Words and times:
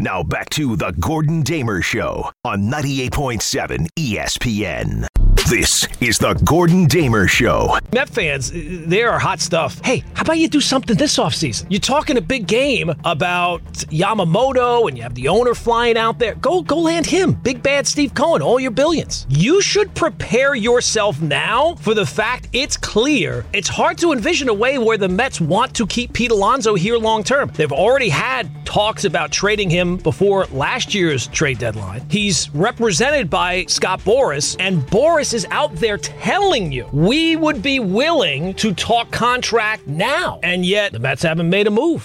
Now 0.00 0.24
back 0.24 0.50
to 0.50 0.74
the 0.74 0.90
Gordon 0.98 1.42
Damer 1.42 1.80
Show 1.80 2.28
on 2.44 2.62
98.7 2.62 3.86
ESPN. 3.96 5.06
This 5.48 5.86
is 6.00 6.18
the 6.18 6.34
Gordon 6.44 6.86
Damer 6.86 7.28
Show. 7.28 7.78
Met 7.92 8.08
fans, 8.08 8.50
they 8.52 9.02
are 9.02 9.18
hot 9.18 9.40
stuff. 9.40 9.80
Hey, 9.84 10.02
how 10.14 10.22
about 10.22 10.38
you 10.38 10.48
do 10.48 10.60
something 10.60 10.96
this 10.96 11.18
offseason? 11.18 11.66
You're 11.68 11.80
talking 11.80 12.16
a 12.16 12.22
big 12.22 12.48
game 12.48 12.90
about 13.04 13.62
Yamamoto 13.92 14.88
and 14.88 14.96
you 14.96 15.02
have 15.02 15.14
the 15.14 15.28
owner 15.28 15.54
flying 15.54 15.96
out 15.96 16.18
there. 16.18 16.34
Go 16.36 16.62
go 16.62 16.78
land 16.78 17.06
him. 17.06 17.34
Big 17.34 17.62
bad 17.62 17.86
Steve 17.86 18.14
Cohen, 18.14 18.42
all 18.42 18.58
your 18.58 18.70
billions. 18.70 19.26
You 19.28 19.60
should 19.60 19.94
prepare 19.94 20.54
yourself 20.54 21.20
now 21.20 21.74
for 21.76 21.94
the 21.94 22.06
fact 22.06 22.48
it's 22.52 22.76
clear. 22.76 23.44
It's 23.52 23.68
hard 23.68 23.98
to 23.98 24.12
envision 24.12 24.48
a 24.48 24.54
way 24.54 24.78
where 24.78 24.96
the 24.96 25.08
Mets 25.08 25.40
want 25.40 25.74
to 25.76 25.86
keep 25.86 26.14
Pete 26.14 26.30
Alonso 26.30 26.74
here 26.74 26.96
long 26.96 27.22
term. 27.22 27.52
They've 27.54 27.70
already 27.70 28.08
had 28.08 28.50
talks 28.64 29.04
about 29.04 29.30
trading 29.30 29.68
him 29.68 29.83
before 29.96 30.46
last 30.46 30.94
year's 30.94 31.26
trade 31.28 31.58
deadline. 31.58 32.02
He's 32.10 32.50
represented 32.54 33.30
by 33.30 33.64
Scott 33.66 34.00
Boras, 34.00 34.56
and 34.58 34.82
Boras 34.82 35.34
is 35.34 35.46
out 35.50 35.74
there 35.76 35.98
telling 35.98 36.72
you 36.72 36.86
we 36.92 37.36
would 37.36 37.62
be 37.62 37.78
willing 37.80 38.54
to 38.54 38.74
talk 38.74 39.10
contract 39.10 39.86
now. 39.86 40.40
And 40.42 40.64
yet 40.64 40.92
the 40.92 40.98
Mets 40.98 41.22
haven't 41.22 41.48
made 41.48 41.66
a 41.66 41.70
move. 41.70 42.04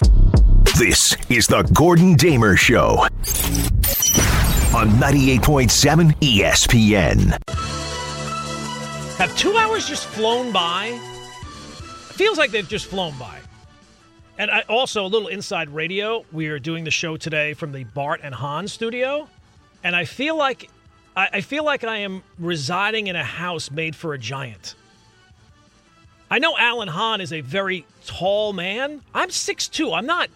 This 0.77 1.15
is 1.29 1.47
the 1.47 1.63
Gordon 1.73 2.15
Damer 2.15 2.55
Show 2.55 2.99
on 4.73 4.89
98.7 4.91 6.13
ESPN. 6.20 7.37
Have 9.17 9.35
two 9.35 9.57
hours 9.57 9.87
just 9.87 10.05
flown 10.05 10.53
by? 10.53 10.85
It 10.87 12.15
feels 12.15 12.37
like 12.37 12.51
they've 12.51 12.67
just 12.67 12.85
flown 12.85 13.13
by. 13.20 13.38
And 14.39 14.49
I, 14.49 14.61
also, 14.70 15.05
a 15.05 15.07
little 15.07 15.27
inside 15.27 15.70
radio. 15.70 16.25
We 16.31 16.48
are 16.48 16.59
doing 16.59 16.85
the 16.85 16.91
show 16.91 17.17
today 17.17 17.53
from 17.53 17.73
the 17.73 17.84
Bart 17.84 18.21
and 18.23 18.34
Hahn 18.34 18.70
studio. 18.70 19.27
And 19.84 19.93
I 19.93 20.05
feel 20.05 20.38
like 20.38 20.70
I, 21.13 21.29
I 21.34 21.41
feel 21.41 21.65
like 21.65 21.84
I 21.84 21.98
am 21.98 22.23
residing 22.40 23.07
in 23.07 23.17
a 23.17 23.23
house 23.23 23.70
made 23.70 23.98
for 23.98 24.13
a 24.13 24.17
giant. 24.17 24.76
I 26.32 26.40
know 26.40 26.57
Alan 26.57 26.87
Hahn 26.87 27.20
is 27.20 27.34
a 27.34 27.41
very 27.41 27.85
tall 28.05 28.54
man. 28.54 29.01
I'm 29.13 29.27
6'2. 29.27 29.98
I'm 29.98 30.05
not 30.05 30.29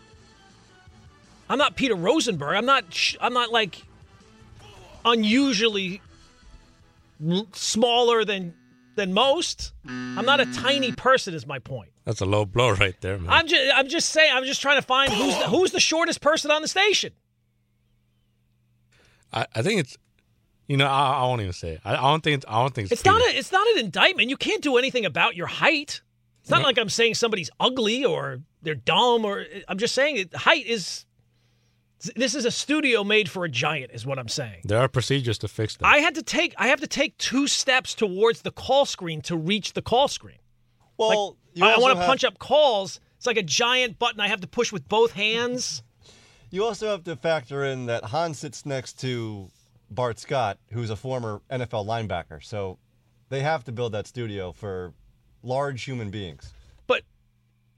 I'm 1.50 1.58
not 1.58 1.78
Peter 1.78 1.96
Rosenberg. 1.96 2.58
I'm 2.58 2.66
not 2.66 2.84
I'm 3.22 3.34
not 3.34 3.54
like 3.54 3.84
unusually 5.06 6.02
smaller 7.54 8.26
than 8.26 8.54
than 8.96 9.14
most. 9.14 9.74
I'm 9.88 10.26
not 10.26 10.40
a 10.40 10.46
tiny 10.54 10.92
person 10.92 11.34
is 11.34 11.46
my 11.46 11.60
point. 11.60 11.92
That's 12.06 12.22
a 12.22 12.26
low 12.26 12.46
blow 12.46 12.72
right 12.72 13.00
there, 13.02 13.18
man. 13.18 13.30
I'm 13.30 13.48
just 13.48 13.72
I'm 13.76 13.88
just 13.88 14.10
saying 14.10 14.32
I'm 14.34 14.46
just 14.46 14.62
trying 14.62 14.78
to 14.78 14.86
find 14.86 15.12
who's 15.12 15.38
the, 15.38 15.48
who's 15.48 15.72
the 15.72 15.80
shortest 15.80 16.22
person 16.22 16.52
on 16.52 16.62
the 16.62 16.68
station. 16.68 17.14
I, 19.32 19.48
I 19.56 19.62
think 19.62 19.80
it's 19.80 19.98
you 20.68 20.78
know, 20.78 20.88
I, 20.88 21.20
I 21.20 21.24
won't 21.24 21.42
even 21.42 21.54
say 21.54 21.74
it. 21.74 21.82
I, 21.84 21.96
I 21.96 22.02
don't 22.02 22.24
think. 22.24 22.36
It's, 22.36 22.46
I 22.48 22.62
don't 22.62 22.74
think 22.74 22.86
it's. 22.86 23.02
It's 23.02 23.06
not. 23.06 23.22
A, 23.22 23.38
it's 23.38 23.52
not 23.52 23.68
an 23.68 23.80
indictment. 23.80 24.30
You 24.30 24.38
can't 24.38 24.62
do 24.62 24.78
anything 24.78 25.06
about 25.06 25.36
your 25.36 25.48
height. 25.48 26.02
It's 26.42 26.50
not 26.50 26.62
like 26.62 26.78
I'm 26.78 26.90
saying 26.90 27.16
somebody's 27.16 27.50
ugly 27.60 28.04
or 28.04 28.42
they're 28.62 28.76
dumb 28.76 29.24
or 29.24 29.46
I'm 29.68 29.78
just 29.78 29.96
saying 29.96 30.18
it, 30.18 30.36
height 30.36 30.66
is. 30.66 31.06
This 32.16 32.36
is 32.36 32.46
a 32.46 32.52
studio 32.52 33.04
made 33.04 33.30
for 33.30 33.46
a 33.46 33.50
giant, 33.50 33.92
is 33.94 34.06
what 34.06 34.20
I'm 34.20 34.28
saying. 34.28 34.62
There 34.66 34.80
are 34.80 34.88
procedures 34.88 35.38
to 35.40 35.48
fix 35.48 35.78
that. 35.78 35.86
I 35.86 35.98
had 35.98 36.16
to 36.16 36.24
take. 36.24 36.54
I 36.58 36.68
have 36.68 36.82
to 36.82 36.88
take 36.88 37.18
two 37.18 37.48
steps 37.48 37.96
towards 37.96 38.42
the 38.42 38.52
call 38.52 38.86
screen 38.86 39.22
to 39.24 39.38
reach 39.38 39.74
the 39.74 39.82
call 39.82 40.08
screen. 40.08 40.40
Well, 40.98 41.38
like, 41.56 41.76
I 41.76 41.80
want 41.80 41.94
to 41.94 42.00
have... 42.00 42.08
punch 42.08 42.24
up 42.24 42.40
calls. 42.40 43.00
It's 43.18 43.26
like 43.26 43.38
a 43.38 43.44
giant 43.44 44.00
button 44.00 44.20
I 44.20 44.28
have 44.28 44.42
to 44.42 44.48
push 44.48 44.72
with 44.72 44.88
both 44.90 45.14
hands. 45.14 45.82
You 46.50 46.66
also 46.66 46.90
have 46.90 47.04
to 47.06 47.16
factor 47.16 47.64
in 47.64 47.86
that 47.88 48.04
Hahn 48.04 48.34
sits 48.34 48.66
next 48.66 49.00
to 49.02 49.50
Bart 49.90 50.20
Scott, 50.20 50.60
who's 50.72 50.90
a 50.90 50.96
former 50.96 51.42
NFL 51.50 51.86
linebacker. 51.86 52.44
So 52.44 52.80
they 53.30 53.42
have 53.42 53.64
to 53.64 53.72
build 53.72 53.94
that 53.94 54.08
studio 54.08 54.52
for 54.52 54.94
large 55.42 55.84
human 55.84 56.10
beings. 56.10 56.54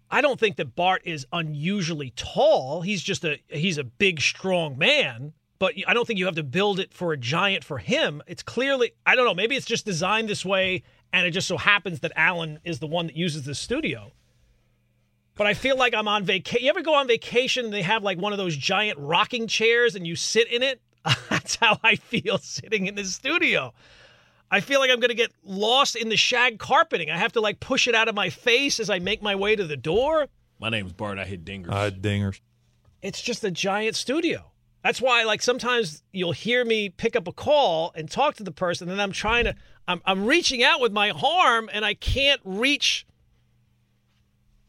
I 0.09 0.21
don't 0.21 0.39
think 0.39 0.57
that 0.57 0.75
Bart 0.75 1.01
is 1.05 1.25
unusually 1.33 2.11
tall. 2.15 2.81
He's 2.81 3.01
just 3.01 3.23
a 3.23 3.39
he's 3.47 3.77
a 3.77 3.83
big 3.83 4.21
strong 4.21 4.77
man, 4.77 5.33
but 5.59 5.73
I 5.87 5.93
don't 5.93 6.05
think 6.05 6.19
you 6.19 6.25
have 6.25 6.35
to 6.35 6.43
build 6.43 6.79
it 6.79 6.93
for 6.93 7.11
a 7.11 7.17
giant 7.17 7.63
for 7.63 7.77
him. 7.77 8.21
It's 8.27 8.43
clearly 8.43 8.91
I 9.05 9.15
don't 9.15 9.25
know, 9.25 9.33
maybe 9.33 9.55
it's 9.55 9.65
just 9.65 9.85
designed 9.85 10.29
this 10.29 10.45
way 10.45 10.83
and 11.11 11.25
it 11.25 11.31
just 11.31 11.47
so 11.47 11.57
happens 11.57 12.01
that 12.01 12.11
Alan 12.15 12.59
is 12.63 12.79
the 12.79 12.87
one 12.87 13.07
that 13.07 13.15
uses 13.15 13.43
the 13.43 13.55
studio. 13.55 14.11
But 15.35 15.47
I 15.47 15.53
feel 15.53 15.77
like 15.77 15.93
I'm 15.93 16.07
on 16.07 16.23
vacation. 16.23 16.63
You 16.63 16.69
ever 16.69 16.81
go 16.81 16.95
on 16.95 17.07
vacation 17.07 17.65
and 17.65 17.73
they 17.73 17.81
have 17.81 18.03
like 18.03 18.17
one 18.17 18.31
of 18.31 18.37
those 18.37 18.55
giant 18.55 18.97
rocking 18.99 19.47
chairs 19.47 19.95
and 19.95 20.07
you 20.07 20.15
sit 20.15 20.51
in 20.51 20.63
it? 20.63 20.81
That's 21.29 21.55
how 21.55 21.77
I 21.83 21.95
feel 21.95 22.37
sitting 22.37 22.87
in 22.87 22.95
the 22.95 23.03
studio. 23.03 23.73
I 24.55 24.61
feel 24.61 24.79
like 24.79 24.89
I'm 24.89 25.01
going 25.01 25.09
to 25.09 25.15
get 25.15 25.33
lost 25.43 25.97
in 25.97 26.07
the 26.07 26.15
shag 26.15 26.59
carpeting. 26.59 27.09
I 27.09 27.17
have 27.17 27.33
to 27.33 27.41
like 27.41 27.59
push 27.59 27.89
it 27.89 27.93
out 27.93 28.07
of 28.07 28.15
my 28.15 28.29
face 28.29 28.79
as 28.79 28.89
I 28.89 28.99
make 28.99 29.21
my 29.21 29.35
way 29.35 29.53
to 29.53 29.65
the 29.65 29.75
door. 29.75 30.27
My 30.61 30.69
name's 30.69 30.93
Bart. 30.93 31.19
I 31.19 31.25
hit 31.25 31.43
dingers. 31.43 31.73
I 31.73 31.85
hit 31.85 32.01
dingers. 32.01 32.39
It's 33.01 33.21
just 33.21 33.43
a 33.43 33.51
giant 33.51 33.97
studio. 33.97 34.53
That's 34.81 35.01
why, 35.01 35.23
like, 35.23 35.41
sometimes 35.41 36.03
you'll 36.13 36.31
hear 36.31 36.63
me 36.63 36.87
pick 36.87 37.17
up 37.17 37.27
a 37.27 37.33
call 37.33 37.91
and 37.95 38.09
talk 38.09 38.35
to 38.35 38.43
the 38.43 38.51
person, 38.51 38.89
and 38.89 39.01
I'm 39.01 39.11
trying 39.11 39.43
to, 39.43 39.55
I'm, 39.89 40.01
I'm 40.05 40.25
reaching 40.25 40.63
out 40.63 40.79
with 40.79 40.93
my 40.93 41.09
arm, 41.11 41.69
and 41.73 41.83
I 41.83 41.93
can't 41.93 42.39
reach. 42.45 43.05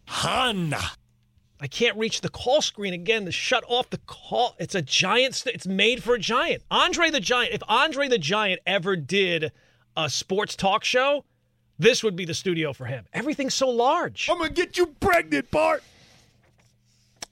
Hanna. 0.06 0.82
I 1.60 1.68
can't 1.68 1.96
reach 1.96 2.22
the 2.22 2.28
call 2.28 2.60
screen 2.60 2.92
again 2.92 3.24
to 3.26 3.30
shut 3.30 3.62
off 3.68 3.90
the 3.90 4.00
call. 4.06 4.56
It's 4.58 4.74
a 4.74 4.82
giant. 4.82 5.36
St- 5.36 5.54
it's 5.54 5.66
made 5.66 6.02
for 6.02 6.14
a 6.14 6.18
giant. 6.18 6.64
Andre 6.72 7.10
the 7.10 7.20
Giant. 7.20 7.54
If 7.54 7.62
Andre 7.68 8.08
the 8.08 8.18
Giant 8.18 8.60
ever 8.66 8.96
did 8.96 9.52
a 9.96 10.10
sports 10.10 10.56
talk 10.56 10.84
show, 10.84 11.24
this 11.78 12.02
would 12.02 12.16
be 12.16 12.24
the 12.24 12.34
studio 12.34 12.72
for 12.72 12.86
him. 12.86 13.06
Everything's 13.12 13.54
so 13.54 13.68
large. 13.68 14.28
I'm 14.30 14.38
gonna 14.38 14.50
get 14.50 14.78
you 14.78 14.86
pregnant, 15.00 15.50
Bart. 15.50 15.82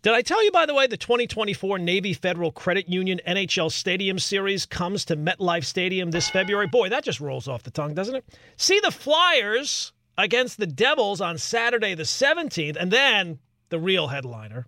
Did 0.03 0.13
I 0.13 0.21
tell 0.21 0.45
you, 0.45 0.51
by 0.51 0.67
the 0.67 0.75
way, 0.75 0.87
the 0.87 0.99
2024 0.99 1.79
Navy 1.79 2.13
Federal 2.13 2.53
Credit 2.53 2.91
Union 2.91 3.23
NHL 3.27 3.73
Stadium 3.73 4.19
Series 4.19 4.67
comes 4.67 5.07
to 5.07 5.17
MetLife 5.17 5.65
Stadium 5.65 6.11
this 6.11 6.29
February? 6.29 6.67
Boy, 6.67 6.91
that 6.91 7.05
just 7.05 7.21
rolls 7.21 7.49
off 7.49 7.63
the 7.63 7.71
tongue, 7.71 7.95
doesn't 7.95 8.17
it? 8.17 8.25
See 8.59 8.81
the 8.81 8.91
Flyers 8.91 9.95
against 10.19 10.59
the 10.59 10.67
Devils 10.67 11.23
on 11.23 11.39
Saturday 11.39 11.95
the 11.95 12.03
17th, 12.03 12.77
and 12.79 12.91
then 12.91 13.39
the 13.71 13.79
real 13.79 14.09
headliner. 14.09 14.67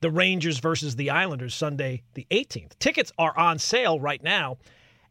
The 0.00 0.10
Rangers 0.10 0.58
versus 0.58 0.96
the 0.96 1.10
Islanders 1.10 1.54
Sunday 1.54 2.02
the 2.14 2.26
18th. 2.30 2.78
Tickets 2.78 3.12
are 3.18 3.36
on 3.38 3.58
sale 3.58 4.00
right 4.00 4.22
now 4.22 4.56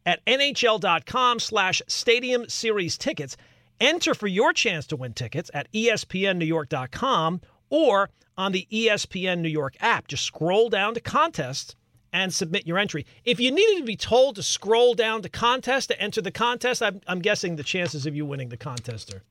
at 0.06 0.24
nhl.com 0.26 1.38
slash 1.38 1.82
stadium 1.86 2.48
series 2.48 2.96
tickets. 2.98 3.36
Enter 3.80 4.14
for 4.14 4.26
your 4.26 4.52
chance 4.52 4.86
to 4.88 4.96
win 4.96 5.14
tickets 5.14 5.50
at 5.54 5.70
espnnewyork.com 5.72 7.40
or 7.70 8.10
on 8.36 8.52
the 8.52 8.66
ESPN 8.70 9.38
New 9.38 9.48
York 9.48 9.76
app. 9.80 10.06
Just 10.08 10.24
scroll 10.24 10.68
down 10.68 10.94
to 10.94 11.00
contest 11.00 11.76
and 12.12 12.32
submit 12.34 12.66
your 12.66 12.78
entry. 12.78 13.06
If 13.24 13.38
you 13.40 13.50
needed 13.50 13.78
to 13.78 13.84
be 13.84 13.96
told 13.96 14.36
to 14.36 14.42
scroll 14.42 14.94
down 14.94 15.22
to 15.22 15.28
contest 15.28 15.88
to 15.90 16.00
enter 16.00 16.20
the 16.20 16.30
contest, 16.30 16.82
I'm, 16.82 17.00
I'm 17.06 17.20
guessing 17.20 17.56
the 17.56 17.62
chances 17.62 18.06
of 18.06 18.16
you 18.16 18.26
winning 18.26 18.48
the 18.48 18.56
contest 18.56 19.14
are 19.14 19.22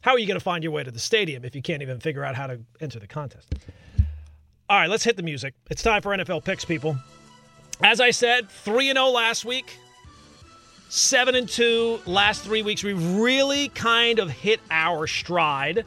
how 0.00 0.12
are 0.12 0.18
you 0.18 0.26
going 0.26 0.38
to 0.38 0.44
find 0.44 0.62
your 0.62 0.72
way 0.72 0.84
to 0.84 0.90
the 0.90 0.98
stadium 0.98 1.44
if 1.44 1.54
you 1.54 1.62
can't 1.62 1.82
even 1.82 1.98
figure 2.00 2.24
out 2.24 2.34
how 2.34 2.46
to 2.46 2.60
enter 2.80 2.98
the 2.98 3.06
contest? 3.06 3.54
All 4.70 4.78
right, 4.78 4.88
let's 4.88 5.04
hit 5.04 5.16
the 5.16 5.22
music. 5.22 5.54
It's 5.70 5.82
time 5.82 6.02
for 6.02 6.16
NFL 6.16 6.44
picks, 6.44 6.64
people. 6.64 6.96
As 7.82 8.00
I 8.00 8.10
said, 8.10 8.50
3 8.50 8.92
0 8.92 9.06
last 9.06 9.44
week, 9.44 9.78
7 10.88 11.34
and 11.34 11.48
2 11.48 12.00
last 12.06 12.42
three 12.42 12.62
weeks. 12.62 12.82
We 12.82 12.94
really 12.94 13.68
kind 13.68 14.18
of 14.18 14.30
hit 14.30 14.60
our 14.70 15.06
stride. 15.06 15.84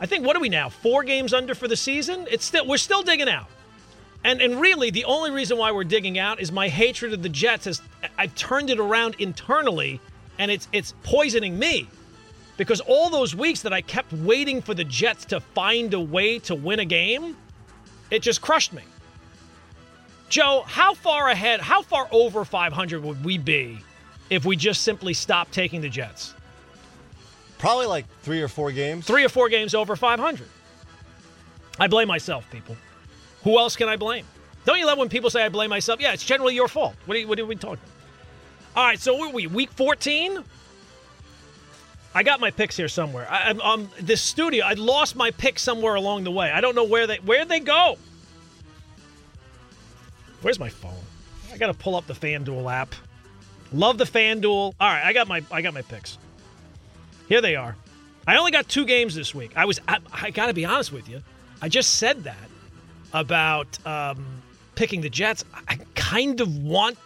I 0.00 0.06
think 0.06 0.26
what 0.26 0.36
are 0.36 0.40
we 0.40 0.48
now? 0.48 0.68
Four 0.68 1.04
games 1.04 1.32
under 1.32 1.54
for 1.54 1.68
the 1.68 1.76
season? 1.76 2.26
It's 2.30 2.44
still 2.44 2.66
we're 2.66 2.78
still 2.78 3.02
digging 3.02 3.28
out. 3.28 3.46
And 4.24 4.42
and 4.42 4.60
really 4.60 4.90
the 4.90 5.04
only 5.04 5.30
reason 5.30 5.56
why 5.56 5.70
we're 5.70 5.84
digging 5.84 6.18
out 6.18 6.40
is 6.40 6.50
my 6.50 6.68
hatred 6.68 7.12
of 7.12 7.22
the 7.22 7.28
Jets 7.28 7.66
has 7.66 7.80
I've 8.16 8.34
turned 8.34 8.70
it 8.70 8.80
around 8.80 9.16
internally 9.18 10.00
and 10.38 10.50
it's 10.50 10.66
it's 10.72 10.94
poisoning 11.04 11.58
me 11.58 11.88
because 12.56 12.80
all 12.80 13.08
those 13.08 13.36
weeks 13.36 13.62
that 13.62 13.72
I 13.72 13.82
kept 13.82 14.12
waiting 14.12 14.60
for 14.60 14.74
the 14.74 14.84
Jets 14.84 15.24
to 15.26 15.38
find 15.38 15.94
a 15.94 16.00
way 16.00 16.40
to 16.40 16.56
win 16.56 16.80
a 16.80 16.84
game, 16.84 17.36
it 18.10 18.20
just 18.20 18.42
crushed 18.42 18.72
me. 18.72 18.82
Joe, 20.28 20.64
how 20.66 20.94
far 20.94 21.28
ahead, 21.28 21.60
how 21.60 21.82
far 21.82 22.08
over 22.10 22.44
500 22.44 23.02
would 23.02 23.24
we 23.24 23.38
be 23.38 23.78
if 24.30 24.44
we 24.44 24.56
just 24.56 24.82
simply 24.82 25.14
stopped 25.14 25.52
taking 25.52 25.80
the 25.80 25.88
Jets? 25.88 26.34
Probably 27.58 27.86
like 27.86 28.06
three 28.22 28.42
or 28.42 28.48
four 28.48 28.70
games. 28.70 29.06
Three 29.06 29.24
or 29.24 29.28
four 29.28 29.48
games 29.48 29.74
over 29.74 29.96
500. 29.96 30.48
I 31.80 31.86
blame 31.88 32.08
myself, 32.08 32.48
people. 32.50 32.76
Who 33.44 33.58
else 33.58 33.76
can 33.76 33.88
I 33.88 33.96
blame? 33.96 34.26
Don't 34.64 34.78
you 34.78 34.86
love 34.86 34.98
when 34.98 35.08
people 35.08 35.30
say 35.30 35.44
I 35.44 35.48
blame 35.48 35.70
myself? 35.70 36.00
Yeah, 36.00 36.12
it's 36.12 36.24
generally 36.24 36.54
your 36.54 36.68
fault. 36.68 36.94
What 37.06 37.16
are, 37.16 37.20
you, 37.20 37.28
what 37.28 37.38
are 37.38 37.46
we 37.46 37.54
talking 37.56 37.74
about? 37.74 38.76
All 38.76 38.84
right, 38.84 39.00
so 39.00 39.14
what 39.14 39.30
are 39.30 39.34
we? 39.34 39.46
Week 39.46 39.72
14? 39.72 40.44
I 42.14 42.22
got 42.22 42.40
my 42.40 42.50
picks 42.50 42.76
here 42.76 42.88
somewhere. 42.88 43.26
I, 43.30 43.50
um, 43.50 43.88
this 44.00 44.20
studio, 44.20 44.64
I 44.64 44.74
lost 44.74 45.16
my 45.16 45.30
pick 45.30 45.58
somewhere 45.58 45.94
along 45.94 46.24
the 46.24 46.30
way. 46.30 46.50
I 46.50 46.60
don't 46.60 46.74
know 46.74 46.84
where 46.84 47.06
they 47.06 47.16
where 47.16 47.44
they 47.44 47.60
go. 47.60 47.96
Where's 50.42 50.58
my 50.58 50.68
phone? 50.68 50.92
I 51.52 51.56
got 51.56 51.68
to 51.68 51.74
pull 51.74 51.96
up 51.96 52.06
the 52.06 52.14
FanDuel 52.14 52.70
app. 52.72 52.94
Love 53.72 53.98
the 53.98 54.04
FanDuel. 54.04 54.46
All 54.48 54.74
right, 54.80 55.04
I 55.04 55.12
got 55.12 55.28
my 55.28 55.42
I 55.50 55.62
got 55.62 55.74
my 55.74 55.82
picks. 55.82 56.18
Here 57.28 57.40
they 57.40 57.56
are. 57.56 57.76
I 58.26 58.36
only 58.36 58.50
got 58.50 58.68
two 58.68 58.84
games 58.84 59.14
this 59.14 59.34
week. 59.34 59.52
I 59.56 59.64
was 59.64 59.80
I, 59.88 59.98
I 60.12 60.30
got 60.30 60.46
to 60.46 60.54
be 60.54 60.64
honest 60.64 60.92
with 60.92 61.08
you. 61.08 61.22
I 61.60 61.68
just 61.68 61.94
said 61.96 62.24
that 62.24 62.48
about 63.12 63.84
um, 63.86 64.24
picking 64.74 65.00
the 65.00 65.10
Jets. 65.10 65.44
I 65.66 65.78
kind 65.94 66.40
of 66.40 66.62
want 66.62 66.98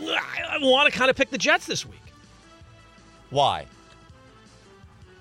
I 0.00 0.58
want 0.60 0.92
to 0.92 0.98
kind 0.98 1.10
of 1.10 1.16
pick 1.16 1.30
the 1.30 1.38
Jets 1.38 1.66
this 1.66 1.86
week. 1.86 1.96
Why? 3.30 3.66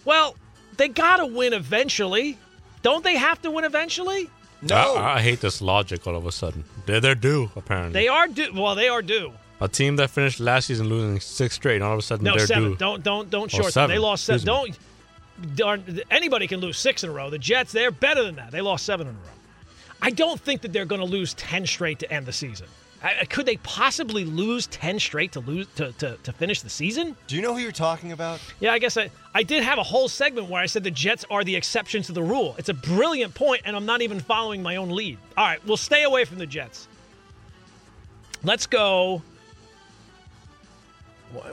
Well, 0.05 0.35
they 0.77 0.87
got 0.87 1.17
to 1.17 1.25
win 1.25 1.53
eventually. 1.53 2.37
Don't 2.81 3.03
they 3.03 3.15
have 3.15 3.41
to 3.43 3.51
win 3.51 3.65
eventually? 3.65 4.29
No. 4.61 4.95
I, 4.95 5.17
I 5.17 5.21
hate 5.21 5.41
this 5.41 5.61
logic 5.61 6.07
all 6.07 6.15
of 6.15 6.25
a 6.25 6.31
sudden. 6.31 6.63
They're, 6.89 7.01
they're 7.01 7.15
due, 7.15 7.51
apparently. 7.55 7.93
They 7.93 8.07
are 8.07 8.27
due. 8.27 8.51
Well, 8.53 8.75
they 8.75 8.87
are 8.89 9.01
due. 9.01 9.31
a 9.61 9.67
team 9.67 9.95
that 9.97 10.09
finished 10.09 10.39
last 10.39 10.67
season 10.67 10.89
losing 10.89 11.19
six 11.19 11.55
straight, 11.55 11.75
and 11.75 11.83
all 11.83 11.93
of 11.93 11.99
a 11.99 12.01
sudden 12.01 12.25
No, 12.25 12.35
they're 12.37 12.47
seven. 12.47 12.71
due. 12.71 12.75
Don't 12.77 13.03
don't 13.03 13.29
don't 13.29 13.51
short 13.51 13.73
them. 13.73 13.89
They 13.89 13.99
lost 13.99 14.25
seven. 14.25 14.37
Excuse 14.37 14.45
Don't. 14.45 15.55
Darn, 15.55 16.01
anybody 16.11 16.47
can 16.47 16.59
lose 16.59 16.77
six 16.77 17.03
in 17.03 17.09
a 17.09 17.13
row. 17.13 17.29
The 17.29 17.37
Jets, 17.39 17.71
they're 17.71 17.91
better 17.91 18.23
than 18.23 18.35
that. 18.35 18.51
They 18.51 18.59
lost 18.59 18.85
seven 18.85 19.07
in 19.07 19.13
a 19.13 19.17
row. 19.17 19.33
I 20.01 20.09
don't 20.11 20.39
think 20.39 20.61
that 20.61 20.73
they're 20.73 20.85
going 20.85 20.99
to 21.01 21.07
lose 21.07 21.33
ten 21.35 21.65
straight 21.65 21.99
to 21.99 22.11
end 22.11 22.25
the 22.25 22.33
season. 22.33 22.67
Could 23.29 23.45
they 23.45 23.57
possibly 23.57 24.25
lose 24.25 24.67
ten 24.67 24.99
straight 24.99 25.31
to 25.31 25.39
lose 25.39 25.67
to, 25.75 25.93
to, 25.93 26.17
to 26.21 26.33
finish 26.33 26.61
the 26.61 26.69
season? 26.69 27.15
Do 27.27 27.35
you 27.37 27.41
know 27.41 27.53
who 27.53 27.59
you're 27.59 27.71
talking 27.71 28.11
about? 28.11 28.41
Yeah, 28.59 28.73
I 28.73 28.79
guess 28.79 28.97
I, 28.97 29.09
I 29.33 29.43
did 29.43 29.63
have 29.63 29.77
a 29.77 29.83
whole 29.83 30.09
segment 30.09 30.49
where 30.49 30.61
I 30.61 30.65
said 30.65 30.83
the 30.83 30.91
Jets 30.91 31.23
are 31.31 31.43
the 31.43 31.55
exception 31.55 32.01
to 32.03 32.11
the 32.11 32.21
rule. 32.21 32.55
It's 32.57 32.69
a 32.69 32.73
brilliant 32.73 33.33
point, 33.33 33.61
and 33.65 33.75
I'm 33.75 33.85
not 33.85 34.01
even 34.01 34.19
following 34.19 34.61
my 34.61 34.75
own 34.75 34.89
lead. 34.89 35.17
All 35.37 35.45
right, 35.45 35.65
we'll 35.65 35.77
stay 35.77 36.03
away 36.03 36.25
from 36.25 36.39
the 36.39 36.45
Jets. 36.45 36.89
Let's 38.43 38.67
go. 38.67 39.21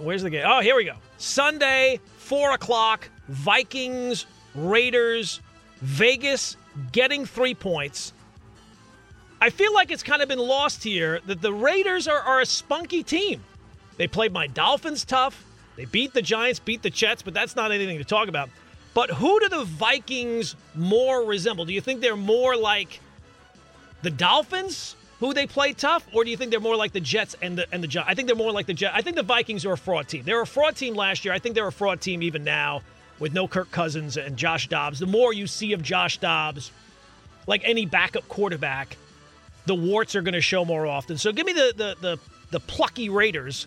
Where's 0.01 0.23
the 0.23 0.31
game? 0.31 0.45
Oh, 0.47 0.61
here 0.61 0.75
we 0.75 0.85
go. 0.85 0.95
Sunday, 1.19 2.01
4 2.19 2.53
o'clock, 2.53 3.09
Vikings, 3.29 4.27
Raiders, 4.55 5.41
Vegas 5.81 6.57
getting 6.93 7.27
three 7.27 7.55
points. 7.55 8.13
I 9.41 9.51
feel 9.51 9.75
like 9.75 9.91
it's 9.91 10.03
kind 10.03 10.23
of 10.23 10.29
been 10.29 10.39
lost 10.39 10.83
here 10.83 11.21
that 11.27 11.43
the 11.43 11.53
Raiders 11.53 12.09
are, 12.09 12.21
are 12.21 12.41
a 12.41 12.47
spunky 12.47 13.03
team. 13.03 13.43
They 13.97 14.07
played 14.07 14.33
my 14.33 14.47
Dolphins 14.47 15.05
tough. 15.05 15.45
They 15.77 15.85
beat 15.85 16.15
the 16.15 16.23
Giants, 16.23 16.59
beat 16.59 16.83
the 16.83 16.91
Jets, 16.91 17.23
but 17.23 17.35
that's 17.35 17.55
not 17.55 17.71
anything 17.71 17.99
to 17.99 18.05
talk 18.05 18.29
about. 18.29 18.49
But 18.95 19.11
who 19.11 19.39
do 19.41 19.49
the 19.51 19.65
Vikings 19.65 20.57
more 20.75 21.25
resemble? 21.25 21.67
Do 21.67 21.75
you 21.75 21.83
think 21.83 22.01
they're 22.01 22.17
more 22.17 22.57
like 22.57 23.01
the 24.01 24.11
Dolphins, 24.11 24.97
who 25.21 25.35
they 25.35 25.47
play 25.47 25.75
tough, 25.75 26.07
or 26.15 26.25
do 26.25 26.31
you 26.31 26.37
think 26.39 26.51
they're 26.51 26.61
more 26.61 26.77
like 26.77 26.93
the 26.93 27.01
Jets 27.01 27.37
and 27.43 27.59
the 27.59 27.67
and 27.73 27.83
the 27.83 27.89
Giants? 27.89 28.11
I 28.11 28.15
think 28.15 28.27
they're 28.29 28.37
more 28.37 28.53
like 28.53 28.65
the 28.65 28.75
Jets. 28.75 28.95
I 28.97 29.03
think 29.03 29.17
the 29.17 29.23
Vikings 29.23 29.67
are 29.67 29.73
a 29.73 29.79
fraud 29.79 30.09
team. 30.09 30.23
They 30.25 30.33
were 30.33 30.43
a 30.43 30.47
fraud 30.47 30.77
team 30.77 30.95
last 30.95 31.27
year. 31.27 31.35
I 31.35 31.39
think 31.39 31.55
they're 31.55 31.67
a 31.67 31.73
fraud 31.73 32.01
team 32.01 32.23
even 32.23 32.43
now 32.43 32.81
with 33.19 33.35
no 33.35 33.47
Kirk 33.47 33.71
Cousins 33.71 34.17
and 34.17 34.37
Josh 34.37 34.69
Dobbs. 34.69 34.99
The 34.99 35.07
more 35.07 35.35
you 35.35 35.47
see 35.47 35.75
of 35.75 35.83
Josh 35.83 36.17
Dobbs, 36.17 36.71
like 37.47 37.61
any 37.65 37.85
backup 37.85 38.27
quarterback, 38.29 38.97
the 39.67 39.75
warts 39.75 40.15
are 40.15 40.23
going 40.23 40.35
to 40.35 40.41
show 40.41 40.65
more 40.65 40.87
often. 40.87 41.19
So 41.19 41.33
give 41.33 41.47
me 41.47 41.53
the 41.53 41.73
the 41.77 41.97
the, 42.01 42.19
the 42.51 42.61
plucky 42.61 43.09
Raiders, 43.09 43.67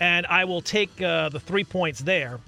and 0.00 0.26
I 0.26 0.44
will 0.44 0.62
take 0.62 1.00
uh, 1.02 1.28
the 1.30 1.40
three 1.40 1.64
points 1.64 2.00
there. 2.00 2.40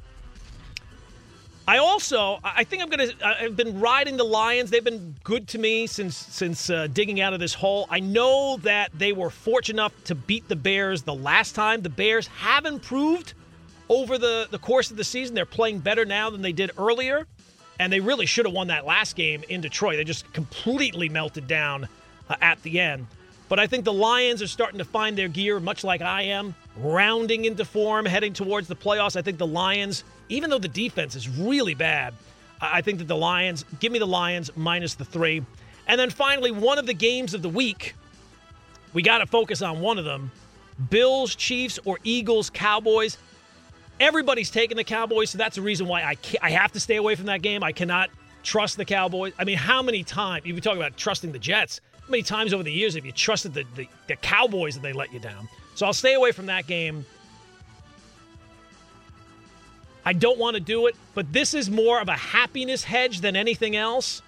I 1.69 1.79
also, 1.79 2.39
I 2.45 2.63
think 2.63 2.81
I'm 2.81 2.89
gonna. 2.89 3.09
I've 3.25 3.57
been 3.57 3.81
riding 3.81 4.17
the 4.17 4.25
Lions. 4.25 4.71
They've 4.71 4.85
been 4.85 5.17
good 5.25 5.49
to 5.49 5.59
me 5.59 5.89
since 5.89 6.17
since 6.17 6.71
uh, 6.71 6.87
digging 6.93 7.21
out 7.21 7.33
of 7.33 7.41
this 7.41 7.55
hole. 7.55 7.87
I 7.91 7.99
know 7.99 8.59
that 8.59 8.93
they 8.95 9.13
were 9.13 9.31
fortunate 9.31 9.81
enough 9.81 10.05
to 10.05 10.15
beat 10.15 10.47
the 10.49 10.55
Bears 10.55 11.03
the 11.03 11.15
last 11.15 11.57
time. 11.57 11.83
The 11.83 11.89
Bears 11.89 12.29
have 12.29 12.67
improved 12.67 13.35
over 13.89 14.17
the 14.17 14.47
the 14.49 14.61
course 14.61 14.93
of 14.93 14.97
the 14.97 15.03
season. 15.03 15.35
They're 15.35 15.45
playing 15.45 15.81
better 15.81 16.05
now 16.05 16.31
than 16.31 16.41
they 16.41 16.53
did 16.53 16.71
earlier, 16.79 17.27
and 17.81 17.93
they 17.93 17.99
really 17.99 18.27
should 18.27 18.47
have 18.47 18.55
won 18.55 18.69
that 18.69 18.87
last 18.87 19.17
game 19.17 19.43
in 19.49 19.61
Detroit. 19.61 19.97
They 19.97 20.05
just 20.05 20.33
completely 20.33 21.09
melted 21.09 21.49
down 21.49 21.89
Uh, 22.29 22.35
at 22.41 22.61
the 22.65 22.81
end. 22.81 23.07
But 23.49 23.61
I 23.61 23.69
think 23.69 23.85
the 23.85 23.93
Lions 23.93 24.43
are 24.43 24.49
starting 24.49 24.79
to 24.79 24.85
find 24.85 25.17
their 25.17 25.29
gear, 25.29 25.61
much 25.61 25.85
like 25.85 26.03
I 26.03 26.23
am, 26.23 26.57
rounding 26.77 27.45
into 27.45 27.65
form, 27.65 28.05
heading 28.05 28.33
towards 28.33 28.67
the 28.67 28.75
playoffs. 28.75 29.17
I 29.17 29.23
think 29.23 29.39
the 29.39 29.47
Lions, 29.47 30.03
even 30.29 30.51
though 30.51 30.59
the 30.59 30.67
defense 30.67 31.15
is 31.15 31.29
really 31.29 31.75
bad, 31.75 32.15
I 32.61 32.81
think 32.81 32.99
that 32.99 33.07
the 33.07 33.17
Lions, 33.17 33.65
give 33.79 33.93
me 33.93 34.01
the 34.01 34.07
Lions 34.07 34.51
minus 34.57 34.95
the 34.95 35.05
three. 35.05 35.45
And 35.87 36.01
then 36.01 36.11
finally, 36.11 36.51
one 36.51 36.79
of 36.79 36.87
the 36.87 36.95
games 36.95 37.33
of 37.33 37.43
the 37.43 37.49
week, 37.49 37.95
we 38.93 39.03
got 39.03 39.19
to 39.19 39.27
focus 39.27 39.63
on 39.63 39.81
one 39.81 39.99
of 39.99 40.05
them 40.05 40.33
Bills, 40.91 41.37
Chiefs, 41.37 41.79
or 41.85 42.01
Eagles, 42.03 42.51
Cowboys. 42.51 43.19
Everybody's 44.01 44.51
taking 44.51 44.77
the 44.77 44.85
Cowboys, 44.85 45.31
so 45.31 45.39
that's 45.39 45.55
the 45.55 45.63
reason 45.63 45.87
why 45.87 46.03
I, 46.03 46.17
I 46.43 46.51
have 46.51 46.73
to 46.73 46.81
stay 46.81 46.97
away 46.97 47.15
from 47.15 47.27
that 47.27 47.41
game. 47.41 47.63
I 47.63 47.71
cannot 47.71 48.11
trust 48.43 48.77
the 48.77 48.85
Cowboys. 48.85 49.33
I 49.39 49.45
mean, 49.45 49.57
how 49.57 49.83
many 49.83 50.03
times, 50.03 50.45
you 50.45 50.61
talk 50.61 50.77
about 50.77 50.97
trusting 50.97 51.33
the 51.33 51.39
Jets, 51.39 51.81
many 52.11 52.23
times 52.23 52.53
over 52.53 52.63
the 52.63 52.73
years 52.73 52.95
have 52.95 53.05
you 53.05 53.13
trusted 53.13 53.55
the, 53.55 53.65
the, 53.75 53.89
the 54.09 54.17
Cowboys 54.17 54.77
and 54.77 54.85
they 54.85 54.93
let 54.93 55.13
you 55.13 55.21
down? 55.21 55.49
So 55.75 55.87
I'll 55.87 55.93
stay 55.93 56.15
away 56.15 56.33
from 56.33 56.47
that 56.47 56.67
game. 56.67 57.05
I 60.05 60.13
don't 60.13 60.39
want 60.39 60.55
to 60.55 60.61
do 60.61 60.87
it, 60.87 60.95
but 61.15 61.33
this 61.33 61.53
is 61.53 61.69
more 61.69 62.01
of 62.01 62.09
a 62.09 62.15
happiness 62.15 62.85
hedge 62.85 63.21
than 63.21 63.35
anything 63.35 63.75
else. 63.75 64.23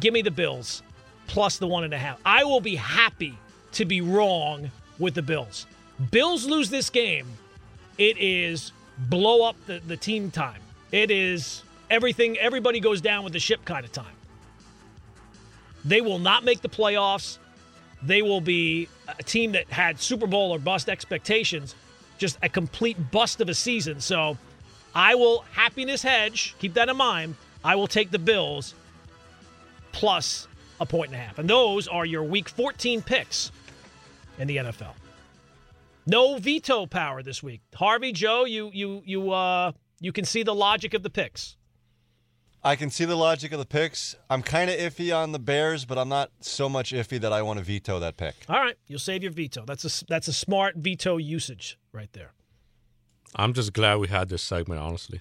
Give 0.00 0.14
me 0.14 0.22
the 0.22 0.30
Bills 0.30 0.82
plus 1.26 1.58
the 1.58 1.66
one 1.66 1.84
and 1.84 1.92
a 1.92 1.98
half. 1.98 2.18
I 2.24 2.44
will 2.44 2.60
be 2.60 2.74
happy 2.74 3.36
to 3.72 3.84
be 3.84 4.00
wrong 4.00 4.70
with 4.98 5.14
the 5.14 5.22
Bills. 5.22 5.66
Bills 6.10 6.46
lose 6.46 6.70
this 6.70 6.90
game, 6.90 7.26
it 7.98 8.16
is 8.18 8.72
blow 9.08 9.46
up 9.46 9.56
the, 9.66 9.80
the 9.86 9.96
team 9.96 10.30
time. 10.30 10.60
It 10.90 11.10
is 11.10 11.62
everything, 11.90 12.38
everybody 12.38 12.80
goes 12.80 13.00
down 13.00 13.22
with 13.22 13.32
the 13.32 13.38
ship 13.38 13.64
kind 13.64 13.84
of 13.84 13.92
time. 13.92 14.06
They 15.84 16.00
will 16.00 16.18
not 16.18 16.44
make 16.44 16.60
the 16.60 16.68
playoffs. 16.68 17.38
They 18.02 18.22
will 18.22 18.40
be 18.40 18.88
a 19.18 19.22
team 19.22 19.52
that 19.52 19.68
had 19.70 20.00
Super 20.00 20.26
Bowl 20.26 20.52
or 20.52 20.58
bust 20.58 20.88
expectations, 20.88 21.74
just 22.18 22.38
a 22.42 22.48
complete 22.48 23.10
bust 23.10 23.40
of 23.40 23.48
a 23.48 23.54
season. 23.54 24.00
So 24.00 24.38
I 24.94 25.14
will 25.14 25.44
happiness 25.52 26.02
hedge, 26.02 26.54
keep 26.58 26.74
that 26.74 26.88
in 26.88 26.96
mind. 26.96 27.34
I 27.64 27.76
will 27.76 27.86
take 27.86 28.10
the 28.10 28.18
Bills 28.18 28.74
plus 29.92 30.48
a 30.80 30.86
point 30.86 31.12
and 31.12 31.20
a 31.20 31.22
half. 31.22 31.38
And 31.38 31.48
those 31.48 31.88
are 31.88 32.06
your 32.06 32.24
week 32.24 32.48
14 32.48 33.02
picks 33.02 33.52
in 34.38 34.48
the 34.48 34.56
NFL. 34.56 34.94
No 36.06 36.38
veto 36.38 36.86
power 36.86 37.22
this 37.22 37.42
week. 37.42 37.60
Harvey, 37.74 38.12
Joe, 38.12 38.44
you 38.44 38.70
you 38.72 39.02
you 39.04 39.30
uh 39.30 39.72
you 40.00 40.12
can 40.12 40.24
see 40.24 40.42
the 40.42 40.54
logic 40.54 40.94
of 40.94 41.02
the 41.02 41.10
picks. 41.10 41.56
I 42.62 42.76
can 42.76 42.90
see 42.90 43.06
the 43.06 43.16
logic 43.16 43.52
of 43.52 43.58
the 43.58 43.64
picks. 43.64 44.16
I'm 44.28 44.42
kind 44.42 44.68
of 44.70 44.76
iffy 44.78 45.16
on 45.16 45.32
the 45.32 45.38
Bears, 45.38 45.84
but 45.86 45.96
I'm 45.96 46.10
not 46.10 46.30
so 46.40 46.68
much 46.68 46.92
iffy 46.92 47.18
that 47.20 47.32
I 47.32 47.40
want 47.42 47.58
to 47.58 47.64
veto 47.64 47.98
that 48.00 48.16
pick. 48.18 48.34
All 48.50 48.60
right, 48.60 48.76
you'll 48.86 48.98
save 48.98 49.22
your 49.22 49.32
veto. 49.32 49.64
That's 49.64 50.02
a 50.02 50.04
that's 50.06 50.28
a 50.28 50.32
smart 50.32 50.76
veto 50.76 51.16
usage 51.16 51.78
right 51.92 52.12
there. 52.12 52.32
I'm 53.34 53.54
just 53.54 53.72
glad 53.72 53.96
we 53.98 54.08
had 54.08 54.28
this 54.28 54.42
segment. 54.42 54.80
Honestly, 54.80 55.20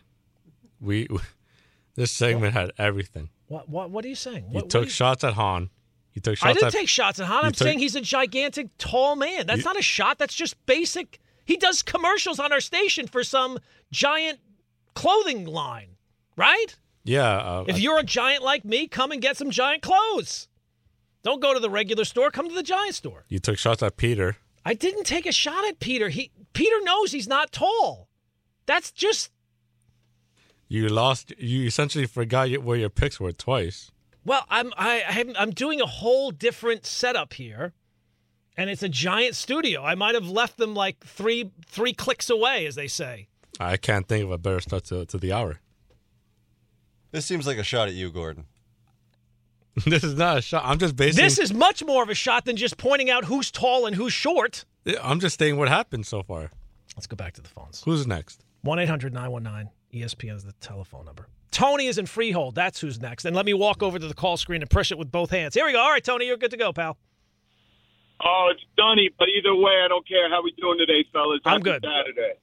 we, 0.82 1.08
we 1.10 1.20
this 1.96 2.12
segment 2.12 2.54
had 2.54 2.72
everything. 2.78 3.30
What 3.48 3.70
what 3.70 3.90
what 3.90 4.04
are 4.04 4.10
you 4.10 4.16
saying? 4.16 4.46
You 4.50 4.56
What, 4.56 4.64
what 4.66 4.70
took 4.70 4.84
you- 4.86 4.90
shots 4.90 5.24
at 5.24 5.34
Hahn. 5.36 5.70
You 6.14 6.22
took 6.22 6.38
shots. 6.38 6.50
I 6.50 6.54
didn't 6.54 6.68
at. 6.68 6.74
take 6.74 6.90
shots 6.90 7.20
at 7.20 7.28
Hahn. 7.28 7.44
you 7.44 7.48
I'm 7.48 7.52
took- 7.54 7.66
saying 7.68 7.80
he's 7.80 7.96
a 7.96 8.02
gigantic, 8.02 8.68
tall 8.78 9.16
man. 9.16 9.48
That's 9.48 9.60
You- 9.60 9.64
not 9.66 9.78
a 9.78 9.82
shot. 9.82 10.18
That's 10.18 10.34
just 10.36 10.56
basic. 10.66 11.20
He 11.46 11.56
does 11.56 11.82
commercials 11.84 12.40
on 12.40 12.52
our 12.52 12.60
station 12.60 13.08
for 13.08 13.24
some 13.24 13.60
giant 13.92 14.40
clothing 14.94 15.46
line, 15.46 15.96
right? 16.36 16.76
Yeah, 17.10 17.38
uh, 17.38 17.66
If 17.68 17.80
you're 17.80 18.00
a 18.00 18.04
giant 18.04 18.44
like 18.44 18.64
me, 18.64 18.88
come 18.88 19.12
and 19.12 19.22
get 19.22 19.36
some 19.36 19.50
giant 19.50 19.82
clothes. 19.82 20.48
Don't 21.24 21.42
go 21.42 21.54
to 21.54 21.60
the 21.60 21.70
regular 21.70 22.06
store. 22.06 22.32
Come 22.32 22.48
to 22.48 22.56
the 22.56 22.64
giant 22.64 22.96
store. 22.96 23.26
you 23.28 23.40
took 23.40 23.58
shots 23.58 23.82
at 23.84 23.98
Peter. 23.98 24.38
I 24.64 24.74
didn't 24.74 25.06
take 25.06 25.26
a 25.26 25.32
shot 25.32 25.68
at 25.68 25.80
Peter. 25.80 26.10
He 26.10 26.32
Peter 26.54 26.76
knows 26.84 27.12
he's 27.12 27.28
not 27.28 27.52
tall. 27.52 28.08
That's 28.66 28.92
just 28.92 29.32
You 30.68 30.88
lost. 30.88 31.34
You 31.38 31.66
essentially 31.66 32.06
forgot 32.06 32.50
where 32.64 32.78
your 32.78 32.90
picks 32.90 33.20
were 33.20 33.32
twice. 33.32 33.92
well. 34.24 34.46
I'm 34.50 34.72
I, 34.78 35.04
I'm 35.08 35.34
I'm 35.38 35.52
doing 35.52 35.82
a 35.82 35.86
whole 35.88 36.30
different 36.32 36.86
setup 36.86 37.34
here, 37.34 37.74
and 38.56 38.70
it's 38.70 38.84
a 38.84 38.90
giant 38.90 39.36
studio. 39.36 39.84
I 39.84 39.96
might 39.96 40.14
have 40.16 40.30
left 40.30 40.58
them 40.58 40.74
like 40.76 41.00
three 41.04 41.52
three 41.66 41.94
clicks 41.94 42.30
away, 42.30 42.66
as 42.68 42.76
they 42.76 42.88
say. 42.88 43.28
I 43.60 43.78
can't 43.78 44.08
think 44.08 44.24
of 44.24 44.32
a 44.32 44.38
better 44.38 44.62
start 44.62 44.86
to, 44.86 45.06
to 45.06 45.18
the 45.18 45.34
hour. 45.34 45.60
This 47.12 47.26
seems 47.26 47.48
like 47.48 47.58
a 47.58 47.64
shot 47.64 47.88
at 47.88 47.94
you, 47.94 48.12
Gordon. 48.12 48.46
this 49.86 50.04
is 50.04 50.16
not 50.16 50.38
a 50.38 50.42
shot. 50.42 50.64
I'm 50.66 50.78
just 50.78 50.96
basing. 50.96 51.24
This 51.24 51.40
is 51.40 51.54
much 51.54 51.84
more 51.84 52.04
of 52.04 52.10
a 52.10 52.16
shot 52.16 52.46
than 52.46 52.56
just 52.56 52.78
pointing 52.78 53.10
out 53.10 53.26
who's 53.26 53.52
tall 53.52 53.86
and 53.86 53.96
who's 53.96 54.14
short. 54.14 54.66
I'm 55.02 55.20
just 55.20 55.40
saying 55.40 55.58
what 55.58 55.70
happened 55.70 56.06
so 56.06 56.24
far. 56.24 56.52
Let's 56.96 57.08
go 57.08 57.16
back 57.16 57.34
to 57.34 57.42
the 57.42 57.50
phones. 57.50 57.82
Who's 57.84 58.06
next? 58.06 58.44
1 58.62 58.80
800 58.80 59.14
919 59.14 59.72
ESPN 59.94 60.36
is 60.36 60.44
the 60.44 60.54
telephone 60.54 61.06
number. 61.06 61.28
Tony 61.52 61.88
is 61.88 61.98
in 61.98 62.06
Freehold. 62.06 62.56
That's 62.56 62.80
who's 62.80 63.00
next. 63.00 63.26
And 63.26 63.36
let 63.36 63.46
me 63.46 63.54
walk 63.54 63.82
over 63.82 63.98
to 63.98 64.08
the 64.08 64.14
call 64.14 64.38
screen 64.38 64.62
and 64.62 64.70
push 64.70 64.92
it 64.92 64.98
with 64.98 65.12
both 65.12 65.32
hands. 65.32 65.56
Here 65.56 65.66
we 65.66 65.72
go. 65.72 65.80
All 65.80 65.90
right, 65.90 66.04
Tony, 66.04 66.28
you're 66.28 66.38
good 66.38 66.52
to 66.52 66.58
go, 66.58 66.72
pal. 66.74 66.98
Oh, 68.24 68.50
it's 68.52 68.62
Dunny, 68.76 69.10
but 69.18 69.30
either 69.30 69.56
way, 69.56 69.82
I 69.84 69.88
don't 69.88 70.08
care 70.08 70.30
how 70.30 70.44
we 70.44 70.52
doing 70.60 70.78
today, 70.78 71.06
fellas. 71.12 71.40
I'm 71.46 71.54
Happy 71.54 71.64
good. 71.64 71.86
Saturday. 71.86 72.34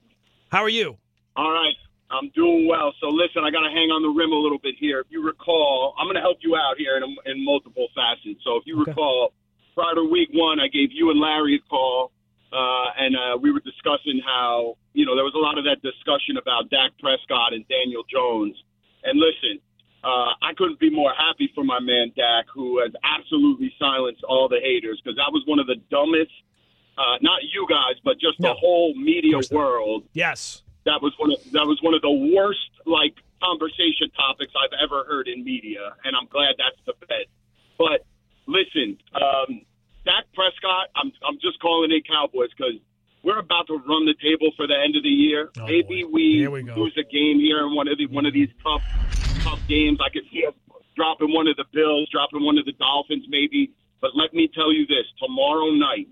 How 0.49 0.63
are 0.63 0.69
you? 0.69 0.97
All 1.35 1.51
right. 1.51 1.75
I'm 2.09 2.29
doing 2.35 2.67
well. 2.67 2.93
So 3.01 3.07
listen, 3.09 3.43
I 3.43 3.51
got 3.51 3.67
to 3.67 3.73
hang 3.73 3.91
on 3.91 4.01
the 4.01 4.09
rim 4.09 4.31
a 4.31 4.35
little 4.39 4.59
bit 4.59 4.75
here. 4.79 4.99
If 5.01 5.07
you 5.09 5.23
recall, 5.23 5.93
I'm 5.99 6.05
going 6.07 6.15
to 6.15 6.21
help 6.21 6.37
you 6.41 6.55
out 6.55 6.77
here 6.77 6.95
in, 6.97 7.03
in 7.25 7.43
multiple 7.43 7.87
facets. 7.93 8.39
So 8.43 8.55
if 8.55 8.63
you 8.65 8.79
Okay. 8.81 8.91
recall, 8.91 9.33
prior 9.75 9.95
to 9.95 10.03
week 10.09 10.29
one, 10.33 10.59
I 10.59 10.67
gave 10.67 10.89
you 10.91 11.11
and 11.11 11.19
Larry 11.19 11.55
a 11.55 11.69
call, 11.69 12.11
uh, 12.53 12.87
and 12.97 13.15
uh, 13.15 13.37
we 13.41 13.51
were 13.51 13.59
discussing 13.59 14.21
how 14.25 14.77
you 14.93 15.05
know 15.05 15.15
there 15.15 15.25
was 15.27 15.35
a 15.35 15.43
lot 15.43 15.57
of 15.57 15.65
that 15.65 15.81
discussion 15.83 16.37
about 16.39 16.69
Dak 16.69 16.91
Prescott 16.99 17.51
and 17.53 17.67
Daniel 17.67 18.03
Jones. 18.09 18.55
And 19.03 19.19
listen, 19.19 19.59
uh, 20.03 20.31
I 20.41 20.53
couldn't 20.55 20.79
be 20.79 20.89
more 20.89 21.11
happy 21.11 21.51
for 21.53 21.63
my 21.65 21.79
man 21.81 22.13
Dak, 22.15 22.45
who 22.53 22.79
has 22.79 22.91
absolutely 23.03 23.73
silenced 23.77 24.23
all 24.23 24.47
the 24.47 24.59
haters 24.63 24.99
because 25.03 25.17
that 25.17 25.29
was 25.35 25.43
one 25.45 25.59
of 25.59 25.67
the 25.67 25.75
dumbest. 25.91 26.31
Uh, 26.97 27.17
not 27.21 27.43
you 27.53 27.67
guys, 27.69 27.99
but 28.03 28.15
just 28.19 28.39
No. 28.39 28.49
the 28.49 28.55
whole 28.55 28.95
media 28.95 29.37
world 29.51 30.03
Yes. 30.13 30.63
That 30.87 31.03
was 31.03 31.13
one 31.19 31.31
of 31.31 31.39
that 31.51 31.67
was 31.67 31.77
one 31.83 31.93
of 31.93 32.01
the 32.01 32.31
worst 32.33 32.71
like 32.87 33.13
conversation 33.43 34.09
topics 34.15 34.55
I've 34.55 34.73
ever 34.81 35.03
heard 35.03 35.27
in 35.27 35.43
media, 35.43 35.93
and 36.03 36.15
I'm 36.15 36.27
glad 36.31 36.55
that's 36.57 36.79
the 36.87 36.95
bed. 37.05 37.27
But 37.77 38.07
listen, 38.47 38.97
um, 39.13 39.61
Dak 40.07 40.25
Prescott, 40.33 40.89
I'm 40.95 41.11
I'm 41.27 41.37
just 41.43 41.59
calling 41.59 41.91
in 41.91 42.01
Cowboys 42.07 42.49
because 42.55 42.79
we're 43.21 43.39
about 43.39 43.67
to 43.67 43.77
run 43.83 44.07
the 44.07 44.15
table 44.23 44.55
for 44.55 44.65
the 44.65 44.79
end 44.79 44.95
of 44.95 45.03
the 45.03 45.11
year. 45.11 45.51
Oh, 45.59 45.67
Maybe 45.67 46.07
boy. 46.07 46.09
we, 46.09 46.47
we 46.47 46.63
lose 46.71 46.95
a 46.95 47.03
game 47.03 47.43
here 47.43 47.67
in 47.67 47.75
one 47.75 47.87
of 47.91 47.99
the 47.99 48.07
one 48.07 48.25
of 48.25 48.33
these 48.33 48.49
tough 48.63 48.87
tough 49.43 49.59
games. 49.67 49.99
I 49.99 50.09
could 50.09 50.23
see 50.31 50.47
us 50.47 50.55
dropping 50.95 51.35
one 51.35 51.47
of 51.47 51.59
the 51.59 51.67
Bills, 51.75 52.07
dropping 52.09 52.43
one 52.43 52.57
of 52.57 52.65
the 52.65 52.73
Dolphins, 52.79 53.27
maybe. 53.27 53.75
But 53.99 54.15
let 54.15 54.33
me 54.33 54.47
tell 54.47 54.71
you 54.71 54.87
this: 54.87 55.05
tomorrow 55.19 55.69
night, 55.75 56.07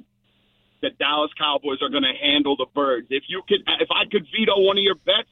the 0.81 0.89
Dallas 0.91 1.31
Cowboys 1.37 1.81
are 1.81 1.89
going 1.89 2.03
to 2.03 2.13
handle 2.21 2.55
the 2.55 2.67
birds. 2.73 3.07
If 3.09 3.23
you 3.27 3.41
could, 3.47 3.61
if 3.79 3.89
I 3.91 4.05
could 4.11 4.25
veto 4.31 4.59
one 4.59 4.77
of 4.77 4.83
your 4.83 4.95
bets, 4.95 5.29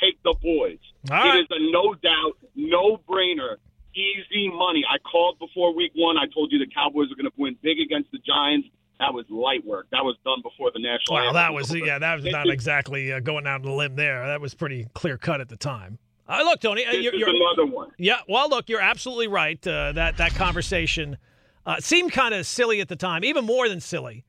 take 0.00 0.22
the 0.22 0.34
boys. 0.42 0.78
Right. 1.08 1.36
It 1.36 1.40
is 1.40 1.46
a 1.50 1.72
no 1.72 1.94
doubt, 1.94 2.38
no 2.54 2.98
brainer, 3.08 3.56
easy 3.94 4.48
money. 4.48 4.84
I 4.88 4.98
called 4.98 5.38
before 5.38 5.74
week 5.74 5.92
one. 5.94 6.16
I 6.16 6.26
told 6.32 6.52
you 6.52 6.58
the 6.58 6.70
Cowboys 6.72 7.10
are 7.12 7.16
going 7.16 7.26
to 7.26 7.32
win 7.36 7.56
big 7.62 7.78
against 7.80 8.10
the 8.12 8.18
Giants. 8.18 8.68
That 9.00 9.12
was 9.12 9.24
light 9.28 9.64
work. 9.66 9.86
That 9.90 10.04
was 10.04 10.16
done 10.24 10.40
before 10.42 10.70
the 10.72 10.80
national. 10.80 11.16
Wow, 11.16 11.32
that 11.32 11.52
was 11.52 11.74
yeah, 11.74 11.98
that 11.98 12.22
was 12.22 12.24
not 12.24 12.48
exactly 12.48 13.12
uh, 13.12 13.20
going 13.20 13.46
out 13.46 13.62
on 13.62 13.66
a 13.66 13.74
limb 13.74 13.96
there. 13.96 14.24
That 14.26 14.40
was 14.40 14.54
pretty 14.54 14.86
clear 14.94 15.18
cut 15.18 15.40
at 15.40 15.48
the 15.48 15.56
time. 15.56 15.98
Uh, 16.28 16.40
look, 16.44 16.60
Tony, 16.60 16.86
uh, 16.86 16.92
you're, 16.92 17.14
you're 17.14 17.28
another 17.28 17.66
one. 17.66 17.90
yeah. 17.98 18.20
Well, 18.28 18.48
look, 18.48 18.68
you're 18.68 18.80
absolutely 18.80 19.26
right. 19.26 19.64
Uh, 19.66 19.92
that 19.92 20.16
that 20.18 20.34
conversation 20.36 21.18
uh, 21.66 21.80
seemed 21.80 22.12
kind 22.12 22.34
of 22.34 22.46
silly 22.46 22.80
at 22.80 22.88
the 22.88 22.96
time, 22.96 23.24
even 23.24 23.44
more 23.44 23.68
than 23.68 23.80
silly. 23.80 24.24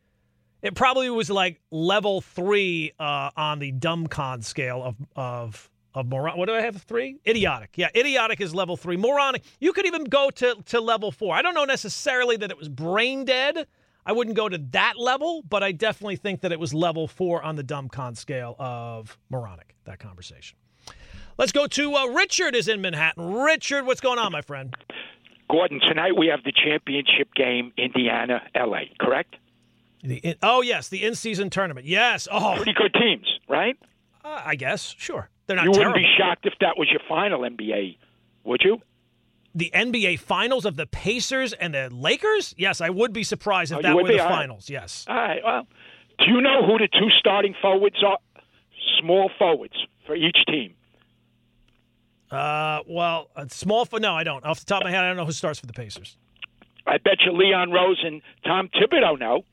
It 0.65 0.73
probably 0.73 1.11
was 1.11 1.29
like 1.29 1.61
level 1.69 2.21
three 2.21 2.91
uh, 2.99 3.29
on 3.37 3.59
the 3.59 3.71
dumb 3.71 4.07
con 4.07 4.41
scale 4.41 4.81
of 4.81 4.95
of 5.15 5.69
of 5.93 6.07
moron. 6.07 6.39
What 6.39 6.47
do 6.47 6.55
I 6.55 6.61
have? 6.61 6.81
Three? 6.81 7.19
Idiotic. 7.27 7.73
Yeah, 7.75 7.89
idiotic 7.95 8.41
is 8.41 8.55
level 8.55 8.75
three. 8.75 8.97
Moronic. 8.97 9.43
You 9.59 9.73
could 9.73 9.85
even 9.85 10.05
go 10.05 10.31
to 10.31 10.55
to 10.65 10.81
level 10.81 11.11
four. 11.11 11.35
I 11.35 11.43
don't 11.43 11.53
know 11.53 11.65
necessarily 11.65 12.35
that 12.37 12.49
it 12.49 12.57
was 12.57 12.67
brain 12.67 13.25
dead. 13.25 13.67
I 14.07 14.13
wouldn't 14.13 14.35
go 14.35 14.49
to 14.49 14.57
that 14.71 14.93
level, 14.97 15.43
but 15.47 15.61
I 15.61 15.71
definitely 15.71 16.15
think 16.15 16.41
that 16.41 16.51
it 16.51 16.59
was 16.59 16.73
level 16.73 17.07
four 17.07 17.43
on 17.43 17.57
the 17.57 17.63
dumb 17.63 17.87
con 17.87 18.15
scale 18.15 18.55
of 18.57 19.19
moronic. 19.29 19.75
That 19.83 19.99
conversation. 19.99 20.57
Let's 21.37 21.51
go 21.51 21.67
to 21.67 21.93
uh, 21.93 22.07
Richard 22.07 22.55
is 22.55 22.67
in 22.67 22.81
Manhattan. 22.81 23.35
Richard, 23.35 23.85
what's 23.85 24.01
going 24.01 24.17
on, 24.17 24.31
my 24.31 24.41
friend? 24.41 24.75
Gordon, 25.47 25.79
tonight 25.79 26.17
we 26.17 26.25
have 26.27 26.43
the 26.43 26.51
championship 26.51 27.35
game, 27.35 27.71
Indiana, 27.77 28.41
LA, 28.55 28.85
correct? 28.99 29.35
The 30.05 30.17
in, 30.17 30.35
oh 30.43 30.61
yes, 30.61 30.87
the 30.89 31.03
in-season 31.03 31.49
tournament. 31.49 31.85
Yes. 31.87 32.27
Oh, 32.31 32.53
Pretty 32.57 32.73
good 32.73 32.93
teams, 32.93 33.27
right? 33.47 33.75
uh, 34.23 34.41
I 34.45 34.55
guess 34.55 34.95
sure. 34.97 35.29
They're 35.47 35.55
not 35.57 35.65
you 35.65 35.71
wouldn't 35.71 35.95
be 35.95 36.05
shocked 36.17 36.45
if 36.45 36.53
that 36.61 36.77
was 36.77 36.89
your 36.89 37.01
final 37.07 37.41
NBA, 37.41 37.97
would 38.43 38.61
you? 38.63 38.81
the 39.57 39.71
NBA 39.73 40.19
Finals 40.19 40.65
of 40.65 40.75
the 40.75 40.85
Pacers 40.85 41.53
and 41.53 41.73
the 41.73 41.89
Lakers? 41.89 42.53
Yes, 42.57 42.81
I 42.81 42.89
would 42.89 43.13
be 43.13 43.23
surprised 43.23 43.71
if 43.71 43.77
Oh, 43.77 43.81
that 43.83 43.95
were 43.95 44.03
be? 44.03 44.15
the 44.15 44.19
All 44.19 44.29
right. 44.29 44.35
finals. 44.39 44.69
Yes. 44.69 45.05
All 45.07 45.15
right, 45.15 45.41
well, 45.45 45.65
do 46.19 46.25
you 46.29 46.41
know 46.41 46.65
who 46.65 46.77
the 46.77 46.89
two 46.89 47.09
starting 47.17 47.55
forwards 47.61 48.03
are? 48.03 48.17
Small 48.99 49.31
forwards 49.39 49.75
for 50.05 50.13
each 50.15 50.37
team. 50.47 50.73
Uh, 52.31 52.79
well, 52.87 53.29
small 53.47 53.85
for 53.85 53.99
no, 53.99 54.13
I 54.13 54.23
don't. 54.23 54.43
Off 54.45 54.59
the 54.59 54.65
top 54.65 54.81
of 54.81 54.85
my 54.85 54.91
head, 54.91 55.03
I 55.03 55.07
don't 55.07 55.17
know 55.17 55.25
who 55.25 55.31
starts 55.31 55.59
for 55.59 55.67
the 55.67 55.73
Pacers. 55.73 56.17
I 56.87 56.97
bet 56.97 57.21
you 57.25 57.31
Leon 57.31 57.71
Rose 57.71 58.01
and 58.05 58.21
Tom 58.45 58.69
Thibodeau 58.75 59.17
know. 59.19 59.45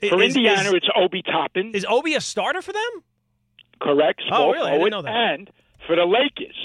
For 0.00 0.22
is, 0.22 0.36
Indiana, 0.36 0.68
is, 0.68 0.74
it's 0.74 0.88
Obi 0.94 1.22
Toppin, 1.22 1.72
is 1.74 1.84
Obi 1.88 2.14
a 2.14 2.20
starter 2.20 2.62
for 2.62 2.72
them? 2.72 3.02
correct? 3.80 4.20
Oh, 4.32 4.50
really? 4.50 4.70
I 4.70 4.78
didn't 4.78 4.90
know 4.90 5.02
that. 5.02 5.12
And 5.14 5.50
for 5.86 5.94
the 5.96 6.04
Lakers, 6.04 6.56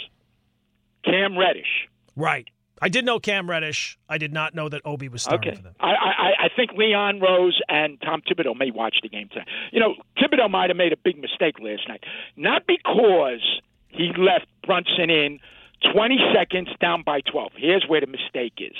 Cam 1.05 1.37
Reddish. 1.37 1.87
Right. 2.15 2.49
I 2.81 2.89
did 2.89 3.05
know 3.05 3.19
Cam 3.19 3.49
Reddish. 3.49 3.97
I 4.09 4.17
did 4.17 4.33
not 4.33 4.53
know 4.55 4.67
that 4.67 4.81
Obi 4.83 5.07
was 5.09 5.21
starting 5.21 5.49
Okay. 5.51 5.57
for 5.57 5.63
them. 5.63 5.75
I, 5.79 5.91
I, 5.91 6.31
I 6.45 6.49
think 6.55 6.71
Leon 6.73 7.19
Rose 7.21 7.59
and 7.69 8.01
Tom 8.01 8.21
Thibodeau 8.21 8.57
may 8.57 8.71
watch 8.71 8.95
the 9.03 9.09
game 9.09 9.29
tonight. 9.29 9.47
You 9.71 9.79
know, 9.79 9.95
Thibodeau 10.17 10.49
might 10.49 10.69
have 10.69 10.77
made 10.77 10.91
a 10.91 10.97
big 10.97 11.17
mistake 11.21 11.59
last 11.59 11.87
night. 11.87 12.03
Not 12.35 12.63
because 12.67 13.61
he 13.89 14.11
left 14.17 14.47
Brunson 14.65 15.09
in 15.09 15.39
20 15.93 16.17
seconds 16.35 16.69
down 16.81 17.03
by 17.05 17.21
12. 17.21 17.51
Here's 17.55 17.85
where 17.87 18.01
the 18.01 18.07
mistake 18.07 18.53
is. 18.57 18.75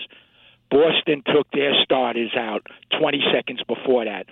Boston 0.70 1.24
took 1.26 1.50
their 1.52 1.74
starters 1.84 2.32
out 2.38 2.68
20 3.00 3.22
seconds 3.34 3.62
before 3.68 4.06
that. 4.06 4.26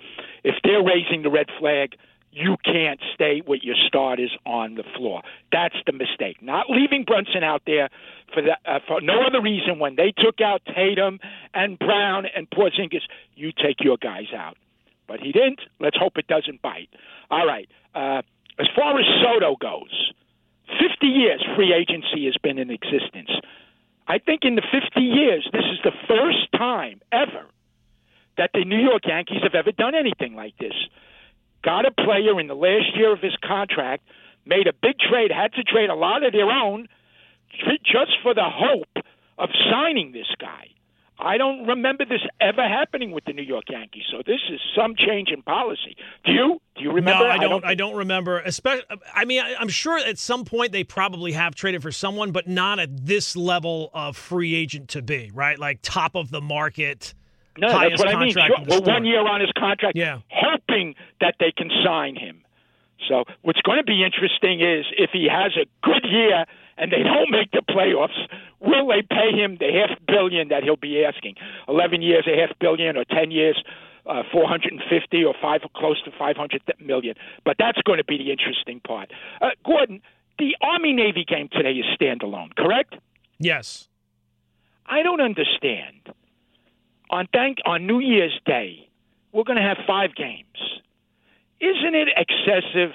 If 0.44 0.56
they're 0.64 0.82
raising 0.82 1.22
the 1.22 1.30
red 1.30 1.46
flag, 1.58 1.94
you 2.32 2.56
can't 2.64 2.98
stay 3.14 3.42
with 3.46 3.60
your 3.62 3.76
starters 3.86 4.34
on 4.46 4.74
the 4.74 4.84
floor. 4.96 5.22
That's 5.52 5.76
the 5.86 5.92
mistake. 5.92 6.40
Not 6.40 6.66
leaving 6.70 7.04
Brunson 7.04 7.44
out 7.44 7.62
there 7.66 7.90
for 8.32 8.42
that 8.42 8.58
uh, 8.64 8.78
for 8.88 9.00
no 9.00 9.22
other 9.22 9.40
reason. 9.40 9.78
When 9.78 9.96
they 9.96 10.12
took 10.16 10.40
out 10.40 10.62
Tatum 10.74 11.20
and 11.52 11.78
Brown 11.78 12.24
and 12.34 12.48
Porzingis, 12.48 13.02
you 13.34 13.52
take 13.52 13.80
your 13.80 13.98
guys 13.98 14.32
out. 14.34 14.56
But 15.06 15.20
he 15.20 15.30
didn't. 15.30 15.60
Let's 15.78 15.96
hope 15.98 16.16
it 16.16 16.26
doesn't 16.26 16.62
bite. 16.62 16.88
All 17.30 17.46
right. 17.46 17.68
Uh, 17.94 18.22
as 18.58 18.66
far 18.74 18.98
as 18.98 19.04
Soto 19.22 19.56
goes, 19.56 20.12
50 20.80 21.06
years 21.06 21.44
free 21.54 21.74
agency 21.74 22.24
has 22.24 22.36
been 22.42 22.58
in 22.58 22.70
existence. 22.70 23.30
I 24.12 24.18
think 24.18 24.44
in 24.44 24.56
the 24.56 24.62
50 24.70 25.00
years, 25.00 25.48
this 25.54 25.64
is 25.72 25.78
the 25.82 25.96
first 26.06 26.52
time 26.52 27.00
ever 27.10 27.46
that 28.36 28.50
the 28.52 28.62
New 28.62 28.76
York 28.76 29.06
Yankees 29.06 29.40
have 29.42 29.54
ever 29.54 29.72
done 29.72 29.94
anything 29.94 30.34
like 30.34 30.54
this. 30.58 30.74
Got 31.64 31.86
a 31.86 31.90
player 31.92 32.38
in 32.38 32.46
the 32.46 32.54
last 32.54 32.94
year 32.94 33.10
of 33.10 33.20
his 33.20 33.34
contract, 33.42 34.04
made 34.44 34.66
a 34.66 34.74
big 34.74 34.98
trade, 34.98 35.32
had 35.32 35.54
to 35.54 35.62
trade 35.62 35.88
a 35.88 35.94
lot 35.94 36.26
of 36.26 36.32
their 36.34 36.50
own 36.50 36.88
just 37.86 38.12
for 38.22 38.34
the 38.34 38.44
hope 38.44 39.02
of 39.38 39.48
signing 39.70 40.12
this 40.12 40.28
guy. 40.38 40.68
I 41.22 41.36
don't 41.38 41.66
remember 41.66 42.04
this 42.04 42.20
ever 42.40 42.62
happening 42.66 43.12
with 43.12 43.24
the 43.24 43.32
New 43.32 43.42
York 43.42 43.64
Yankees. 43.70 44.04
So 44.10 44.18
this 44.26 44.40
is 44.50 44.60
some 44.76 44.94
change 44.96 45.28
in 45.30 45.42
policy. 45.42 45.96
Do 46.24 46.32
you? 46.32 46.60
Do 46.76 46.82
you 46.82 46.92
remember? 46.92 47.24
No, 47.24 47.30
I 47.30 47.38
don't. 47.38 47.64
I 47.64 47.68
think- 47.68 47.78
don't, 47.78 47.94
remember. 47.96 48.40
Especially, 48.40 48.84
I 49.14 49.24
mean, 49.24 49.40
I, 49.42 49.54
I'm 49.58 49.68
sure 49.68 49.98
at 49.98 50.18
some 50.18 50.44
point 50.44 50.72
they 50.72 50.84
probably 50.84 51.32
have 51.32 51.54
traded 51.54 51.82
for 51.82 51.92
someone, 51.92 52.32
but 52.32 52.48
not 52.48 52.80
at 52.80 53.06
this 53.06 53.36
level 53.36 53.90
of 53.94 54.16
free 54.16 54.54
agent 54.54 54.88
to 54.90 55.02
be 55.02 55.30
right, 55.32 55.58
like 55.58 55.78
top 55.82 56.14
of 56.16 56.30
the 56.30 56.40
market. 56.40 57.14
No, 57.58 57.68
that's 57.68 58.02
what 58.02 58.08
I 58.14 58.18
mean. 58.18 58.32
Sure, 58.32 58.42
Well, 58.66 58.82
one 58.82 59.04
year 59.04 59.20
on 59.26 59.40
his 59.40 59.50
contract, 59.58 59.96
Yeah. 59.96 60.20
hoping 60.30 60.94
that 61.20 61.34
they 61.38 61.52
can 61.56 61.70
sign 61.84 62.16
him. 62.16 62.42
So 63.08 63.24
what's 63.42 63.60
going 63.62 63.78
to 63.78 63.84
be 63.84 64.04
interesting 64.04 64.60
is 64.60 64.86
if 64.96 65.10
he 65.12 65.28
has 65.30 65.52
a 65.56 65.66
good 65.84 66.04
year 66.08 66.44
and 66.76 66.90
they 66.90 67.02
don't 67.02 67.30
make 67.30 67.50
the 67.50 67.62
playoffs, 67.68 68.18
will 68.60 68.88
they 68.88 69.02
pay 69.02 69.32
him 69.32 69.56
the 69.58 69.70
half 69.72 69.98
billion 70.06 70.48
that 70.48 70.62
he'll 70.62 70.76
be 70.76 71.04
asking? 71.04 71.36
Eleven 71.68 72.02
years, 72.02 72.26
a 72.26 72.38
half 72.38 72.56
billion, 72.58 72.96
or 72.96 73.04
ten 73.04 73.30
years, 73.30 73.62
uh, 74.06 74.22
four 74.32 74.48
hundred 74.48 74.72
and 74.72 74.82
fifty, 74.88 75.24
or 75.24 75.34
five, 75.40 75.60
close 75.76 76.02
to 76.04 76.10
five 76.18 76.36
hundred 76.36 76.62
million. 76.80 77.14
But 77.44 77.56
that's 77.58 77.80
going 77.82 77.98
to 77.98 78.04
be 78.04 78.18
the 78.18 78.30
interesting 78.30 78.80
part. 78.80 79.12
Uh, 79.40 79.50
Gordon, 79.64 80.00
the 80.38 80.56
Army 80.62 80.92
Navy 80.92 81.24
game 81.24 81.48
today 81.52 81.72
is 81.72 81.84
standalone, 82.00 82.54
correct? 82.56 82.94
Yes. 83.38 83.88
I 84.86 85.02
don't 85.02 85.20
understand. 85.20 86.14
On 87.10 87.28
thank 87.32 87.58
on 87.66 87.86
New 87.86 88.00
Year's 88.00 88.38
Day, 88.46 88.88
we're 89.32 89.44
going 89.44 89.58
to 89.58 89.62
have 89.62 89.78
five 89.86 90.14
games. 90.14 90.46
Isn't 91.62 91.94
it 91.94 92.08
excessive 92.16 92.90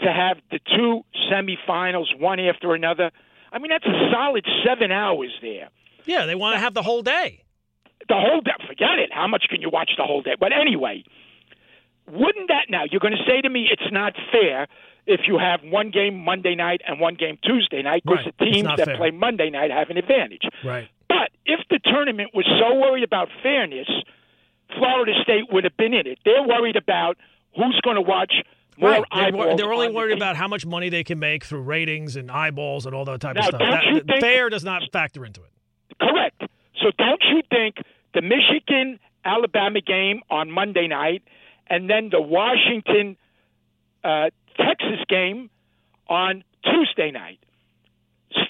to 0.00 0.12
have 0.12 0.38
the 0.50 0.58
two 0.76 1.02
semifinals 1.32 2.06
one 2.18 2.40
after 2.40 2.74
another? 2.74 3.10
I 3.52 3.58
mean, 3.58 3.70
that's 3.70 3.86
a 3.86 4.10
solid 4.12 4.44
seven 4.66 4.92
hours 4.92 5.30
there. 5.40 5.68
Yeah, 6.04 6.26
they 6.26 6.34
want 6.34 6.56
to 6.56 6.60
have 6.60 6.74
the 6.74 6.82
whole 6.82 7.02
day. 7.02 7.44
The 8.08 8.14
whole 8.16 8.40
day, 8.40 8.52
forget 8.66 8.98
it. 8.98 9.10
How 9.12 9.26
much 9.28 9.44
can 9.48 9.60
you 9.60 9.70
watch 9.70 9.90
the 9.96 10.04
whole 10.04 10.22
day? 10.22 10.34
But 10.38 10.52
anyway, 10.52 11.04
wouldn't 12.10 12.48
that 12.48 12.66
now? 12.70 12.84
You're 12.90 13.00
going 13.00 13.14
to 13.16 13.24
say 13.26 13.40
to 13.42 13.48
me 13.50 13.68
it's 13.70 13.90
not 13.92 14.14
fair 14.32 14.66
if 15.06 15.20
you 15.26 15.38
have 15.38 15.60
one 15.62 15.90
game 15.90 16.14
Monday 16.24 16.54
night 16.54 16.80
and 16.86 17.00
one 17.00 17.14
game 17.14 17.38
Tuesday 17.42 17.82
night 17.82 18.02
because 18.04 18.24
Right. 18.24 18.34
the 18.38 18.44
teams 18.46 18.68
that 18.76 18.84
fair. 18.86 18.96
play 18.96 19.10
Monday 19.10 19.50
night 19.50 19.70
have 19.70 19.90
an 19.90 19.96
advantage. 19.96 20.42
Right. 20.64 20.88
But 21.08 21.30
if 21.46 21.60
the 21.70 21.78
tournament 21.84 22.30
was 22.34 22.46
so 22.60 22.74
worried 22.78 23.04
about 23.04 23.28
fairness, 23.42 23.88
Florida 24.76 25.12
State 25.22 25.44
would 25.52 25.64
have 25.64 25.76
been 25.76 25.94
in 25.94 26.06
it. 26.06 26.18
They're 26.24 26.42
worried 26.42 26.76
about 26.76 27.16
who's 27.56 27.80
going 27.82 27.96
to 27.96 28.02
watch 28.02 28.32
more 28.78 28.90
Right. 28.90 29.04
They're, 29.12 29.24
eyeballs 29.24 29.56
they're 29.56 29.72
only 29.72 29.88
on 29.88 29.94
worried 29.94 30.16
about 30.16 30.36
how 30.36 30.46
much 30.48 30.64
money 30.64 30.88
they 30.88 31.02
can 31.04 31.18
make 31.18 31.44
through 31.44 31.62
ratings 31.62 32.14
and 32.16 32.30
eyeballs 32.30 32.86
and 32.86 32.94
all 32.94 33.04
that 33.06 33.20
type 33.20 33.34
Now, 33.34 33.40
of 33.40 33.46
stuff. 33.46 33.60
That- 33.60 34.06
think- 34.06 34.20
fair 34.20 34.48
does 34.50 34.64
not 34.64 34.82
factor 34.92 35.24
into 35.24 35.42
it. 35.42 35.50
Correct. 36.00 36.42
So 36.80 36.90
don't 36.96 37.22
you 37.28 37.42
think 37.50 37.76
the 38.14 38.22
Michigan 38.22 39.00
Alabama 39.24 39.80
game 39.80 40.20
on 40.30 40.50
Monday 40.50 40.86
night 40.86 41.22
and 41.66 41.90
then 41.90 42.08
the 42.10 42.20
Washington 42.20 43.16
uh, 44.04 44.30
Texas 44.56 45.00
game 45.08 45.50
on 46.08 46.44
Tuesday 46.64 47.10
night, 47.10 47.40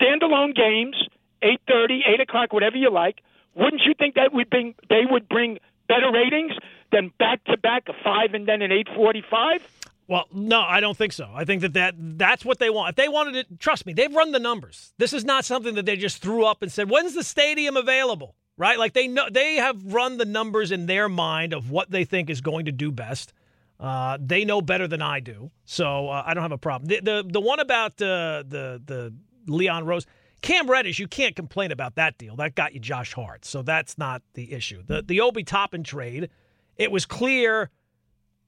standalone 0.00 0.54
games, 0.54 0.96
8:30, 1.42 2.00
8 2.06 2.20
o'clock, 2.20 2.52
whatever 2.52 2.76
you 2.76 2.90
like. 2.90 3.20
Wouldn't 3.54 3.82
you 3.84 3.94
think 3.98 4.14
that 4.14 4.32
would 4.32 4.50
bring 4.50 4.74
they 4.88 5.02
would 5.08 5.28
bring 5.28 5.58
better 5.88 6.10
ratings 6.12 6.52
than 6.92 7.12
back 7.18 7.44
to 7.44 7.56
back 7.56 7.88
a 7.88 7.92
five 8.04 8.34
and 8.34 8.46
then 8.46 8.62
an 8.62 8.70
8:45? 8.70 9.60
Well, 10.08 10.24
no, 10.32 10.62
I 10.62 10.80
don't 10.80 10.96
think 10.96 11.12
so. 11.12 11.30
I 11.34 11.44
think 11.44 11.60
that, 11.60 11.74
that 11.74 11.94
that's 11.98 12.44
what 12.44 12.58
they 12.58 12.70
want. 12.70 12.90
If 12.90 12.96
they 12.96 13.08
wanted 13.08 13.36
it, 13.36 13.60
trust 13.60 13.84
me, 13.84 13.92
they've 13.92 14.14
run 14.14 14.32
the 14.32 14.38
numbers. 14.38 14.94
This 14.96 15.12
is 15.12 15.22
not 15.22 15.44
something 15.44 15.74
that 15.74 15.84
they 15.84 15.96
just 15.96 16.22
threw 16.22 16.46
up 16.46 16.62
and 16.62 16.72
said, 16.72 16.90
"When's 16.90 17.14
the 17.14 17.22
stadium 17.22 17.76
available?" 17.76 18.34
Right? 18.56 18.78
Like 18.78 18.94
they 18.94 19.06
know 19.06 19.28
they 19.30 19.56
have 19.56 19.84
run 19.84 20.16
the 20.16 20.24
numbers 20.24 20.72
in 20.72 20.86
their 20.86 21.08
mind 21.08 21.52
of 21.52 21.70
what 21.70 21.90
they 21.90 22.04
think 22.04 22.30
is 22.30 22.40
going 22.40 22.64
to 22.64 22.72
do 22.72 22.90
best. 22.90 23.34
Uh, 23.78 24.18
they 24.20 24.44
know 24.44 24.60
better 24.60 24.88
than 24.88 25.02
I 25.02 25.20
do, 25.20 25.50
so 25.64 26.08
uh, 26.08 26.24
I 26.26 26.34
don't 26.34 26.42
have 26.42 26.52
a 26.52 26.58
problem. 26.58 26.88
The 26.88 27.00
the, 27.00 27.30
the 27.30 27.40
one 27.40 27.60
about 27.60 27.92
uh, 28.02 28.42
the 28.48 28.82
the 28.84 29.14
Leon 29.46 29.84
Rose, 29.84 30.06
Cam 30.40 30.70
Reddish, 30.70 30.98
you 30.98 31.06
can't 31.06 31.36
complain 31.36 31.70
about 31.70 31.96
that 31.96 32.18
deal. 32.18 32.34
That 32.36 32.54
got 32.54 32.72
you 32.72 32.80
Josh 32.80 33.12
Hart, 33.12 33.44
so 33.44 33.62
that's 33.62 33.98
not 33.98 34.22
the 34.34 34.52
issue. 34.52 34.82
The 34.84 35.02
the 35.02 35.20
Obi 35.20 35.44
Toppin 35.44 35.84
trade, 35.84 36.30
it 36.78 36.90
was 36.90 37.04
clear 37.04 37.70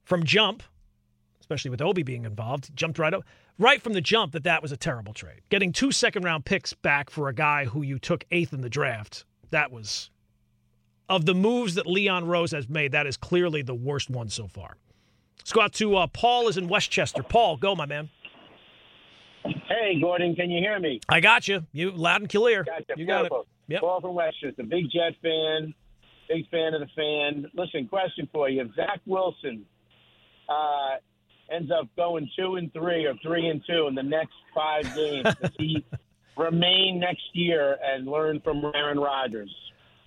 from 0.05 0.25
jump 0.25 0.63
especially 1.51 1.71
with 1.71 1.83
Obi 1.83 2.05
being 2.05 2.25
involved, 2.25 2.71
jumped 2.77 2.99
right 2.99 3.13
up 3.13 3.25
right 3.59 3.83
from 3.83 3.93
the 3.93 4.01
jump 4.01 4.33
that 4.33 4.45
that 4.45 4.63
was 4.63 4.71
a 4.71 4.77
terrible 4.77 5.13
trade. 5.13 5.41
Getting 5.49 5.73
two 5.73 5.91
second 5.91 6.23
round 6.23 6.45
picks 6.45 6.73
back 6.75 7.11
for 7.11 7.29
a 7.29 7.35
guy 7.35 7.65
who 7.65 7.83
you 7.83 7.99
took 7.99 8.25
eighth 8.31 8.53
in 8.53 8.61
the 8.61 8.71
draft, 8.71 9.25
that 9.51 9.73
was 9.73 10.11
of 11.09 11.27
the 11.27 11.35
moves 11.35 11.75
that 11.75 11.89
Leon 11.89 12.25
Rose 12.27 12.53
has 12.53 12.69
made. 12.69 12.93
That 12.93 13.07
is 13.09 13.17
clearly 13.17 13.63
the 13.63 13.75
worst 13.75 14.09
one 14.09 14.29
so 14.29 14.47
far. 14.47 14.77
Let's 15.39 15.53
go 15.53 15.61
out 15.63 15.73
to 15.75 15.97
uh, 15.97 16.07
Paul 16.07 16.47
is 16.47 16.57
in 16.57 16.69
Westchester. 16.69 17.25
Paul, 17.25 17.57
go, 17.57 17.75
my 17.75 17.87
man. 17.87 18.11
Hey, 19.43 19.99
Gordon, 20.01 20.37
can 20.37 20.51
you 20.51 20.61
hear 20.61 20.79
me? 20.79 21.01
I 21.09 21.19
got 21.19 21.49
you. 21.49 21.67
You 21.73 21.91
loud 21.91 22.21
and 22.21 22.31
clear. 22.31 22.63
Gotcha. 22.63 22.85
You 22.97 23.07
got 23.07 23.25
it. 23.25 23.31
Beautiful. 23.31 23.47
Yep. 23.67 23.81
Paul 23.81 24.01
from 24.01 24.15
Westchester, 24.15 24.63
a 24.63 24.65
big 24.65 24.85
Jet 24.91 25.15
fan, 25.21 25.75
big 26.31 26.49
fan 26.51 26.75
of 26.75 26.81
the 26.81 26.87
fan. 26.97 27.47
Listen, 27.55 27.89
question 27.89 28.29
for 28.33 28.49
you: 28.49 28.63
If 28.63 28.75
Zach 28.75 29.01
Wilson 29.07 29.65
uh, 30.49 30.97
ends 31.53 31.71
up 31.71 31.89
going 31.97 32.31
two 32.39 32.57
and 32.57 32.73
three 32.73 33.05
or 33.07 33.15
three 33.23 33.49
and 33.49 33.63
two 33.67 33.87
in 33.89 33.95
the 33.95 34.03
next 34.03 34.35
five 34.55 34.85
games, 34.95 35.25
does 35.43 35.53
he 35.59 35.85
remain 36.37 37.01
next 37.01 37.25
year 37.33 37.77
and 37.83 38.07
learn 38.07 38.41
from 38.41 38.65
Aaron 38.75 38.99
Rodgers? 38.99 39.55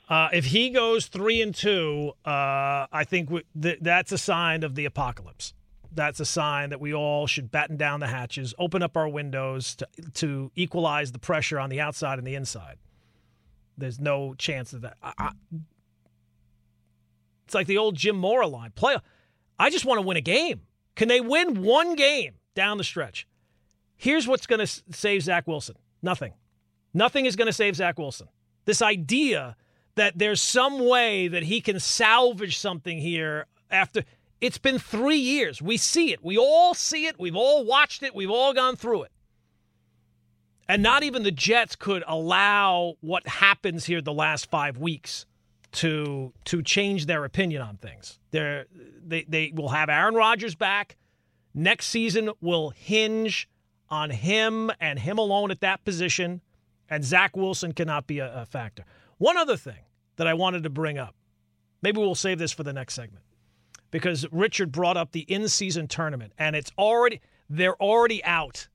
Uh, 0.09 0.29
if 0.33 0.45
he 0.45 0.69
goes 0.69 1.07
three 1.07 1.41
and 1.41 1.55
two, 1.55 2.11
uh, 2.25 2.87
I 2.91 3.05
think 3.07 3.29
we, 3.29 3.43
th- 3.59 3.79
that's 3.81 4.11
a 4.11 4.17
sign 4.17 4.63
of 4.63 4.75
the 4.75 4.85
apocalypse. 4.85 5.53
That's 5.95 6.19
a 6.19 6.25
sign 6.25 6.71
that 6.71 6.81
we 6.81 6.93
all 6.93 7.25
should 7.27 7.51
batten 7.51 7.77
down 7.77 7.99
the 7.99 8.07
hatches, 8.07 8.53
open 8.57 8.81
up 8.81 8.97
our 8.97 9.07
windows 9.07 9.75
to 9.75 9.87
to 10.15 10.51
equalize 10.55 11.11
the 11.11 11.19
pressure 11.19 11.59
on 11.59 11.69
the 11.69 11.79
outside 11.79 12.17
and 12.17 12.27
the 12.27 12.35
inside. 12.35 12.77
There's 13.77 13.99
no 13.99 14.33
chance 14.35 14.73
of 14.73 14.81
that. 14.81 14.97
I, 15.01 15.13
I, 15.17 15.31
it's 17.45 17.53
like 17.53 17.67
the 17.67 17.77
old 17.77 17.95
Jim 17.95 18.15
Mora 18.15 18.47
line: 18.47 18.71
play. 18.75 18.97
I 19.59 19.69
just 19.69 19.85
want 19.85 19.99
to 19.99 20.07
win 20.07 20.17
a 20.17 20.21
game. 20.21 20.61
Can 20.95 21.07
they 21.07 21.21
win 21.21 21.61
one 21.61 21.95
game 21.95 22.35
down 22.55 22.77
the 22.77 22.83
stretch? 22.83 23.27
Here's 23.95 24.27
what's 24.27 24.47
going 24.47 24.65
to 24.65 24.83
save 24.91 25.23
Zach 25.23 25.47
Wilson: 25.47 25.75
nothing. 26.01 26.33
Nothing 26.93 27.25
is 27.25 27.35
going 27.35 27.47
to 27.47 27.53
save 27.53 27.75
Zach 27.75 27.97
Wilson. 27.97 28.27
This 28.65 28.81
idea 28.81 29.55
that 29.95 30.17
there's 30.17 30.41
some 30.41 30.87
way 30.87 31.27
that 31.27 31.43
he 31.43 31.61
can 31.61 31.79
salvage 31.79 32.57
something 32.57 32.99
here 32.99 33.47
after 33.69 34.03
it's 34.41 34.57
been 34.57 34.79
three 34.79 35.17
years. 35.17 35.61
We 35.61 35.77
see 35.77 36.11
it. 36.11 36.23
We 36.23 36.37
all 36.37 36.73
see 36.73 37.05
it. 37.05 37.19
We've 37.19 37.35
all 37.35 37.63
watched 37.65 38.03
it. 38.03 38.13
We've 38.13 38.29
all 38.29 38.53
gone 38.53 38.75
through 38.75 39.03
it. 39.03 39.11
And 40.67 40.81
not 40.81 41.03
even 41.03 41.23
the 41.23 41.31
Jets 41.31 41.75
could 41.75 42.03
allow 42.07 42.95
what 43.01 43.27
happens 43.27 43.85
here 43.85 44.01
the 44.01 44.13
last 44.13 44.49
five 44.49 44.77
weeks 44.77 45.25
to 45.73 46.33
to 46.45 46.61
change 46.61 47.05
their 47.05 47.25
opinion 47.25 47.61
on 47.61 47.77
things. 47.77 48.19
They're, 48.31 48.65
they 49.05 49.23
they 49.27 49.51
will 49.53 49.69
have 49.69 49.89
Aaron 49.89 50.15
Rodgers 50.15 50.55
back. 50.55 50.97
Next 51.53 51.87
season 51.87 52.31
will 52.41 52.71
hinge 52.71 53.47
on 53.89 54.09
him 54.09 54.71
and 54.79 54.99
him 54.99 55.17
alone 55.17 55.51
at 55.51 55.61
that 55.61 55.83
position, 55.85 56.41
and 56.89 57.03
Zach 57.03 57.35
Wilson 57.35 57.73
cannot 57.73 58.07
be 58.07 58.19
a, 58.19 58.41
a 58.41 58.45
factor. 58.45 58.85
One 59.17 59.37
other 59.37 59.57
thing 59.57 59.85
that 60.15 60.27
I 60.27 60.33
wanted 60.33 60.63
to 60.63 60.69
bring 60.69 60.97
up, 60.97 61.15
maybe 61.81 61.99
we'll 61.99 62.15
save 62.15 62.39
this 62.39 62.51
for 62.51 62.63
the 62.63 62.73
next 62.73 62.95
segment, 62.95 63.23
because 63.91 64.25
Richard 64.31 64.71
brought 64.71 64.97
up 64.97 65.11
the 65.11 65.21
in-season 65.21 65.87
tournament, 65.87 66.33
and 66.37 66.55
it's 66.55 66.71
already 66.77 67.21
they're 67.49 67.81
already 67.81 68.23
out. 68.23 68.67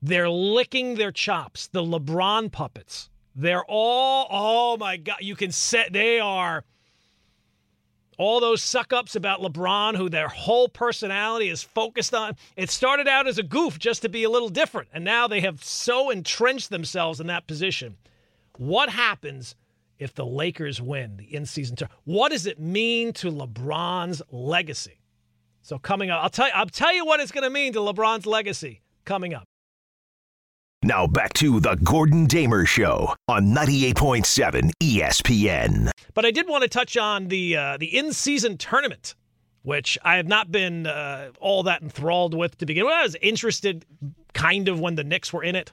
They're 0.00 0.30
licking 0.30 0.94
their 0.94 1.10
chops. 1.10 1.68
The 1.68 1.82
LeBron 1.82 2.52
puppets. 2.52 3.10
They're 3.38 3.64
all, 3.64 4.26
oh 4.30 4.76
my 4.78 4.96
God, 4.96 5.18
you 5.20 5.36
can 5.36 5.52
set, 5.52 5.92
they 5.92 6.18
are 6.18 6.64
all 8.18 8.40
those 8.40 8.60
suck 8.60 8.92
ups 8.92 9.14
about 9.14 9.40
LeBron, 9.40 9.96
who 9.96 10.08
their 10.08 10.26
whole 10.26 10.68
personality 10.68 11.48
is 11.48 11.62
focused 11.62 12.12
on. 12.14 12.34
It 12.56 12.68
started 12.68 13.06
out 13.06 13.28
as 13.28 13.38
a 13.38 13.44
goof 13.44 13.78
just 13.78 14.02
to 14.02 14.08
be 14.08 14.24
a 14.24 14.28
little 14.28 14.48
different, 14.48 14.88
and 14.92 15.04
now 15.04 15.28
they 15.28 15.40
have 15.42 15.62
so 15.62 16.10
entrenched 16.10 16.70
themselves 16.70 17.20
in 17.20 17.28
that 17.28 17.46
position. 17.46 17.96
What 18.56 18.88
happens 18.88 19.54
if 20.00 20.12
the 20.12 20.26
Lakers 20.26 20.82
win 20.82 21.16
the 21.16 21.32
in 21.32 21.46
season 21.46 21.76
tournament? 21.76 22.00
What 22.06 22.32
does 22.32 22.44
it 22.44 22.58
mean 22.58 23.12
to 23.14 23.30
LeBron's 23.30 24.20
legacy? 24.32 24.98
So 25.62 25.78
coming 25.78 26.10
up, 26.10 26.24
I'll 26.24 26.30
tell 26.30 26.48
you, 26.48 26.52
I'll 26.56 26.66
tell 26.66 26.92
you 26.92 27.06
what 27.06 27.20
it's 27.20 27.30
going 27.30 27.44
to 27.44 27.50
mean 27.50 27.72
to 27.74 27.78
LeBron's 27.78 28.26
legacy 28.26 28.82
coming 29.04 29.32
up. 29.32 29.47
Now 30.84 31.08
back 31.08 31.32
to 31.34 31.58
the 31.58 31.74
Gordon 31.74 32.26
Damer 32.26 32.64
Show 32.64 33.12
on 33.26 33.46
98.7 33.46 34.70
ESPN. 34.80 35.90
But 36.14 36.24
I 36.24 36.30
did 36.30 36.46
want 36.46 36.62
to 36.62 36.68
touch 36.68 36.96
on 36.96 37.26
the 37.26 37.56
uh, 37.56 37.76
the 37.78 37.98
in 37.98 38.12
season 38.12 38.56
tournament, 38.56 39.16
which 39.62 39.98
I 40.04 40.16
have 40.16 40.28
not 40.28 40.52
been 40.52 40.86
uh, 40.86 41.32
all 41.40 41.64
that 41.64 41.82
enthralled 41.82 42.32
with 42.32 42.58
to 42.58 42.66
begin 42.66 42.84
with. 42.84 42.94
I 42.94 43.02
was 43.02 43.16
interested, 43.16 43.84
kind 44.34 44.68
of, 44.68 44.78
when 44.78 44.94
the 44.94 45.02
Knicks 45.02 45.32
were 45.32 45.42
in 45.42 45.56
it, 45.56 45.72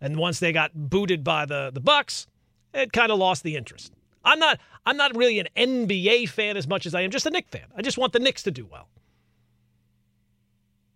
and 0.00 0.16
once 0.16 0.40
they 0.40 0.50
got 0.50 0.70
booted 0.74 1.22
by 1.22 1.44
the 1.44 1.70
the 1.70 1.80
Bucks, 1.80 2.26
it 2.72 2.90
kind 2.90 3.12
of 3.12 3.18
lost 3.18 3.42
the 3.42 3.54
interest. 3.54 3.92
I'm 4.24 4.38
not 4.38 4.58
I'm 4.86 4.96
not 4.96 5.14
really 5.14 5.40
an 5.40 5.48
NBA 5.54 6.30
fan 6.30 6.56
as 6.56 6.66
much 6.66 6.86
as 6.86 6.94
I 6.94 7.02
am 7.02 7.10
just 7.10 7.26
a 7.26 7.30
Knicks 7.30 7.50
fan. 7.50 7.66
I 7.76 7.82
just 7.82 7.98
want 7.98 8.14
the 8.14 8.18
Knicks 8.18 8.44
to 8.44 8.50
do 8.50 8.64
well. 8.64 8.88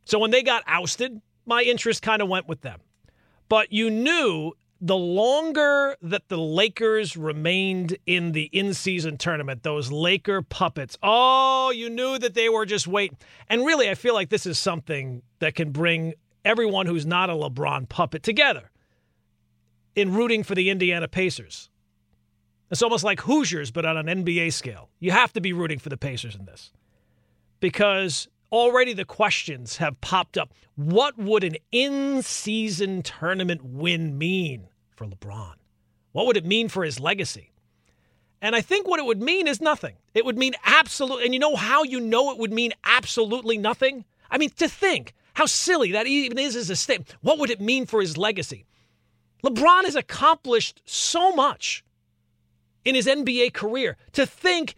So 0.07 0.19
when 0.19 0.31
they 0.31 0.43
got 0.43 0.63
ousted, 0.67 1.21
my 1.45 1.61
interest 1.61 2.01
kind 2.01 2.23
of 2.23 2.29
went 2.29 2.49
with 2.49 2.63
them. 2.63 2.81
But 3.49 3.73
you 3.73 3.91
knew 3.91 4.53
the 4.81 4.97
longer 4.97 5.97
that 6.03 6.29
the 6.29 6.37
Lakers 6.37 7.17
remained 7.17 7.97
in 8.07 8.33
the 8.33 8.45
in 8.53 8.75
season 8.75 9.17
tournament, 9.17 9.63
those 9.63 9.91
Laker 9.91 10.43
puppets, 10.43 10.99
oh, 11.03 11.71
you 11.71 11.89
knew 11.89 12.19
that 12.19 12.35
they 12.35 12.49
were 12.49 12.67
just 12.67 12.87
waiting. 12.87 13.17
And 13.49 13.65
really, 13.65 13.89
I 13.89 13.95
feel 13.95 14.15
like 14.15 14.29
this 14.29 14.47
is 14.47 14.59
something 14.59 15.23
that 15.39 15.55
can 15.55 15.71
bring 15.71 16.15
everyone 16.45 16.87
who's 16.87 17.07
not 17.07 17.31
a 17.31 17.33
LeBron 17.33 17.89
puppet 17.89 18.23
together 18.23 18.71
in 19.95 20.13
rooting 20.13 20.43
for 20.43 20.55
the 20.55 20.69
Indiana 20.69 21.09
Pacers. 21.09 21.71
It's 22.71 22.83
almost 22.83 23.05
like 23.05 23.21
Hoosiers, 23.21 23.71
but 23.71 23.87
on 23.87 23.97
an 23.97 24.25
NBA 24.25 24.53
scale. 24.53 24.91
You 24.99 25.13
have 25.13 25.33
to 25.35 25.41
be 25.41 25.53
rooting 25.53 25.79
for 25.79 25.89
the 25.89 25.97
Pacers 25.97 26.35
in 26.35 26.45
this 26.45 26.73
because 27.61 28.29
already 28.53 28.93
the 28.93 29.05
questions 29.05 29.77
have 29.77 30.01
popped 30.01 30.39
up. 30.39 30.53
What 30.75 31.19
would 31.19 31.45
an 31.45 31.57
in 31.73 32.23
season 32.23 33.03
tournament 33.03 33.65
win 33.65 34.17
mean 34.19 34.69
for 34.95 35.07
LeBron? 35.07 35.55
What 36.13 36.27
would 36.27 36.37
it 36.37 36.47
mean 36.47 36.69
for 36.69 36.85
his 36.85 37.01
legacy? 37.01 37.53
And 38.41 38.55
I 38.55 38.61
think 38.61 38.87
what 38.87 39.01
it 39.01 39.07
would 39.07 39.23
mean 39.23 39.49
is 39.49 39.61
nothing. 39.61 39.97
It 40.15 40.25
would 40.25 40.39
mean 40.39 40.55
absolute. 40.65 41.25
And 41.25 41.35
you 41.35 41.41
know 41.41 41.57
how 41.57 41.83
you 41.83 42.01
know 42.01 42.31
it 42.31 42.39
would 42.39 42.53
mean 42.53 42.73
absolutely 42.85 43.59
nothing? 43.59 44.05
I 44.31 44.39
mean, 44.39 44.51
to 44.51 44.69
think 44.69 45.15
how 45.35 45.47
silly 45.47 45.93
that 45.93 46.07
even 46.07 46.39
is 46.39 46.57
as 46.57 46.71
a 46.71 46.77
statement. 46.77 47.15
What 47.21 47.39
would 47.39 47.51
it 47.51 47.61
mean 47.61 47.87
for 47.87 48.01
his 48.01 48.17
legacy? 48.17 48.67
LeBron 49.45 49.85
has 49.85 49.95
accomplished 49.95 50.83
so 50.85 51.33
much 51.33 51.85
in 52.85 52.95
his 52.95 53.07
NBA 53.07 53.53
career. 53.53 53.97
To 54.13 54.27
think 54.27 54.75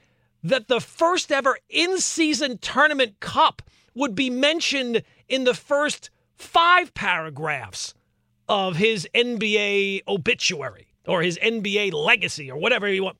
that 0.48 0.68
the 0.68 0.80
first 0.80 1.30
ever 1.30 1.58
in 1.68 1.98
season 1.98 2.58
tournament 2.58 3.20
cup 3.20 3.62
would 3.94 4.14
be 4.14 4.30
mentioned 4.30 5.02
in 5.28 5.44
the 5.44 5.54
first 5.54 6.10
five 6.34 6.94
paragraphs 6.94 7.94
of 8.48 8.76
his 8.76 9.08
NBA 9.14 10.02
obituary 10.08 10.88
or 11.06 11.22
his 11.22 11.38
NBA 11.38 11.92
legacy 11.92 12.50
or 12.50 12.58
whatever 12.58 12.88
you 12.88 13.04
want. 13.04 13.18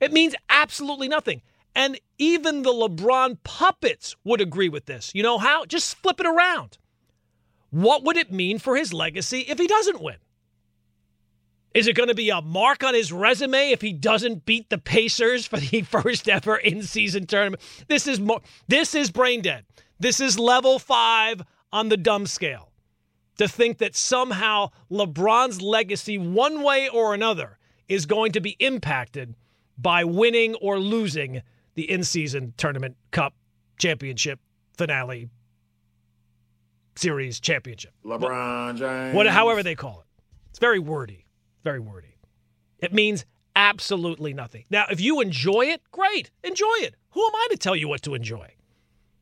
It 0.00 0.12
means 0.12 0.34
absolutely 0.48 1.08
nothing. 1.08 1.42
And 1.74 1.98
even 2.18 2.62
the 2.62 2.72
LeBron 2.72 3.38
puppets 3.44 4.16
would 4.24 4.40
agree 4.40 4.68
with 4.68 4.86
this. 4.86 5.12
You 5.14 5.22
know 5.22 5.38
how? 5.38 5.64
Just 5.64 5.96
flip 5.96 6.20
it 6.20 6.26
around. 6.26 6.78
What 7.70 8.02
would 8.04 8.16
it 8.16 8.32
mean 8.32 8.58
for 8.58 8.76
his 8.76 8.92
legacy 8.92 9.40
if 9.48 9.58
he 9.58 9.66
doesn't 9.66 10.02
win? 10.02 10.16
Is 11.72 11.86
it 11.86 11.94
going 11.94 12.08
to 12.08 12.14
be 12.14 12.30
a 12.30 12.40
mark 12.42 12.82
on 12.82 12.94
his 12.94 13.12
resume 13.12 13.70
if 13.70 13.80
he 13.80 13.92
doesn't 13.92 14.44
beat 14.44 14.70
the 14.70 14.78
Pacers 14.78 15.46
for 15.46 15.58
the 15.58 15.82
first 15.88 16.28
ever 16.28 16.56
in-season 16.56 17.26
tournament? 17.26 17.62
This 17.88 18.06
is 18.06 18.18
more 18.18 18.40
this 18.68 18.94
is 18.94 19.10
brain 19.10 19.40
dead. 19.40 19.64
This 19.98 20.20
is 20.20 20.38
level 20.38 20.78
5 20.78 21.42
on 21.72 21.88
the 21.88 21.96
dumb 21.96 22.26
scale. 22.26 22.72
To 23.38 23.48
think 23.48 23.78
that 23.78 23.94
somehow 23.94 24.70
LeBron's 24.90 25.62
legacy 25.62 26.18
one 26.18 26.62
way 26.62 26.88
or 26.88 27.14
another 27.14 27.58
is 27.88 28.04
going 28.04 28.32
to 28.32 28.40
be 28.40 28.56
impacted 28.58 29.34
by 29.78 30.04
winning 30.04 30.54
or 30.56 30.78
losing 30.78 31.42
the 31.74 31.90
in-season 31.90 32.52
tournament 32.56 32.96
cup 33.12 33.34
championship 33.78 34.40
finale 34.76 35.30
series 36.96 37.40
championship. 37.40 37.92
LeBron 38.04 38.76
James. 38.76 39.14
What 39.14 39.26
however 39.26 39.62
they 39.62 39.74
call 39.74 40.00
it. 40.00 40.22
It's 40.50 40.58
very 40.58 40.78
wordy. 40.78 41.24
Very 41.62 41.80
wordy. 41.80 42.16
It 42.78 42.92
means 42.92 43.24
absolutely 43.54 44.32
nothing. 44.32 44.64
Now, 44.70 44.86
if 44.90 45.00
you 45.00 45.20
enjoy 45.20 45.66
it, 45.66 45.82
great. 45.90 46.30
Enjoy 46.42 46.74
it. 46.78 46.94
Who 47.10 47.24
am 47.24 47.34
I 47.34 47.48
to 47.50 47.56
tell 47.56 47.76
you 47.76 47.88
what 47.88 48.02
to 48.02 48.14
enjoy? 48.14 48.54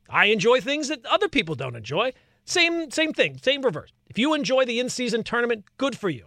I 0.09 0.27
enjoy 0.27 0.61
things 0.61 0.89
that 0.89 1.05
other 1.07 1.29
people 1.29 1.55
don't 1.55 1.77
enjoy. 1.77 2.13
Same 2.45 2.91
same 2.91 3.13
thing, 3.13 3.39
same 3.39 3.63
reverse. 3.63 3.93
If 4.07 4.19
you 4.19 4.33
enjoy 4.33 4.65
the 4.65 4.81
in-season 4.81 5.23
tournament, 5.23 5.65
good 5.77 5.99
for 5.99 6.09
you. 6.09 6.27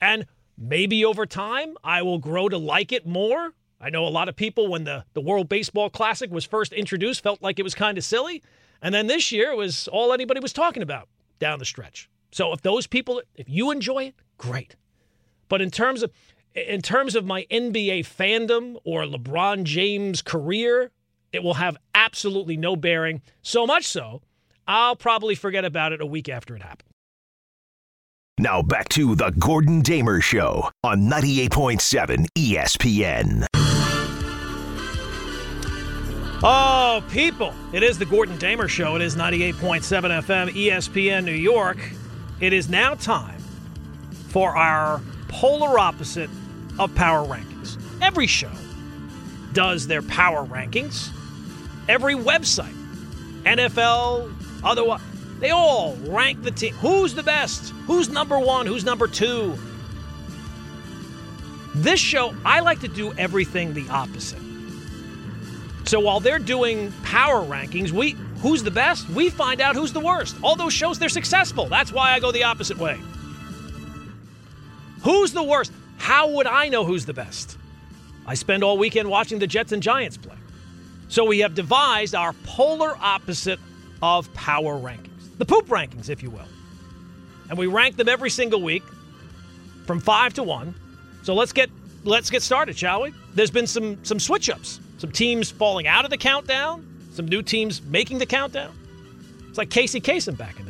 And 0.00 0.26
maybe 0.56 1.04
over 1.04 1.26
time 1.26 1.76
I 1.82 2.02
will 2.02 2.18
grow 2.18 2.48
to 2.48 2.58
like 2.58 2.92
it 2.92 3.04
more. 3.04 3.52
I 3.80 3.90
know 3.90 4.06
a 4.06 4.08
lot 4.08 4.28
of 4.28 4.36
people 4.36 4.68
when 4.68 4.84
the, 4.84 5.04
the 5.12 5.20
World 5.20 5.48
Baseball 5.48 5.90
Classic 5.90 6.30
was 6.30 6.44
first 6.44 6.72
introduced 6.72 7.22
felt 7.22 7.42
like 7.42 7.58
it 7.58 7.64
was 7.64 7.74
kind 7.74 7.98
of 7.98 8.04
silly. 8.04 8.42
And 8.80 8.94
then 8.94 9.08
this 9.08 9.32
year 9.32 9.50
it 9.50 9.56
was 9.56 9.88
all 9.88 10.12
anybody 10.12 10.40
was 10.40 10.52
talking 10.52 10.82
about 10.82 11.08
down 11.40 11.58
the 11.58 11.64
stretch. 11.64 12.08
So 12.30 12.52
if 12.52 12.62
those 12.62 12.86
people 12.86 13.20
if 13.34 13.48
you 13.48 13.72
enjoy 13.72 14.04
it, 14.04 14.14
great. 14.38 14.76
But 15.54 15.62
in 15.62 15.70
terms 15.70 16.02
of 16.02 16.10
in 16.56 16.82
terms 16.82 17.14
of 17.14 17.24
my 17.24 17.46
NBA 17.48 18.00
fandom 18.00 18.76
or 18.82 19.04
LeBron 19.04 19.62
James 19.62 20.20
career, 20.20 20.90
it 21.32 21.44
will 21.44 21.54
have 21.54 21.76
absolutely 21.94 22.56
no 22.56 22.74
bearing. 22.74 23.22
So 23.42 23.64
much 23.64 23.86
so, 23.86 24.20
I'll 24.66 24.96
probably 24.96 25.36
forget 25.36 25.64
about 25.64 25.92
it 25.92 26.00
a 26.00 26.06
week 26.06 26.28
after 26.28 26.56
it 26.56 26.62
happened. 26.62 26.90
Now 28.36 28.62
back 28.62 28.88
to 28.88 29.14
the 29.14 29.30
Gordon 29.38 29.80
Damer 29.80 30.20
Show 30.20 30.68
on 30.82 31.02
98.7 31.02 32.26
ESPN. 32.36 33.46
Oh, 36.42 37.04
people. 37.12 37.54
It 37.72 37.84
is 37.84 37.96
the 37.96 38.06
Gordon 38.06 38.38
Damer 38.38 38.66
Show. 38.66 38.96
It 38.96 39.02
is 39.02 39.14
98.7 39.14 39.82
FM, 40.24 40.48
ESPN 40.48 41.24
New 41.24 41.30
York. 41.30 41.78
It 42.40 42.52
is 42.52 42.68
now 42.68 42.94
time 42.96 43.38
for 44.30 44.56
our 44.56 45.00
polar 45.34 45.78
opposite 45.80 46.30
of 46.78 46.94
power 46.94 47.26
rankings. 47.26 47.76
Every 48.00 48.28
show 48.28 48.50
does 49.52 49.88
their 49.88 50.02
power 50.02 50.46
rankings. 50.46 51.08
Every 51.88 52.14
website, 52.14 52.74
NFL, 53.42 54.32
otherwise, 54.62 55.00
they 55.40 55.50
all 55.50 55.96
rank 56.06 56.42
the 56.42 56.52
team. 56.52 56.72
Who's 56.74 57.14
the 57.14 57.22
best? 57.24 57.70
Who's 57.86 58.08
number 58.08 58.38
one? 58.38 58.66
Who's 58.66 58.84
number 58.84 59.08
two? 59.08 59.58
This 61.74 61.98
show, 61.98 62.32
I 62.44 62.60
like 62.60 62.80
to 62.80 62.88
do 62.88 63.12
everything 63.14 63.74
the 63.74 63.88
opposite. 63.88 64.38
So 65.84 65.98
while 65.98 66.20
they're 66.20 66.38
doing 66.38 66.92
power 67.02 67.42
rankings, 67.44 67.90
we 67.90 68.12
who's 68.40 68.62
the 68.62 68.70
best? 68.70 69.08
We 69.10 69.30
find 69.30 69.60
out 69.60 69.74
who's 69.74 69.92
the 69.92 70.00
worst. 70.00 70.36
All 70.42 70.54
those 70.54 70.72
shows 70.72 71.00
they're 71.00 71.08
successful. 71.08 71.66
That's 71.66 71.92
why 71.92 72.12
I 72.12 72.20
go 72.20 72.30
the 72.30 72.44
opposite 72.44 72.78
way. 72.78 73.00
Who's 75.04 75.32
the 75.32 75.42
worst? 75.42 75.70
How 75.98 76.28
would 76.28 76.46
I 76.46 76.68
know 76.68 76.84
who's 76.84 77.06
the 77.06 77.12
best? 77.12 77.58
I 78.26 78.34
spend 78.34 78.64
all 78.64 78.78
weekend 78.78 79.08
watching 79.08 79.38
the 79.38 79.46
Jets 79.46 79.72
and 79.72 79.82
Giants 79.82 80.16
play. 80.16 80.36
So 81.08 81.24
we 81.24 81.40
have 81.40 81.54
devised 81.54 82.14
our 82.14 82.32
polar 82.44 82.96
opposite 82.98 83.60
of 84.02 84.32
power 84.32 84.78
rankings, 84.78 85.36
the 85.38 85.44
poop 85.44 85.66
rankings, 85.66 86.08
if 86.08 86.22
you 86.22 86.30
will. 86.30 86.48
And 87.50 87.58
we 87.58 87.66
rank 87.66 87.96
them 87.96 88.08
every 88.08 88.30
single 88.30 88.62
week 88.62 88.82
from 89.86 90.00
five 90.00 90.32
to 90.34 90.42
one. 90.42 90.74
So 91.22 91.34
let's 91.34 91.52
get 91.52 91.68
let's 92.04 92.30
get 92.30 92.42
started, 92.42 92.76
shall 92.76 93.02
we? 93.02 93.12
There's 93.34 93.50
been 93.50 93.66
some 93.66 94.02
some 94.04 94.18
switch 94.18 94.48
ups, 94.48 94.80
some 94.96 95.12
teams 95.12 95.50
falling 95.50 95.86
out 95.86 96.06
of 96.06 96.10
the 96.10 96.18
countdown, 96.18 96.86
some 97.12 97.28
new 97.28 97.42
teams 97.42 97.82
making 97.82 98.18
the 98.18 98.26
countdown. 98.26 98.74
It's 99.50 99.58
like 99.58 99.68
Casey 99.68 100.00
Kasem 100.00 100.36
back 100.36 100.58
in. 100.58 100.63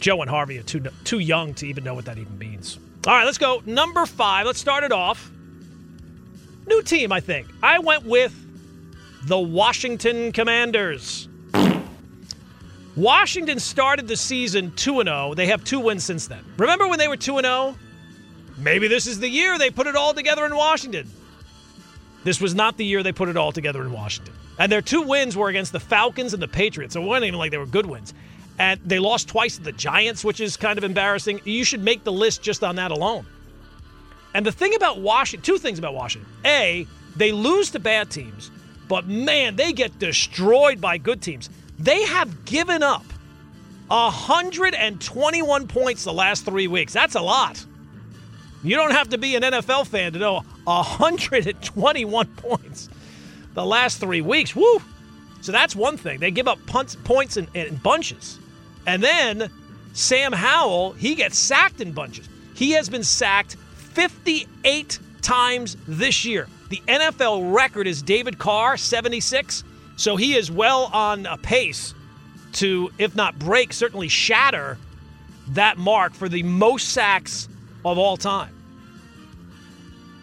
Joe 0.00 0.20
and 0.22 0.30
Harvey 0.30 0.58
are 0.58 0.62
too 0.62 0.82
too 1.04 1.18
young 1.18 1.54
to 1.54 1.66
even 1.66 1.84
know 1.84 1.94
what 1.94 2.06
that 2.06 2.18
even 2.18 2.38
means. 2.38 2.78
All 3.06 3.14
right, 3.14 3.24
let's 3.24 3.38
go. 3.38 3.62
Number 3.66 4.04
five. 4.06 4.46
Let's 4.46 4.58
start 4.58 4.84
it 4.84 4.92
off. 4.92 5.30
New 6.66 6.82
team, 6.82 7.12
I 7.12 7.20
think. 7.20 7.46
I 7.62 7.78
went 7.78 8.04
with 8.04 8.34
the 9.24 9.38
Washington 9.38 10.32
Commanders. 10.32 11.28
Washington 12.96 13.58
started 13.60 14.08
the 14.08 14.16
season 14.16 14.72
2 14.76 15.02
0. 15.04 15.34
They 15.34 15.46
have 15.46 15.64
two 15.64 15.80
wins 15.80 16.04
since 16.04 16.26
then. 16.26 16.44
Remember 16.56 16.88
when 16.88 16.98
they 16.98 17.08
were 17.08 17.16
2 17.16 17.40
0? 17.40 17.76
Maybe 18.58 18.88
this 18.88 19.06
is 19.06 19.20
the 19.20 19.28
year 19.28 19.58
they 19.58 19.70
put 19.70 19.86
it 19.86 19.96
all 19.96 20.12
together 20.12 20.44
in 20.44 20.54
Washington. 20.54 21.08
This 22.24 22.40
was 22.40 22.54
not 22.54 22.76
the 22.76 22.84
year 22.84 23.02
they 23.02 23.12
put 23.12 23.28
it 23.28 23.36
all 23.36 23.52
together 23.52 23.82
in 23.82 23.92
Washington. 23.92 24.34
And 24.58 24.70
their 24.70 24.82
two 24.82 25.02
wins 25.02 25.36
were 25.36 25.48
against 25.48 25.72
the 25.72 25.80
Falcons 25.80 26.34
and 26.34 26.42
the 26.42 26.48
Patriots. 26.48 26.92
So 26.92 27.02
it 27.02 27.06
wasn't 27.06 27.26
even 27.26 27.38
like 27.38 27.50
they 27.50 27.58
were 27.58 27.64
good 27.64 27.86
wins. 27.86 28.12
And 28.60 28.78
they 28.84 28.98
lost 28.98 29.26
twice 29.26 29.56
to 29.56 29.62
the 29.62 29.72
Giants, 29.72 30.22
which 30.22 30.38
is 30.38 30.58
kind 30.58 30.76
of 30.76 30.84
embarrassing. 30.84 31.40
You 31.44 31.64
should 31.64 31.82
make 31.82 32.04
the 32.04 32.12
list 32.12 32.42
just 32.42 32.62
on 32.62 32.76
that 32.76 32.90
alone. 32.90 33.24
And 34.34 34.44
the 34.44 34.52
thing 34.52 34.74
about 34.74 35.00
Washington, 35.00 35.42
two 35.42 35.56
things 35.56 35.78
about 35.78 35.94
Washington. 35.94 36.30
A, 36.44 36.86
they 37.16 37.32
lose 37.32 37.70
to 37.70 37.78
bad 37.78 38.10
teams, 38.10 38.50
but 38.86 39.06
man, 39.06 39.56
they 39.56 39.72
get 39.72 39.98
destroyed 39.98 40.78
by 40.78 40.98
good 40.98 41.22
teams. 41.22 41.48
They 41.78 42.04
have 42.04 42.44
given 42.44 42.82
up 42.82 43.06
121 43.88 45.66
points 45.66 46.04
the 46.04 46.12
last 46.12 46.44
three 46.44 46.68
weeks. 46.68 46.92
That's 46.92 47.14
a 47.14 47.22
lot. 47.22 47.64
You 48.62 48.76
don't 48.76 48.92
have 48.92 49.08
to 49.08 49.16
be 49.16 49.36
an 49.36 49.42
NFL 49.42 49.86
fan 49.86 50.12
to 50.12 50.18
know 50.18 50.42
121 50.64 52.26
points 52.36 52.90
the 53.54 53.64
last 53.64 54.00
three 54.00 54.20
weeks. 54.20 54.54
Woo! 54.54 54.82
So 55.40 55.50
that's 55.50 55.74
one 55.74 55.96
thing. 55.96 56.20
They 56.20 56.30
give 56.30 56.46
up 56.46 56.58
punts, 56.66 56.94
points 56.94 57.38
in, 57.38 57.48
in 57.54 57.76
bunches. 57.76 58.38
And 58.86 59.02
then 59.02 59.50
Sam 59.92 60.32
Howell, 60.32 60.92
he 60.92 61.14
gets 61.14 61.38
sacked 61.38 61.80
in 61.80 61.92
bunches. 61.92 62.28
He 62.54 62.72
has 62.72 62.88
been 62.88 63.04
sacked 63.04 63.56
58 63.76 64.98
times 65.22 65.76
this 65.86 66.24
year. 66.24 66.48
The 66.68 66.82
NFL 66.86 67.52
record 67.54 67.86
is 67.86 68.02
David 68.02 68.38
Carr, 68.38 68.76
76. 68.76 69.64
So 69.96 70.16
he 70.16 70.34
is 70.34 70.50
well 70.50 70.84
on 70.92 71.26
a 71.26 71.36
pace 71.36 71.94
to, 72.54 72.90
if 72.98 73.14
not 73.14 73.38
break, 73.38 73.72
certainly 73.72 74.08
shatter 74.08 74.78
that 75.48 75.78
mark 75.78 76.14
for 76.14 76.28
the 76.28 76.42
most 76.42 76.90
sacks 76.90 77.48
of 77.84 77.98
all 77.98 78.16
time. 78.16 78.54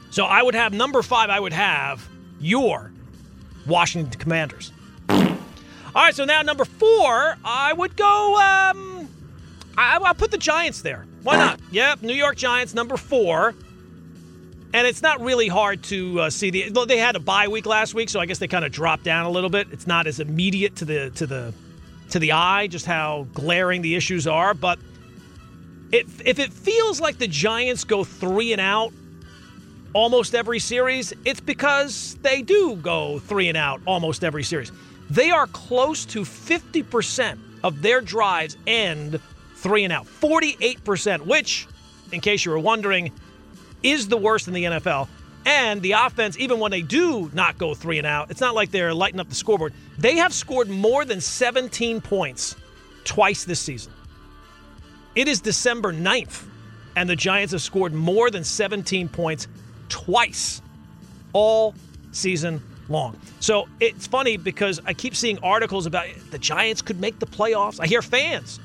So 0.09 0.25
I 0.25 0.41
would 0.41 0.55
have 0.55 0.73
number 0.73 1.01
five, 1.01 1.29
I 1.29 1.39
would 1.39 1.53
have 1.53 2.07
your 2.39 2.91
Washington 3.65 4.19
Commanders. 4.19 4.71
All 5.95 6.03
right, 6.03 6.15
so 6.15 6.25
now 6.25 6.41
number 6.41 6.65
four, 6.65 7.37
I 7.43 7.73
would 7.73 7.95
go. 7.95 8.35
Um, 8.35 9.09
I, 9.77 9.97
I'll 9.97 10.13
put 10.13 10.31
the 10.31 10.37
Giants 10.37 10.81
there. 10.81 11.05
Why 11.23 11.37
not? 11.37 11.59
Yep, 11.71 12.01
New 12.01 12.13
York 12.13 12.37
Giants, 12.37 12.73
number 12.73 12.95
four. 12.97 13.53
And 14.73 14.87
it's 14.87 15.01
not 15.01 15.21
really 15.21 15.47
hard 15.47 15.83
to 15.83 16.21
uh, 16.21 16.29
see 16.29 16.49
the. 16.49 16.85
They 16.87 16.97
had 16.97 17.15
a 17.15 17.19
bye 17.19 17.47
week 17.47 17.65
last 17.65 17.93
week, 17.93 18.09
so 18.09 18.19
I 18.19 18.25
guess 18.25 18.37
they 18.37 18.47
kind 18.47 18.63
of 18.65 18.71
dropped 18.71 19.03
down 19.03 19.25
a 19.25 19.29
little 19.29 19.49
bit. 19.49 19.67
It's 19.71 19.87
not 19.87 20.07
as 20.07 20.19
immediate 20.19 20.75
to 20.77 20.85
the 20.85 21.09
to 21.11 21.25
the 21.25 21.53
to 22.11 22.19
the 22.19 22.31
eye 22.33 22.67
just 22.67 22.85
how 22.85 23.27
glaring 23.33 23.81
the 23.81 23.95
issues 23.95 24.27
are. 24.27 24.53
But 24.53 24.79
it, 25.91 26.05
if 26.25 26.39
it 26.39 26.51
feels 26.51 26.99
like 26.99 27.17
the 27.17 27.27
Giants 27.27 27.83
go 27.83 28.03
three 28.03 28.51
and 28.51 28.61
out 28.61 28.93
almost 29.93 30.35
every 30.35 30.59
series, 30.59 31.13
it's 31.25 31.39
because 31.39 32.15
they 32.21 32.41
do 32.41 32.75
go 32.75 33.19
three 33.19 33.47
and 33.49 33.57
out 33.57 33.81
almost 33.85 34.23
every 34.23 34.43
series. 34.43 34.71
They 35.09 35.31
are 35.31 35.47
close 35.47 36.05
to 36.07 36.21
50% 36.21 37.37
of 37.63 37.81
their 37.81 38.01
drives 38.01 38.57
end 38.65 39.19
three 39.55 39.83
and 39.83 39.93
out. 39.93 40.05
48%, 40.05 41.25
which, 41.25 41.67
in 42.11 42.21
case 42.21 42.45
you 42.45 42.51
were 42.51 42.59
wondering, 42.59 43.11
is 43.83 44.07
the 44.07 44.17
worst 44.17 44.47
in 44.47 44.53
the 44.53 44.63
NFL. 44.65 45.07
And 45.45 45.81
the 45.81 45.93
offense, 45.93 46.37
even 46.37 46.59
when 46.59 46.71
they 46.71 46.81
do 46.81 47.31
not 47.33 47.57
go 47.57 47.73
three 47.73 47.97
and 47.97 48.07
out, 48.07 48.29
it's 48.29 48.41
not 48.41 48.53
like 48.53 48.69
they're 48.71 48.93
lighting 48.93 49.19
up 49.19 49.29
the 49.29 49.35
scoreboard. 49.35 49.73
They 49.97 50.17
have 50.17 50.33
scored 50.33 50.69
more 50.69 51.05
than 51.05 51.21
17 51.21 52.01
points 52.01 52.55
twice 53.05 53.45
this 53.45 53.59
season. 53.59 53.93
It 55.15 55.27
is 55.27 55.39
December 55.39 55.93
9th, 55.93 56.43
and 56.97 57.09
the 57.09 57.15
Giants 57.15 57.53
have 57.53 57.61
scored 57.61 57.93
more 57.93 58.29
than 58.29 58.43
17 58.43 59.07
points 59.07 59.47
twice 59.87 60.61
all 61.31 61.73
season 62.11 62.61
long. 62.89 63.19
So 63.39 63.67
it's 63.79 64.07
funny 64.07 64.37
because 64.37 64.79
I 64.85 64.93
keep 64.93 65.15
seeing 65.15 65.39
articles 65.39 65.85
about 65.85 66.07
the 66.31 66.37
Giants 66.37 66.81
could 66.81 66.99
make 66.99 67.19
the 67.19 67.25
playoffs. 67.25 67.79
I 67.79 67.87
hear 67.87 68.01
fans. 68.01 68.59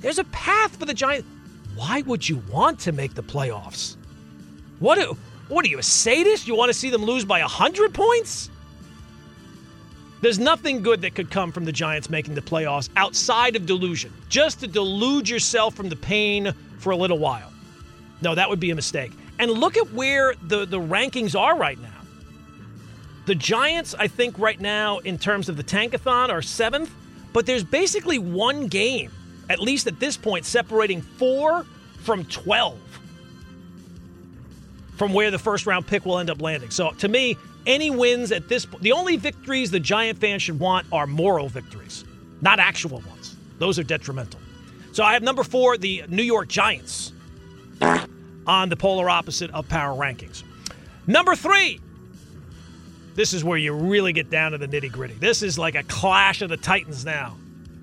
There's 0.00 0.18
a 0.18 0.24
path 0.24 0.76
for 0.76 0.84
the 0.84 0.94
Giants. 0.94 1.26
Why 1.74 2.02
would 2.02 2.28
you 2.28 2.42
want 2.50 2.80
to 2.80 2.92
make 2.92 3.14
the 3.14 3.22
playoffs? 3.22 3.96
What? 4.78 4.98
Do, 4.98 5.16
what 5.48 5.64
are 5.64 5.68
you 5.68 5.78
a 5.78 5.82
sadist? 5.82 6.48
You 6.48 6.54
want 6.54 6.70
to 6.70 6.74
see 6.74 6.90
them 6.90 7.04
lose 7.04 7.24
by 7.24 7.40
hundred 7.40 7.94
points? 7.94 8.50
There's 10.22 10.38
nothing 10.38 10.82
good 10.82 11.02
that 11.02 11.14
could 11.14 11.30
come 11.30 11.52
from 11.52 11.64
the 11.64 11.72
Giants 11.72 12.08
making 12.08 12.34
the 12.34 12.40
playoffs 12.40 12.88
outside 12.96 13.54
of 13.54 13.66
delusion. 13.66 14.12
Just 14.28 14.60
to 14.60 14.66
delude 14.66 15.28
yourself 15.28 15.74
from 15.74 15.88
the 15.88 15.96
pain 15.96 16.52
for 16.78 16.90
a 16.90 16.96
little 16.96 17.18
while. 17.18 17.52
No, 18.22 18.34
that 18.34 18.48
would 18.48 18.58
be 18.58 18.70
a 18.70 18.74
mistake. 18.74 19.12
And 19.38 19.50
look 19.50 19.76
at 19.76 19.92
where 19.92 20.34
the, 20.42 20.64
the 20.64 20.80
rankings 20.80 21.38
are 21.38 21.56
right 21.56 21.78
now. 21.78 21.95
The 23.26 23.34
Giants, 23.34 23.94
I 23.98 24.06
think, 24.06 24.38
right 24.38 24.60
now, 24.60 24.98
in 24.98 25.18
terms 25.18 25.48
of 25.48 25.56
the 25.56 25.64
tankathon, 25.64 26.28
are 26.30 26.42
seventh, 26.42 26.94
but 27.32 27.44
there's 27.44 27.64
basically 27.64 28.18
one 28.18 28.68
game, 28.68 29.10
at 29.50 29.58
least 29.58 29.86
at 29.86 29.98
this 30.00 30.16
point, 30.16 30.44
separating 30.44 31.02
four 31.02 31.66
from 32.02 32.24
12 32.26 32.78
from 34.96 35.12
where 35.12 35.30
the 35.30 35.38
first 35.38 35.66
round 35.66 35.86
pick 35.86 36.06
will 36.06 36.18
end 36.18 36.30
up 36.30 36.40
landing. 36.40 36.70
So 36.70 36.90
to 36.92 37.08
me, 37.08 37.36
any 37.66 37.90
wins 37.90 38.32
at 38.32 38.48
this 38.48 38.64
point, 38.64 38.82
the 38.82 38.92
only 38.92 39.16
victories 39.16 39.70
the 39.70 39.80
Giant 39.80 40.18
fans 40.18 40.42
should 40.42 40.58
want 40.58 40.86
are 40.92 41.06
moral 41.06 41.48
victories, 41.48 42.04
not 42.40 42.58
actual 42.58 43.00
ones. 43.00 43.36
Those 43.58 43.78
are 43.78 43.82
detrimental. 43.82 44.40
So 44.92 45.04
I 45.04 45.12
have 45.12 45.22
number 45.22 45.42
four, 45.42 45.76
the 45.76 46.04
New 46.08 46.22
York 46.22 46.48
Giants, 46.48 47.12
on 48.46 48.68
the 48.68 48.76
polar 48.76 49.10
opposite 49.10 49.50
of 49.50 49.68
power 49.68 49.94
rankings. 49.98 50.44
Number 51.06 51.34
three, 51.34 51.80
this 53.16 53.32
is 53.32 53.42
where 53.42 53.58
you 53.58 53.72
really 53.72 54.12
get 54.12 54.30
down 54.30 54.52
to 54.52 54.58
the 54.58 54.68
nitty 54.68 54.92
gritty. 54.92 55.14
This 55.14 55.42
is 55.42 55.58
like 55.58 55.74
a 55.74 55.82
clash 55.82 56.42
of 56.42 56.50
the 56.50 56.56
Titans 56.56 57.04
now. 57.04 57.36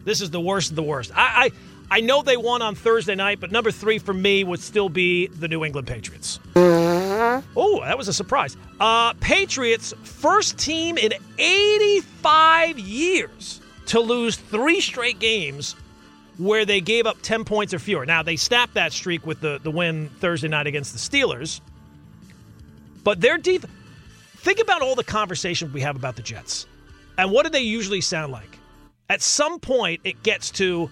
This 0.06 0.22
is 0.22 0.30
the 0.30 0.40
worst 0.40 0.70
of 0.70 0.76
the 0.76 0.84
worst. 0.84 1.12
I, 1.16 1.52
I, 1.90 1.98
I 1.98 2.02
know 2.02 2.22
they 2.22 2.38
won 2.38 2.62
on 2.62 2.76
Thursday 2.76 3.16
night, 3.16 3.40
but 3.40 3.52
number 3.52 3.72
three 3.72 3.98
for 3.98 4.14
me 4.14 4.44
would 4.44 4.60
still 4.60 4.90
be 4.90 5.28
the 5.28 5.48
New 5.48 5.66
England 5.66 5.88
Patriots. 5.88 6.40
Oh, 6.56 7.82
that 7.84 7.98
was 7.98 8.08
a 8.08 8.14
surprise. 8.14 8.56
Uh, 8.80 9.14
Patriots, 9.16 9.94
first 10.04 10.58
team 10.58 10.98
in 10.98 11.14
85 11.38 12.80
years 12.80 13.60
to 13.88 14.00
lose 14.00 14.36
three 14.36 14.82
straight 14.82 15.20
games 15.20 15.76
where 16.38 16.66
they 16.66 16.82
gave 16.82 17.06
up 17.06 17.18
10 17.22 17.44
points 17.44 17.74
or 17.74 17.80
fewer. 17.80 18.06
Now, 18.06 18.24
they 18.24 18.36
snapped 18.36 18.74
that 18.76 18.92
streak 18.92 19.26
with 19.26 19.40
the, 19.40 19.60
the 19.62 19.72
win 19.72 20.10
Thursday 20.20 20.48
night 20.48 20.68
against 20.68 20.94
the 20.94 21.00
Steelers. 21.00 21.62
But 23.04 23.22
their 23.22 23.38
defense, 23.38 23.72
think 24.44 24.60
about 24.60 24.82
all 24.82 24.94
the 24.94 25.04
conversations 25.04 25.74
we 25.74 25.82
have 25.82 25.96
about 25.96 26.16
the 26.16 26.22
Jets. 26.22 26.68
And 27.18 27.32
what 27.32 27.46
do 27.46 27.50
they 27.50 27.62
usually 27.62 28.02
sound 28.02 28.32
like? 28.32 28.60
At 29.10 29.22
some 29.22 29.60
point, 29.60 30.02
it 30.04 30.22
gets 30.24 30.52
to 30.52 30.90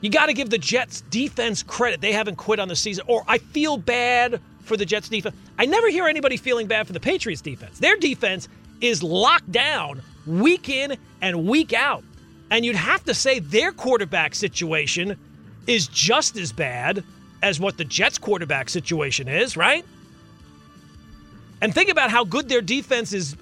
you 0.00 0.10
got 0.10 0.26
to 0.26 0.32
give 0.32 0.50
the 0.50 0.58
Jets 0.58 1.02
defense 1.10 1.62
credit. 1.62 2.00
They 2.00 2.12
haven't 2.12 2.36
quit 2.36 2.58
on 2.58 2.66
the 2.66 2.74
season. 2.74 3.04
Or 3.06 3.22
I 3.28 3.38
feel 3.38 3.76
bad 3.76 4.40
for 4.62 4.76
the 4.76 4.84
Jets 4.84 5.08
defense. 5.08 5.36
I 5.58 5.66
never 5.66 5.88
hear 5.88 6.08
anybody 6.08 6.36
feeling 6.36 6.66
bad 6.66 6.88
for 6.88 6.92
the 6.92 7.00
Patriots 7.00 7.40
defense. 7.40 7.78
Their 7.78 7.96
defense 7.96 8.48
is 8.80 9.02
locked 9.02 9.50
down 9.52 10.02
week 10.26 10.68
in 10.68 10.96
and 11.20 11.46
week 11.46 11.72
out. 11.72 12.02
And 12.50 12.64
you'd 12.64 12.76
have 12.76 13.04
to 13.04 13.14
say 13.14 13.38
their 13.38 13.70
quarterback 13.70 14.34
situation 14.34 15.16
is 15.68 15.86
just 15.86 16.36
as 16.36 16.52
bad 16.52 17.04
as 17.40 17.60
what 17.60 17.78
the 17.78 17.84
Jets 17.84 18.18
quarterback 18.18 18.68
situation 18.68 19.28
is, 19.28 19.56
right? 19.56 19.84
And 21.62 21.72
think 21.72 21.88
about 21.88 22.10
how 22.10 22.24
good 22.24 22.48
their 22.48 22.60
defense 22.60 23.12
is 23.12 23.36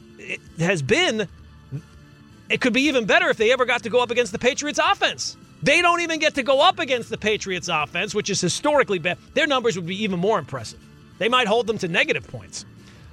has 0.59 0.83
been. 0.83 1.27
It 2.51 2.61
could 2.61 2.75
be 2.75 2.83
even 2.83 3.07
better 3.07 3.31
if 3.31 3.39
they 3.39 3.51
ever 3.51 3.65
got 3.65 3.83
to 3.85 3.89
go 3.89 4.03
up 4.03 4.11
against 4.11 4.31
the 4.33 4.39
Patriots 4.39 4.79
offense. 4.79 5.39
They 5.63 5.81
don't 5.81 6.03
even 6.03 6.21
get 6.21 6.35
to 6.35 6.43
go 6.43 6.61
up 6.61 6.79
against 6.79 7.09
the 7.09 7.17
Patriots 7.17 7.69
offense, 7.69 8.15
which 8.15 8.29
is 8.29 8.41
historically 8.41 8.99
bad. 8.99 9.17
Their 9.33 9.47
numbers 9.47 9.77
would 9.77 9.87
be 9.87 10.03
even 10.03 10.21
more 10.21 10.39
impressive. 10.39 10.81
They 11.19 11.29
might 11.29 11.47
hold 11.47 11.67
them 11.67 11.79
to 11.79 11.89
negative 11.89 12.29
points. 12.29 12.67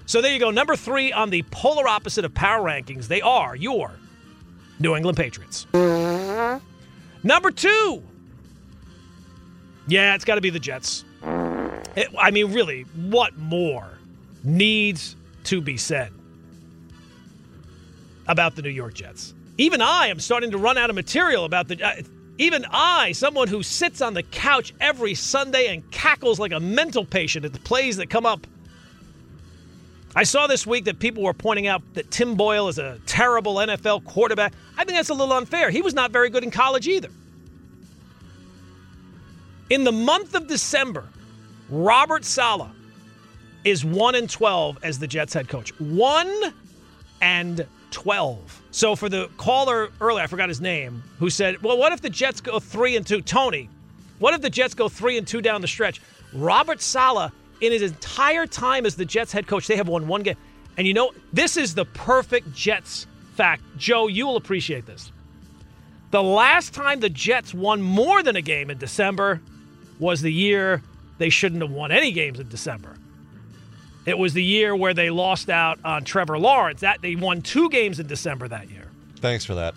So 0.07 0.21
there 0.21 0.33
you 0.33 0.39
go. 0.39 0.51
Number 0.51 0.75
three 0.75 1.13
on 1.13 1.29
the 1.29 1.43
polar 1.51 1.87
opposite 1.87 2.25
of 2.25 2.33
power 2.33 2.63
rankings. 2.63 3.07
They 3.07 3.21
are 3.21 3.55
your 3.55 3.91
New 4.79 4.95
England 4.95 5.17
Patriots. 5.17 5.67
Number 7.23 7.51
two. 7.51 8.03
Yeah, 9.87 10.15
it's 10.15 10.25
got 10.25 10.35
to 10.35 10.41
be 10.41 10.49
the 10.49 10.59
Jets. 10.59 11.05
It, 11.95 12.09
I 12.17 12.31
mean, 12.31 12.53
really, 12.53 12.83
what 12.95 13.37
more 13.37 13.96
needs 14.47 15.15
to 15.45 15.61
be 15.61 15.77
said 15.77 16.11
about 18.27 18.55
the 18.55 18.61
New 18.61 18.69
York 18.69 18.93
Jets? 18.93 19.33
Even 19.57 19.81
I 19.81 20.07
am 20.07 20.19
starting 20.19 20.51
to 20.51 20.57
run 20.57 20.77
out 20.77 20.89
of 20.89 20.95
material 20.95 21.45
about 21.45 21.67
the. 21.67 21.83
Uh, 21.83 22.01
even 22.39 22.65
I, 22.69 23.13
someone 23.13 23.47
who 23.47 23.63
sits 23.63 23.99
on 23.99 24.13
the 24.13 24.21
couch 24.21 24.73
every 24.79 25.15
Sunday 25.15 25.73
and 25.73 25.89
cackles 25.89 26.39
like 26.39 26.51
a 26.51 26.59
mental 26.59 27.03
patient 27.03 27.45
at 27.45 27.53
the 27.53 27.59
plays 27.59 27.97
that 27.97 28.11
come 28.11 28.27
up. 28.27 28.45
I 30.15 30.23
saw 30.23 30.47
this 30.47 30.65
week 30.65 30.85
that 30.85 30.99
people 30.99 31.23
were 31.23 31.33
pointing 31.33 31.67
out 31.67 31.81
that 31.95 32.11
Tim 32.11 32.35
Boyle 32.35 32.67
is 32.67 32.77
a 32.77 32.99
terrible 33.05 33.55
NFL 33.55 34.05
quarterback. 34.05 34.53
I 34.77 34.83
think 34.83 34.97
that's 34.97 35.09
a 35.09 35.13
little 35.13 35.33
unfair. 35.33 35.69
He 35.69 35.81
was 35.81 35.93
not 35.93 36.11
very 36.11 36.29
good 36.29 36.43
in 36.43 36.51
college 36.51 36.87
either. 36.87 37.09
In 39.69 39.83
the 39.83 39.91
month 39.91 40.33
of 40.33 40.47
December, 40.47 41.05
Robert 41.69 42.23
Saleh 42.23 42.69
is 43.69 43.83
1 43.83 44.15
and 44.15 44.29
12 44.29 44.79
as 44.81 44.99
the 44.99 45.07
Jets 45.07 45.33
head 45.33 45.49
coach. 45.49 45.77
1 45.79 46.53
and 47.21 47.65
12. 47.91 48.61
So 48.71 48.95
for 48.95 49.09
the 49.09 49.29
caller 49.37 49.89
earlier, 49.99 50.23
I 50.23 50.27
forgot 50.27 50.47
his 50.49 50.61
name, 50.61 51.03
who 51.19 51.29
said, 51.29 51.61
"Well, 51.61 51.77
what 51.77 51.91
if 51.91 52.01
the 52.01 52.09
Jets 52.09 52.39
go 52.39 52.59
3 52.59 52.95
and 52.95 53.05
2, 53.05 53.21
Tony? 53.21 53.69
What 54.19 54.33
if 54.33 54.41
the 54.41 54.49
Jets 54.49 54.73
go 54.73 54.87
3 54.87 55.17
and 55.17 55.27
2 55.27 55.41
down 55.41 55.61
the 55.61 55.67
stretch?" 55.67 55.99
Robert 56.33 56.81
Saleh 56.81 57.31
in 57.59 57.71
his 57.71 57.81
entire 57.81 58.45
time 58.45 58.85
as 58.85 58.95
the 58.95 59.05
Jets 59.05 59.31
head 59.31 59.47
coach, 59.47 59.67
they 59.67 59.75
have 59.75 59.87
won 59.87 60.07
one 60.07 60.23
game. 60.23 60.37
And 60.77 60.87
you 60.87 60.93
know, 60.93 61.11
this 61.33 61.57
is 61.57 61.75
the 61.75 61.85
perfect 61.85 62.53
Jets 62.53 63.07
fact. 63.35 63.63
Joe, 63.77 64.07
you 64.07 64.27
will 64.27 64.37
appreciate 64.37 64.85
this. 64.85 65.11
The 66.11 66.23
last 66.23 66.73
time 66.73 67.01
the 67.01 67.09
Jets 67.09 67.53
won 67.53 67.81
more 67.81 68.23
than 68.23 68.35
a 68.35 68.41
game 68.41 68.69
in 68.69 68.77
December 68.77 69.41
was 69.99 70.21
the 70.21 70.31
year 70.31 70.81
they 71.17 71.29
shouldn't 71.29 71.61
have 71.61 71.71
won 71.71 71.91
any 71.91 72.11
games 72.11 72.39
in 72.39 72.47
December. 72.47 72.95
It 74.07 74.17
was 74.17 74.33
the 74.33 74.43
year 74.43 74.73
where 74.73 74.93
they 74.93 75.09
lost 75.09 75.49
out 75.49 75.79
on 75.83 76.05
Trevor 76.05 76.39
Lawrence. 76.39 76.79
That 76.79 77.01
they 77.01 77.15
won 77.15 77.41
two 77.41 77.69
games 77.69 77.99
in 77.99 78.07
December 78.07 78.47
that 78.47 78.71
year. 78.71 78.85
Thanks 79.17 79.43
for 79.43 79.53
that. 79.55 79.75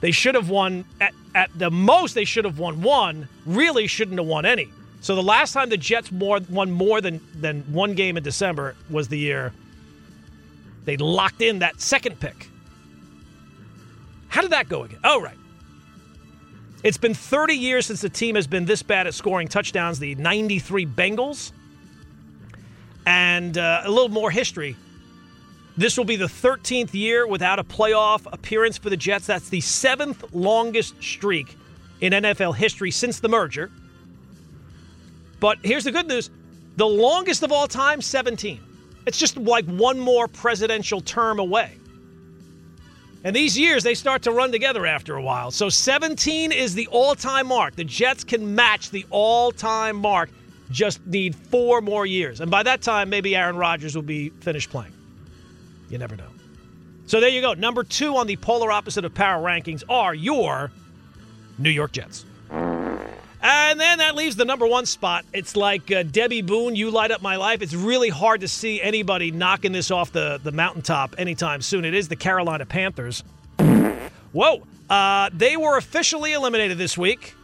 They 0.00 0.12
should 0.12 0.34
have 0.34 0.48
won 0.48 0.86
at, 0.98 1.12
at 1.34 1.50
the 1.54 1.70
most. 1.70 2.14
They 2.14 2.24
should 2.24 2.46
have 2.46 2.58
won 2.58 2.80
one. 2.80 3.28
Really, 3.44 3.86
shouldn't 3.86 4.18
have 4.18 4.26
won 4.26 4.46
any. 4.46 4.70
So 5.02 5.14
the 5.14 5.22
last 5.22 5.52
time 5.52 5.68
the 5.68 5.76
Jets 5.76 6.10
more, 6.10 6.40
won 6.48 6.70
more 6.70 7.02
than 7.02 7.20
than 7.34 7.62
one 7.70 7.94
game 7.94 8.16
in 8.16 8.22
December 8.22 8.74
was 8.88 9.08
the 9.08 9.18
year 9.18 9.52
they 10.86 10.96
locked 10.96 11.42
in 11.42 11.58
that 11.58 11.78
second 11.78 12.18
pick. 12.18 12.48
How 14.28 14.40
did 14.40 14.52
that 14.52 14.70
go 14.70 14.84
again? 14.84 15.00
Oh, 15.04 15.20
right. 15.20 15.36
It's 16.82 16.96
been 16.96 17.14
30 17.14 17.54
years 17.54 17.86
since 17.86 18.00
the 18.00 18.08
team 18.08 18.36
has 18.36 18.46
been 18.46 18.64
this 18.64 18.82
bad 18.82 19.06
at 19.06 19.12
scoring 19.12 19.48
touchdowns. 19.48 19.98
The 19.98 20.14
93 20.14 20.86
Bengals 20.86 21.52
and 23.06 23.56
uh, 23.56 23.82
a 23.84 23.90
little 23.90 24.08
more 24.08 24.30
history. 24.30 24.76
This 25.76 25.96
will 25.96 26.04
be 26.04 26.16
the 26.16 26.26
13th 26.26 26.92
year 26.94 27.26
without 27.26 27.58
a 27.58 27.64
playoff 27.64 28.26
appearance 28.32 28.76
for 28.76 28.90
the 28.90 28.96
Jets. 28.96 29.26
That's 29.26 29.48
the 29.48 29.60
seventh 29.60 30.34
longest 30.34 31.02
streak 31.02 31.56
in 32.00 32.12
NFL 32.12 32.56
history 32.56 32.90
since 32.90 33.20
the 33.20 33.28
merger. 33.28 33.70
But 35.38 35.58
here's 35.62 35.84
the 35.84 35.92
good 35.92 36.08
news 36.08 36.30
the 36.76 36.86
longest 36.86 37.42
of 37.42 37.52
all 37.52 37.66
time, 37.66 38.02
17. 38.02 38.60
It's 39.06 39.18
just 39.18 39.36
like 39.36 39.64
one 39.66 39.98
more 40.00 40.28
presidential 40.28 41.00
term 41.00 41.38
away. 41.38 41.78
And 43.24 43.34
these 43.34 43.58
years, 43.58 43.82
they 43.82 43.94
start 43.94 44.22
to 44.22 44.30
run 44.30 44.52
together 44.52 44.86
after 44.86 45.16
a 45.16 45.22
while. 45.22 45.50
So 45.50 45.68
17 45.68 46.52
is 46.52 46.74
the 46.74 46.86
all 46.88 47.14
time 47.14 47.48
mark. 47.48 47.76
The 47.76 47.84
Jets 47.84 48.24
can 48.24 48.54
match 48.54 48.90
the 48.90 49.06
all 49.10 49.52
time 49.52 49.96
mark 49.96 50.30
just 50.70 51.04
need 51.06 51.34
four 51.34 51.80
more 51.80 52.06
years. 52.06 52.40
And 52.40 52.50
by 52.50 52.62
that 52.62 52.82
time, 52.82 53.08
maybe 53.08 53.36
Aaron 53.36 53.56
Rodgers 53.56 53.94
will 53.94 54.02
be 54.02 54.30
finished 54.40 54.70
playing. 54.70 54.92
You 55.88 55.98
never 55.98 56.16
know. 56.16 56.28
So 57.06 57.20
there 57.20 57.28
you 57.28 57.40
go. 57.40 57.54
Number 57.54 57.84
two 57.84 58.16
on 58.16 58.26
the 58.26 58.36
polar 58.36 58.72
opposite 58.72 59.04
of 59.04 59.14
power 59.14 59.42
rankings 59.42 59.84
are 59.88 60.14
your 60.14 60.72
New 61.58 61.70
York 61.70 61.92
Jets. 61.92 62.24
And 62.50 63.78
then 63.78 63.98
that 63.98 64.16
leaves 64.16 64.34
the 64.34 64.44
number 64.44 64.66
one 64.66 64.86
spot. 64.86 65.24
It's 65.32 65.54
like 65.54 65.92
uh, 65.92 66.02
Debby 66.02 66.42
Boone, 66.42 66.74
you 66.74 66.90
light 66.90 67.12
up 67.12 67.22
my 67.22 67.36
life. 67.36 67.62
It's 67.62 67.74
really 67.74 68.08
hard 68.08 68.40
to 68.40 68.48
see 68.48 68.82
anybody 68.82 69.30
knocking 69.30 69.70
this 69.70 69.92
off 69.92 70.10
the, 70.10 70.40
the 70.42 70.50
mountaintop 70.50 71.14
anytime 71.16 71.62
soon. 71.62 71.84
It 71.84 71.94
is 71.94 72.08
the 72.08 72.16
Carolina 72.16 72.66
Panthers. 72.66 73.22
Whoa. 74.32 74.66
Uh, 74.90 75.30
they 75.32 75.56
were 75.56 75.76
officially 75.76 76.32
eliminated 76.32 76.76
this 76.76 76.98
week. 76.98 77.34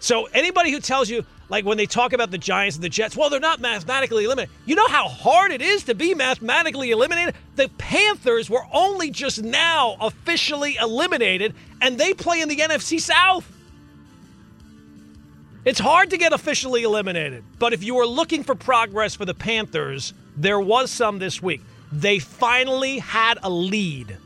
So 0.00 0.26
anybody 0.26 0.72
who 0.72 0.80
tells 0.80 1.08
you, 1.08 1.24
like 1.48 1.64
when 1.64 1.76
they 1.76 1.86
talk 1.86 2.12
about 2.12 2.30
the 2.30 2.38
Giants 2.38 2.76
and 2.76 2.84
the 2.84 2.88
Jets, 2.88 3.16
well, 3.16 3.30
they're 3.30 3.40
not 3.40 3.60
mathematically 3.60 4.24
eliminated. 4.24 4.54
You 4.64 4.76
know 4.76 4.88
how 4.88 5.08
hard 5.08 5.52
it 5.52 5.60
is 5.60 5.84
to 5.84 5.94
be 5.94 6.14
mathematically 6.14 6.90
eliminated? 6.90 7.34
The 7.56 7.68
Panthers 7.78 8.48
were 8.48 8.64
only 8.72 9.10
just 9.10 9.42
now 9.42 9.96
officially 10.00 10.76
eliminated, 10.80 11.54
and 11.80 11.98
they 11.98 12.14
play 12.14 12.40
in 12.40 12.48
the 12.48 12.56
NFC 12.56 13.00
South. 13.00 13.50
It's 15.64 15.80
hard 15.80 16.10
to 16.10 16.18
get 16.18 16.32
officially 16.32 16.82
eliminated, 16.82 17.42
but 17.58 17.72
if 17.72 17.82
you 17.82 17.94
were 17.94 18.06
looking 18.06 18.42
for 18.42 18.54
progress 18.54 19.14
for 19.14 19.24
the 19.24 19.34
Panthers, 19.34 20.12
there 20.36 20.60
was 20.60 20.90
some 20.90 21.18
this 21.18 21.42
week. 21.42 21.62
They 21.90 22.18
finally 22.18 22.98
had 22.98 23.38
a 23.42 23.48
lead. 23.48 24.18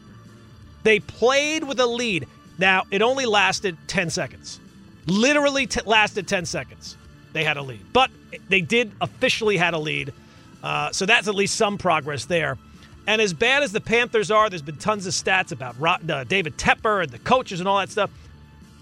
They 0.83 1.01
played 1.01 1.65
with 1.65 1.79
a 1.81 1.87
lead. 1.87 2.27
Now, 2.59 2.85
it 2.91 3.03
only 3.03 3.25
lasted 3.25 3.77
10 3.87 4.11
seconds. 4.11 4.59
Literally 5.07 5.67
t- 5.67 5.81
lasted 5.87 6.27
10 6.27 6.45
seconds. 6.45 6.98
They 7.39 7.45
had 7.45 7.57
a 7.57 7.63
lead. 7.63 7.79
But 7.93 8.11
they 8.49 8.61
did 8.61 8.91
officially 9.01 9.57
had 9.57 9.73
a 9.73 9.79
lead. 9.79 10.13
Uh, 10.61 10.91
so 10.91 11.07
that's 11.07 11.29
at 11.29 11.37
least 11.37 11.55
some 11.55 11.79
progress 11.79 12.25
there. 12.25 12.59
And 13.07 13.23
as 13.23 13.33
bad 13.33 13.63
as 13.63 13.71
the 13.71 13.81
Panthers 13.81 14.33
are, 14.33 14.51
there's 14.51 14.61
been 14.61 14.79
tons 14.79 15.07
of 15.07 15.13
stats 15.13 15.53
about 15.53 15.77
uh, 16.11 16.25
David 16.25 16.59
Tepper 16.59 17.05
and 17.05 17.13
the 17.13 17.21
coaches 17.21 17.61
and 17.61 17.69
all 17.69 17.79
that 17.79 17.91
stuff. 17.91 18.11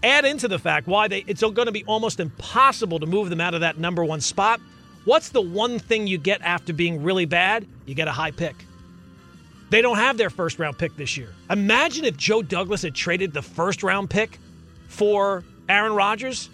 Add 0.02 0.24
into 0.24 0.48
the 0.48 0.58
fact 0.58 0.86
why 0.86 1.06
they 1.06 1.22
it's 1.26 1.42
going 1.42 1.66
to 1.66 1.70
be 1.70 1.84
almost 1.84 2.18
impossible 2.18 2.98
to 2.98 3.04
move 3.04 3.28
them 3.28 3.42
out 3.42 3.52
of 3.52 3.60
that 3.60 3.76
number 3.76 4.02
one 4.02 4.22
spot. 4.22 4.58
What's 5.04 5.28
the 5.28 5.42
one 5.42 5.78
thing 5.78 6.06
you 6.06 6.16
get 6.16 6.40
after 6.40 6.72
being 6.72 7.02
really 7.02 7.26
bad? 7.26 7.66
You 7.84 7.94
get 7.94 8.08
a 8.08 8.12
high 8.12 8.30
pick. 8.30 8.56
They 9.68 9.82
don't 9.82 9.98
have 9.98 10.16
their 10.16 10.30
first 10.30 10.58
round 10.58 10.78
pick 10.78 10.96
this 10.96 11.18
year. 11.18 11.28
Imagine 11.50 12.06
if 12.06 12.16
Joe 12.16 12.40
Douglas 12.40 12.80
had 12.80 12.94
traded 12.94 13.34
the 13.34 13.42
first 13.42 13.82
round 13.82 14.08
pick 14.08 14.38
for 14.88 15.44
Aaron 15.68 15.92
Rodgers. 15.92 16.48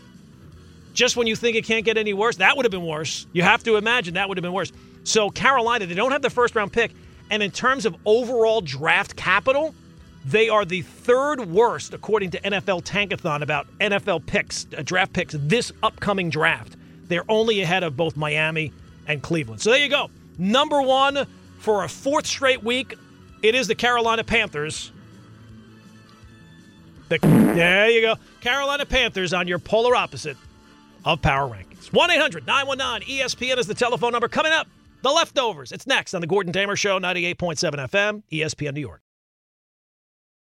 Just 0.92 1.16
when 1.16 1.26
you 1.26 1.36
think 1.36 1.56
it 1.56 1.64
can't 1.64 1.84
get 1.84 1.96
any 1.96 2.12
worse, 2.12 2.36
that 2.36 2.56
would 2.56 2.64
have 2.64 2.70
been 2.70 2.86
worse. 2.86 3.26
You 3.32 3.42
have 3.42 3.62
to 3.64 3.76
imagine 3.76 4.14
that 4.14 4.28
would 4.28 4.36
have 4.36 4.42
been 4.42 4.52
worse. 4.52 4.72
So, 5.04 5.30
Carolina, 5.30 5.86
they 5.86 5.94
don't 5.94 6.12
have 6.12 6.22
the 6.22 6.30
first 6.30 6.54
round 6.54 6.72
pick. 6.72 6.92
And 7.30 7.42
in 7.42 7.50
terms 7.50 7.86
of 7.86 7.96
overall 8.04 8.60
draft 8.60 9.16
capital, 9.16 9.74
they 10.24 10.48
are 10.48 10.64
the 10.64 10.82
third 10.82 11.40
worst, 11.40 11.94
according 11.94 12.30
to 12.32 12.40
NFL 12.40 12.84
Tankathon, 12.84 13.42
about 13.42 13.66
NFL 13.80 14.26
picks, 14.26 14.66
uh, 14.76 14.82
draft 14.82 15.12
picks 15.12 15.34
this 15.38 15.72
upcoming 15.82 16.30
draft. 16.30 16.76
They're 17.08 17.24
only 17.28 17.62
ahead 17.62 17.82
of 17.82 17.96
both 17.96 18.16
Miami 18.16 18.72
and 19.06 19.22
Cleveland. 19.22 19.60
So 19.60 19.70
there 19.70 19.80
you 19.80 19.88
go. 19.88 20.10
Number 20.38 20.80
one 20.82 21.26
for 21.58 21.84
a 21.84 21.88
fourth 21.88 22.26
straight 22.26 22.62
week, 22.62 22.94
it 23.42 23.54
is 23.54 23.66
the 23.66 23.74
Carolina 23.74 24.24
Panthers. 24.24 24.92
The, 27.08 27.18
there 27.18 27.90
you 27.90 28.00
go. 28.00 28.14
Carolina 28.40 28.86
Panthers 28.86 29.32
on 29.32 29.48
your 29.48 29.58
polar 29.58 29.96
opposite 29.96 30.36
of 31.04 31.22
Power 31.22 31.48
Rankings. 31.48 31.92
1 31.92 32.10
800 32.10 32.46
919 32.46 33.18
ESPN 33.18 33.58
is 33.58 33.66
the 33.66 33.74
telephone 33.74 34.12
number. 34.12 34.28
Coming 34.28 34.52
up, 34.52 34.66
the 35.02 35.10
leftovers. 35.10 35.72
It's 35.72 35.86
next 35.86 36.14
on 36.14 36.20
the 36.20 36.26
Gordon 36.26 36.52
Damer 36.52 36.76
Show, 36.76 36.98
98.7 36.98 37.56
FM, 37.88 38.22
ESPN 38.32 38.74
New 38.74 38.80
York. 38.80 39.00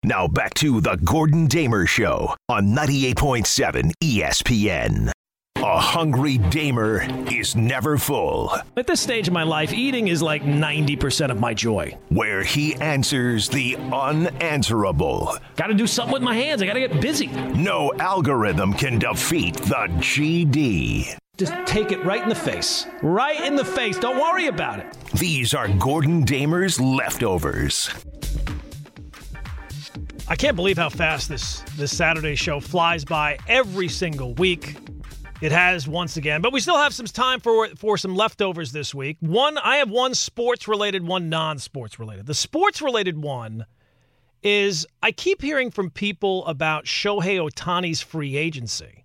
Now 0.04 0.28
back 0.28 0.54
to 0.56 0.82
the 0.82 0.98
Gordon 0.98 1.48
Damer 1.48 1.86
Show 1.86 2.36
on 2.50 2.68
98.7 2.68 3.92
ESPN. 4.04 5.12
A 5.58 5.80
hungry 5.80 6.40
damer 6.40 7.04
is 7.32 7.56
never 7.56 7.98
full. 7.98 8.52
At 8.76 8.86
this 8.86 9.00
stage 9.00 9.28
of 9.28 9.34
my 9.34 9.44
life, 9.44 9.72
eating 9.72 10.10
is 10.10 10.22
like 10.22 10.44
90% 10.44 11.30
of 11.30 11.40
my 11.40 11.54
joy. 11.54 11.98
Where 12.10 12.44
he 12.44 12.76
answers 12.76 13.48
the 13.48 13.78
unanswerable. 13.78 15.38
Got 15.56 15.68
to 15.68 15.74
do 15.74 15.88
something 15.88 16.12
with 16.12 16.22
my 16.22 16.36
hands. 16.36 16.62
I 16.62 16.66
got 16.66 16.74
to 16.74 16.82
get 16.86 17.00
busy. 17.00 17.28
No 17.28 17.94
algorithm 18.00 18.74
can 18.74 19.00
defeat 19.00 19.56
the 19.56 19.88
GD. 20.00 21.16
Just 21.38 21.54
take 21.66 21.92
it 21.94 22.04
right 22.04 22.22
in 22.22 22.30
the 22.30 22.36
face. 22.36 22.86
Right 23.02 23.40
in 23.42 23.56
the 23.56 23.66
face. 23.66 23.98
Don't 23.98 24.20
worry 24.20 24.48
about 24.48 24.80
it. 24.80 24.94
These 25.14 25.54
are 25.54 25.68
Gordon 25.70 26.26
Damer's 26.26 26.80
leftovers. 26.80 27.90
I 30.28 30.36
can't 30.36 30.56
believe 30.56 30.78
how 30.78 30.90
fast 30.90 31.30
this 31.30 31.62
this 31.78 31.96
Saturday 31.96 32.36
show 32.36 32.60
flies 32.60 33.06
by 33.06 33.38
every 33.48 33.88
single 33.88 34.34
week. 34.36 34.76
It 35.44 35.52
has 35.52 35.90
once 35.90 36.16
again, 36.16 36.42
but 36.42 36.54
we 36.54 36.62
still 36.62 36.78
have 36.78 36.94
some 36.94 37.06
time 37.06 37.42
for 37.42 37.68
for 37.76 37.98
some 37.98 38.16
leftovers 38.16 38.72
this 38.72 38.96
week. 38.96 39.18
One, 39.20 39.58
I 39.58 39.76
have 39.76 39.90
one 39.90 40.16
sports 40.16 40.70
related, 40.70 41.06
one 41.06 41.28
non 41.28 41.60
sports 41.60 42.00
related. 42.00 42.28
The 42.28 42.34
sports 42.34 42.82
related 42.82 43.22
one 43.22 43.66
is 44.42 44.88
I 45.02 45.12
keep 45.12 45.42
hearing 45.42 45.70
from 45.70 45.90
people 45.90 46.46
about 46.46 46.86
Shohei 46.86 47.46
Ohtani's 47.46 48.00
free 48.00 48.38
agency 48.38 49.04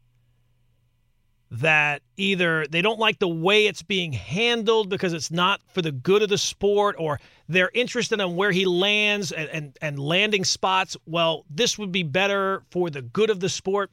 that 1.51 2.03
either 2.17 2.67
they 2.71 2.83
don't 2.83 3.01
like 3.01 3.19
the 3.19 3.27
way 3.27 3.67
it's 3.67 3.83
being 3.83 4.13
handled 4.13 4.91
because 4.91 5.15
it's 5.15 5.33
not 5.33 5.61
for 5.73 5.83
the 5.83 5.91
good 5.91 6.23
of 6.23 6.29
the 6.29 6.39
sport 6.39 6.95
or 7.01 7.19
they're 7.49 7.71
interested 7.75 8.21
in 8.21 8.37
where 8.37 8.53
he 8.53 8.65
lands 8.65 9.33
and, 9.33 9.49
and, 9.49 9.79
and 9.83 9.99
landing 9.99 10.45
spots. 10.45 10.97
Well, 11.05 11.47
this 11.51 11.79
would 11.79 11.91
be 11.91 12.05
better 12.05 12.63
for 12.71 12.91
the 12.91 13.03
good 13.03 13.31
of 13.31 13.41
the 13.41 13.49
sport. 13.49 13.91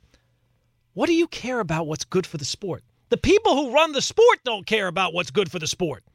What 0.95 1.07
do 1.07 1.13
you 1.13 1.27
care 1.27 1.59
about 1.59 1.87
what's 1.87 2.05
good 2.05 2.25
for 2.25 2.37
the 2.37 2.45
sport? 2.45 2.81
The 3.09 3.17
people 3.17 3.53
who 3.53 3.73
run 3.73 3.91
the 3.91 4.01
sport 4.01 4.39
don't 4.45 4.65
care 4.65 4.87
about 4.87 5.13
what's 5.13 5.29
good 5.29 5.51
for 5.51 5.59
the 5.59 5.67
sport. 5.67 6.05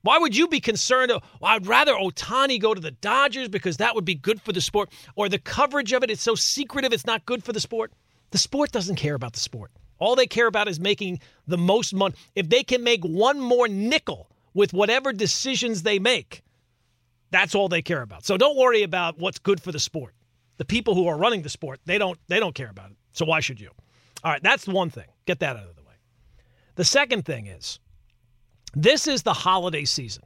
Why 0.00 0.16
would 0.16 0.34
you 0.34 0.48
be 0.48 0.58
concerned? 0.58 1.10
Well, 1.12 1.22
I'd 1.42 1.66
rather 1.66 1.92
Ohtani 1.92 2.58
go 2.58 2.72
to 2.72 2.80
the 2.80 2.92
Dodgers 2.92 3.48
because 3.48 3.76
that 3.76 3.94
would 3.94 4.06
be 4.06 4.14
good 4.14 4.40
for 4.40 4.52
the 4.52 4.62
sport, 4.62 4.90
or 5.16 5.28
the 5.28 5.38
coverage 5.38 5.92
of 5.92 6.02
it—it's 6.02 6.22
so 6.22 6.34
secretive 6.34 6.94
it's 6.94 7.04
not 7.04 7.26
good 7.26 7.44
for 7.44 7.52
the 7.52 7.60
sport. 7.60 7.92
The 8.30 8.38
sport 8.38 8.72
doesn't 8.72 8.96
care 8.96 9.14
about 9.14 9.34
the 9.34 9.38
sport. 9.38 9.70
All 9.98 10.16
they 10.16 10.26
care 10.26 10.46
about 10.46 10.66
is 10.66 10.80
making 10.80 11.20
the 11.46 11.58
most 11.58 11.92
money. 11.92 12.14
If 12.34 12.48
they 12.48 12.64
can 12.64 12.82
make 12.82 13.04
one 13.04 13.38
more 13.38 13.68
nickel 13.68 14.30
with 14.54 14.72
whatever 14.72 15.12
decisions 15.12 15.82
they 15.82 15.98
make, 15.98 16.42
that's 17.30 17.54
all 17.54 17.68
they 17.68 17.82
care 17.82 18.00
about. 18.00 18.24
So 18.24 18.38
don't 18.38 18.56
worry 18.56 18.82
about 18.82 19.18
what's 19.18 19.38
good 19.38 19.60
for 19.60 19.72
the 19.72 19.78
sport. 19.78 20.14
The 20.56 20.64
people 20.64 20.94
who 20.94 21.06
are 21.06 21.18
running 21.18 21.42
the 21.42 21.50
sport, 21.50 21.80
they 21.84 21.98
don't 21.98 22.18
they 22.28 22.40
don't 22.40 22.54
care 22.54 22.70
about 22.70 22.92
it. 22.92 22.96
So 23.12 23.26
why 23.26 23.40
should 23.40 23.60
you? 23.60 23.70
All 24.24 24.32
right, 24.32 24.42
that's 24.42 24.66
one 24.68 24.90
thing. 24.90 25.08
Get 25.26 25.40
that 25.40 25.56
out 25.56 25.68
of 25.68 25.76
the 25.76 25.82
way. 25.82 25.94
The 26.76 26.84
second 26.84 27.24
thing 27.24 27.46
is 27.46 27.78
this 28.74 29.06
is 29.06 29.22
the 29.22 29.32
holiday 29.32 29.84
season. 29.84 30.24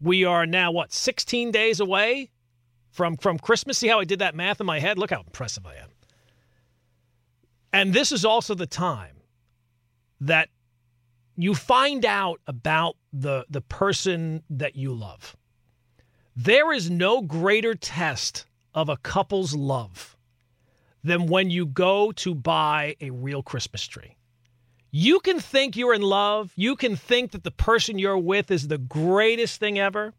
We 0.00 0.24
are 0.24 0.46
now 0.46 0.70
what 0.72 0.92
16 0.92 1.50
days 1.50 1.80
away 1.80 2.30
from 2.90 3.16
from 3.16 3.38
Christmas. 3.38 3.78
See 3.78 3.88
how 3.88 4.00
I 4.00 4.04
did 4.04 4.20
that 4.20 4.34
math 4.34 4.60
in 4.60 4.66
my 4.66 4.78
head? 4.78 4.98
Look 4.98 5.10
how 5.10 5.20
impressive 5.20 5.66
I 5.66 5.76
am. 5.76 5.90
And 7.72 7.92
this 7.92 8.12
is 8.12 8.24
also 8.24 8.54
the 8.54 8.68
time 8.68 9.16
that 10.20 10.48
you 11.36 11.54
find 11.54 12.04
out 12.04 12.40
about 12.46 12.96
the, 13.12 13.44
the 13.50 13.60
person 13.60 14.44
that 14.48 14.76
you 14.76 14.94
love. 14.94 15.36
There 16.36 16.72
is 16.72 16.88
no 16.88 17.20
greater 17.20 17.74
test 17.74 18.46
of 18.74 18.88
a 18.88 18.96
couple's 18.96 19.54
love 19.54 20.13
than 21.04 21.26
when 21.26 21.50
you 21.50 21.66
go 21.66 22.10
to 22.12 22.34
buy 22.34 22.96
a 23.00 23.10
real 23.10 23.42
Christmas 23.42 23.86
tree. 23.86 24.16
You 24.90 25.20
can 25.20 25.38
think 25.38 25.76
you're 25.76 25.94
in 25.94 26.02
love, 26.02 26.52
you 26.56 26.76
can 26.76 26.96
think 26.96 27.32
that 27.32 27.44
the 27.44 27.50
person 27.50 27.98
you're 27.98 28.18
with 28.18 28.50
is 28.50 28.68
the 28.68 28.78
greatest 28.78 29.60
thing 29.60 29.78
ever. 29.78 30.14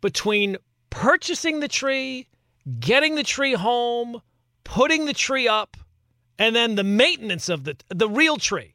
Between 0.00 0.58
purchasing 0.90 1.60
the 1.60 1.68
tree, 1.68 2.28
getting 2.80 3.14
the 3.14 3.22
tree 3.22 3.54
home, 3.54 4.20
putting 4.64 5.06
the 5.06 5.14
tree 5.14 5.48
up, 5.48 5.76
and 6.38 6.54
then 6.54 6.74
the 6.74 6.84
maintenance 6.84 7.48
of 7.48 7.64
the 7.64 7.76
the 7.88 8.08
real 8.08 8.36
tree. 8.36 8.74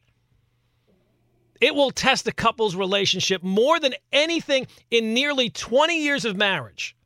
It 1.60 1.74
will 1.74 1.90
test 1.90 2.26
a 2.26 2.32
couple's 2.32 2.76
relationship 2.76 3.42
more 3.42 3.78
than 3.78 3.94
anything 4.12 4.66
in 4.90 5.14
nearly 5.14 5.48
20 5.48 6.02
years 6.02 6.24
of 6.24 6.36
marriage. 6.36 6.96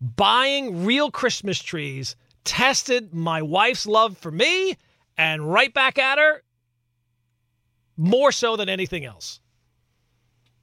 Buying 0.00 0.84
real 0.84 1.10
Christmas 1.10 1.60
trees 1.60 2.14
tested 2.46 3.12
my 3.12 3.42
wife's 3.42 3.86
love 3.86 4.16
for 4.16 4.30
me 4.30 4.78
and 5.18 5.52
right 5.52 5.74
back 5.74 5.98
at 5.98 6.18
her 6.18 6.42
more 7.98 8.32
so 8.32 8.56
than 8.56 8.70
anything 8.70 9.04
else. 9.04 9.40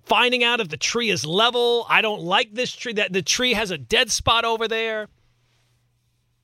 Finding 0.05 0.43
out 0.43 0.59
if 0.59 0.69
the 0.69 0.77
tree 0.77 1.09
is 1.09 1.25
level, 1.25 1.85
I 1.87 2.01
don't 2.01 2.21
like 2.21 2.53
this 2.53 2.71
tree, 2.73 2.93
that 2.93 3.13
the 3.13 3.21
tree 3.21 3.53
has 3.53 3.71
a 3.71 3.77
dead 3.77 4.11
spot 4.11 4.45
over 4.45 4.67
there. 4.67 5.07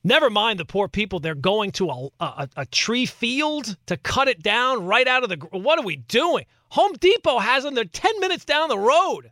Never 0.02 0.30
mind 0.30 0.58
the 0.58 0.64
poor 0.64 0.88
people. 0.88 1.20
They're 1.20 1.34
going 1.34 1.72
to 1.72 1.90
a, 1.90 2.08
a, 2.20 2.48
a, 2.56 2.66
tree 2.66 3.04
field 3.04 3.76
to 3.84 3.98
cut 3.98 4.28
it 4.28 4.42
down 4.42 4.86
right 4.86 5.06
out 5.06 5.22
of 5.22 5.28
the. 5.28 5.36
What 5.50 5.78
are 5.78 5.84
we 5.84 5.96
doing? 5.96 6.46
Home 6.70 6.94
Depot 6.94 7.38
has 7.38 7.64
them. 7.64 7.74
They're 7.74 7.84
10 7.84 8.18
minutes 8.18 8.46
down 8.46 8.70
the 8.70 8.78
road. 8.78 9.30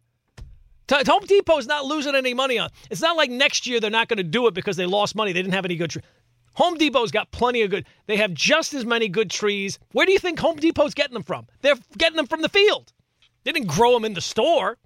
Home 0.90 1.24
Depot 1.26 1.58
is 1.58 1.66
not 1.66 1.84
losing 1.84 2.14
any 2.14 2.34
money 2.34 2.58
on. 2.58 2.70
It's 2.90 3.02
not 3.02 3.16
like 3.16 3.30
next 3.30 3.66
year 3.66 3.80
they're 3.80 3.90
not 3.90 4.08
going 4.08 4.18
to 4.18 4.24
do 4.24 4.46
it 4.46 4.54
because 4.54 4.76
they 4.76 4.86
lost 4.86 5.14
money. 5.14 5.32
They 5.32 5.42
didn't 5.42 5.54
have 5.54 5.64
any 5.64 5.76
good 5.76 5.90
trees. 5.90 6.04
Home 6.54 6.76
Depot's 6.76 7.12
got 7.12 7.30
plenty 7.30 7.62
of 7.62 7.70
good. 7.70 7.86
They 8.06 8.16
have 8.16 8.34
just 8.34 8.74
as 8.74 8.84
many 8.84 9.08
good 9.08 9.30
trees. 9.30 9.78
Where 9.92 10.06
do 10.06 10.12
you 10.12 10.18
think 10.18 10.40
Home 10.40 10.56
Depot's 10.56 10.94
getting 10.94 11.14
them 11.14 11.22
from? 11.22 11.46
They're 11.62 11.76
getting 11.96 12.16
them 12.16 12.26
from 12.26 12.42
the 12.42 12.48
field. 12.48 12.92
They 13.44 13.52
didn't 13.52 13.68
grow 13.68 13.92
them 13.92 14.04
in 14.04 14.14
the 14.14 14.20
store. 14.20 14.76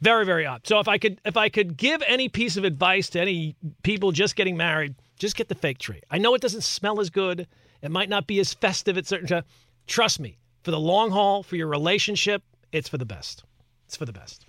Very, 0.00 0.24
very 0.24 0.46
odd. 0.46 0.66
So 0.66 0.80
if 0.80 0.88
I 0.88 0.98
could 0.98 1.20
if 1.24 1.36
I 1.36 1.50
could 1.50 1.76
give 1.76 2.02
any 2.06 2.28
piece 2.28 2.56
of 2.56 2.64
advice 2.64 3.10
to 3.10 3.20
any 3.20 3.54
people 3.82 4.12
just 4.12 4.34
getting 4.34 4.56
married, 4.56 4.94
just 5.18 5.36
get 5.36 5.48
the 5.48 5.54
fake 5.54 5.78
tree. 5.78 6.00
I 6.10 6.18
know 6.18 6.34
it 6.34 6.40
doesn't 6.40 6.64
smell 6.64 7.00
as 7.00 7.10
good. 7.10 7.46
It 7.82 7.90
might 7.90 8.08
not 8.08 8.26
be 8.26 8.40
as 8.40 8.54
festive 8.54 8.98
at 8.98 9.06
certain 9.06 9.28
times. 9.28 9.44
Trust 9.86 10.18
me, 10.18 10.38
for 10.62 10.70
the 10.70 10.80
long 10.80 11.10
haul, 11.10 11.42
for 11.42 11.56
your 11.56 11.68
relationship, 11.68 12.42
it's 12.72 12.88
for 12.88 12.98
the 12.98 13.04
best. 13.04 13.44
It's 13.86 13.96
for 13.96 14.04
the 14.04 14.12
best. 14.12 14.46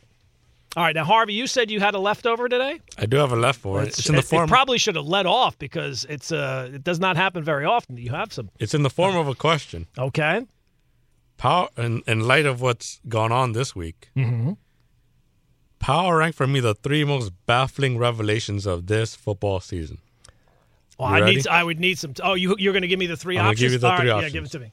All 0.78 0.84
right, 0.84 0.96
now 0.96 1.04
Harvey, 1.04 1.34
you 1.34 1.48
said 1.48 1.70
you 1.70 1.82
had 1.82 1.96
a 1.96 2.00
leftover 2.00 2.48
today. 2.48 2.80
I 2.98 3.06
do 3.06 3.18
have 3.18 3.34
a 3.34 3.36
leftover. 3.36 3.80
for 3.80 3.84
it. 3.84 3.90
It's 3.90 4.08
in 4.08 4.16
the 4.16 4.20
it, 4.20 4.26
form. 4.26 4.46
It 4.46 4.48
probably 4.48 4.78
should 4.78 4.96
have 4.96 5.06
let 5.06 5.26
off 5.26 5.60
because 5.60 6.06
it's 6.10 6.32
uh, 6.32 6.70
it 6.74 6.84
does 6.84 7.00
not 7.00 7.18
happen 7.18 7.44
very 7.44 7.66
often. 7.66 7.96
that 7.96 8.02
You 8.02 8.12
have 8.12 8.32
some. 8.32 8.50
it's 8.60 8.74
in 8.74 8.84
the 8.84 8.90
form 8.90 9.18
of 9.18 9.28
a 9.28 9.36
question. 9.36 9.88
Okay. 9.98 10.46
Power, 11.38 11.68
in, 11.78 12.04
in 12.08 12.22
light 12.28 12.46
of 12.46 12.62
what's 12.62 13.02
gone 13.10 13.32
on 13.32 13.52
this 13.54 13.76
week, 13.76 14.10
Mm-hmm. 14.16 14.54
Power 15.80 16.18
ranked 16.18 16.38
for 16.38 16.46
me 16.46 16.60
the 16.60 16.76
three 16.76 17.04
most 17.04 17.32
baffling 17.48 17.98
revelations 17.98 18.68
of 18.68 18.86
this 18.86 19.16
football 19.16 19.60
season. 19.60 19.98
Well, 21.00 21.08
I 21.10 21.22
ready? 21.22 21.38
need. 21.38 21.48
I 21.48 21.64
would 21.64 21.80
need 21.80 21.98
some. 21.98 22.14
Oh, 22.24 22.36
you 22.36 22.56
you're 22.60 22.72
going 22.74 22.84
to 22.84 22.88
give 22.88 23.00
me 23.00 23.08
the 23.08 23.18
3 23.18 23.40
I'm 23.40 23.46
options. 23.48 23.60
give 23.60 23.72
you 23.72 23.78
the 23.80 23.90
All 23.90 23.98
three 23.98 24.10
right, 24.10 24.18
options. 24.18 24.34
Yeah, 24.34 24.38
give 24.40 24.46
it 24.46 24.52
to 24.52 24.60
me. 24.60 24.72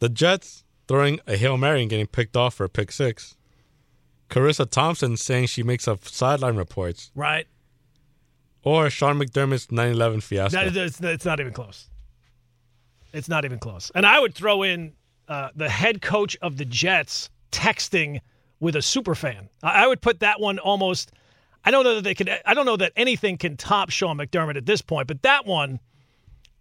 The 0.00 0.08
Jets 0.08 0.64
throwing 0.88 1.20
a 1.28 1.36
Hail 1.36 1.56
Mary 1.56 1.80
and 1.82 1.88
getting 1.88 2.08
picked 2.08 2.36
off 2.36 2.54
for 2.54 2.64
a 2.64 2.68
pick 2.68 2.90
six. 2.90 3.36
Charissa 4.30 4.68
Thompson 4.68 5.16
saying 5.16 5.46
she 5.46 5.62
makes 5.62 5.86
up 5.88 6.06
sideline 6.06 6.56
reports. 6.56 7.10
Right. 7.14 7.46
Or 8.62 8.88
Sean 8.90 9.18
McDermott's 9.18 9.70
9 9.70 9.90
11 9.92 10.20
fiasco. 10.20 10.56
That, 10.70 10.76
it's, 10.76 11.00
it's 11.00 11.24
not 11.24 11.40
even 11.40 11.52
close. 11.52 11.88
It's 13.12 13.28
not 13.28 13.44
even 13.44 13.58
close. 13.58 13.90
And 13.94 14.06
I 14.06 14.20
would 14.20 14.34
throw 14.34 14.62
in 14.62 14.92
uh, 15.28 15.48
the 15.54 15.68
head 15.68 16.00
coach 16.00 16.36
of 16.42 16.56
the 16.56 16.64
Jets 16.64 17.28
texting 17.50 18.20
with 18.60 18.76
a 18.76 18.82
super 18.82 19.14
fan. 19.14 19.48
I, 19.62 19.84
I 19.84 19.86
would 19.86 20.00
put 20.00 20.20
that 20.20 20.40
one 20.40 20.58
almost. 20.58 21.12
I 21.64 21.70
don't 21.70 21.84
know 21.84 21.96
that 21.96 22.04
they 22.04 22.14
could. 22.14 22.30
I 22.46 22.54
don't 22.54 22.66
know 22.66 22.76
that 22.76 22.92
anything 22.96 23.36
can 23.36 23.56
top 23.56 23.90
Sean 23.90 24.18
McDermott 24.18 24.56
at 24.56 24.66
this 24.66 24.80
point. 24.82 25.08
But 25.08 25.22
that 25.22 25.46
one, 25.46 25.80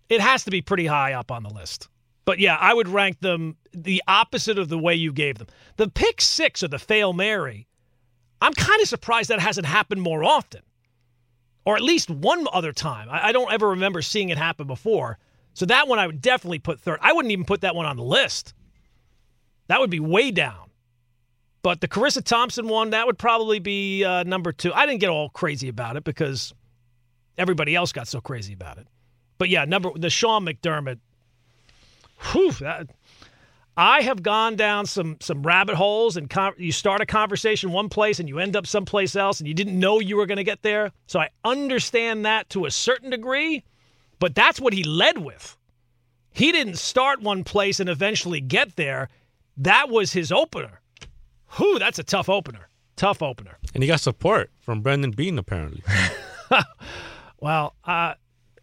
it 0.10 0.22
has 0.22 0.44
to 0.46 0.52
be 0.52 0.62
pretty 0.62 0.88
high 0.88 1.14
up 1.14 1.32
on 1.32 1.44
the 1.44 1.50
list. 1.50 1.88
But 2.30 2.38
yeah, 2.38 2.58
I 2.58 2.76
would 2.76 2.88
rank 2.88 3.22
them 3.22 3.58
the 3.74 4.04
opposite 4.08 4.60
of 4.60 4.70
the 4.70 4.78
way 4.78 4.94
you 4.94 5.12
gave 5.12 5.40
them. 5.40 5.48
The 5.78 5.90
pick 5.90 6.22
six 6.22 6.62
or 6.62 6.68
the 6.68 6.78
fail 6.78 7.12
Mary. 7.12 7.68
I'm 8.40 8.54
kind 8.54 8.80
of 8.80 8.88
surprised 8.88 9.32
that 9.32 9.40
hasn't 9.40 9.66
happened 9.66 10.04
more 10.04 10.24
often 10.24 10.62
or 11.66 11.76
at 11.76 11.82
least 11.82 12.12
one 12.12 12.46
other 12.54 12.72
time. 12.72 13.08
I, 13.10 13.32
don't 13.32 13.52
ever 13.52 13.70
remember 13.70 14.04
seeing 14.04 14.30
it 14.30 14.38
happen 14.38 14.68
before. 14.68 15.18
So 15.56 15.66
that 15.66 15.88
one 15.88 15.98
I 15.98 16.06
would 16.06 16.22
definitely 16.22 16.60
put 16.60 16.80
third. 16.80 17.00
I 17.02 17.14
wouldn't 17.14 17.32
even 17.32 17.46
put 17.46 17.62
that 17.62 17.74
one 17.74 17.88
on 17.88 17.98
the 17.98 18.04
list. 18.04 18.54
That 19.66 19.80
would 19.80 19.90
be 19.90 20.00
way 20.00 20.30
down. 20.30 20.70
But 21.64 21.82
the 21.82 21.88
Charissa 21.88 22.24
Thompson 22.24 22.68
one, 22.68 22.92
that 22.92 23.08
would 23.08 23.18
probably 23.18 23.58
be 23.58 24.06
uh, 24.06 24.22
number 24.22 24.52
two. 24.52 24.72
I 24.72 24.86
didn't 24.86 25.00
get 25.00 25.10
all 25.10 25.30
crazy 25.30 25.68
about 25.68 25.98
it 25.98 26.04
because 26.04 26.54
everybody 27.40 27.76
else 27.76 27.92
got 27.92 28.08
so 28.08 28.22
crazy 28.22 28.54
about 28.54 28.78
it. 28.78 28.86
But 29.40 29.50
yeah, 29.50 29.66
number 29.66 29.90
the 29.96 30.12
Sean 30.12 30.46
McDermott. 30.46 31.00
Whew, 32.32 32.52
that, 32.54 32.88
I 33.78 34.02
have 34.02 34.22
gone 34.24 34.56
down 34.56 34.86
some 34.86 35.18
some 35.22 35.42
rabbit 35.44 35.76
holes, 35.76 36.18
and 36.18 36.30
con- 36.30 36.54
you 36.58 36.72
start 36.72 37.02
a 37.02 37.06
conversation 37.06 37.72
one 37.72 37.88
place 37.90 38.20
and 38.20 38.28
you 38.28 38.40
end 38.40 38.56
up 38.56 38.68
someplace 38.68 39.16
else, 39.16 39.40
and 39.40 39.48
you 39.48 39.54
didn't 39.54 39.80
know 39.80 40.00
you 40.00 40.18
were 40.18 40.26
going 40.26 40.38
to 40.38 40.44
get 40.44 40.62
there. 40.62 40.92
So 41.08 41.20
I 41.20 41.30
understand 41.46 42.26
that 42.26 42.50
to 42.50 42.66
a 42.66 42.72
certain 42.72 43.10
degree, 43.10 43.64
but 44.20 44.36
that's 44.36 44.60
what 44.60 44.74
he 44.74 44.84
led 44.84 45.18
with. 45.20 45.56
He 46.32 46.52
didn't 46.52 46.78
start 46.78 47.22
one 47.22 47.44
place 47.44 47.80
and 47.80 47.90
eventually 47.90 48.42
get 48.42 48.76
there. 48.76 49.10
That 49.58 49.90
was 49.90 50.12
his 50.14 50.32
opener. 50.32 50.82
Whew, 51.58 51.80
that's 51.80 52.00
a 52.00 52.04
tough 52.04 52.30
opener. 52.30 52.68
Tough 52.96 53.22
opener. 53.22 53.58
and 53.74 53.82
he 53.82 53.88
got 53.88 54.02
support 54.02 54.52
from 54.60 54.82
Brandon 54.82 55.12
Beane, 55.12 55.40
apparently. 55.40 55.82
Well, 57.42 57.74
uh, 57.86 58.16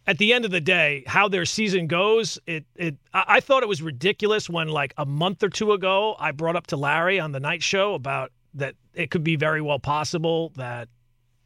at 0.06 0.18
the 0.18 0.32
end 0.32 0.44
of 0.44 0.50
the 0.50 0.60
day, 0.60 1.02
how 1.06 1.28
their 1.28 1.44
season 1.44 1.86
goes, 1.86 2.38
it 2.46 2.64
it 2.76 2.96
I, 3.12 3.40
thought 3.40 3.62
it 3.62 3.68
was 3.68 3.82
ridiculous 3.82 4.48
when 4.48 4.68
like 4.68 4.94
a 4.96 5.04
month 5.04 5.42
or 5.42 5.48
two 5.48 5.72
ago 5.72 6.14
I 6.18 6.32
brought 6.32 6.56
up 6.56 6.68
to 6.68 6.76
Larry 6.76 7.18
on 7.18 7.32
the 7.32 7.40
night 7.40 7.62
show 7.62 7.94
about 7.94 8.32
that 8.54 8.74
it 8.94 9.10
could 9.10 9.24
be 9.24 9.36
very 9.36 9.60
well 9.60 9.78
possible 9.78 10.52
that 10.56 10.88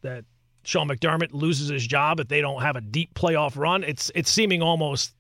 that 0.03 0.25
Sean 0.63 0.89
McDermott 0.89 1.33
loses 1.33 1.69
his 1.69 1.87
job 1.87 2.21
if 2.21 2.29
they 2.29 2.41
don't 2.41 2.61
have 2.61 2.77
a 2.77 2.81
deep 2.81 3.15
playoff 3.15 3.57
run. 3.57 3.83
It's 3.83 4.11
it's 4.15 4.31
seeming 4.31 4.63
almost 4.63 5.15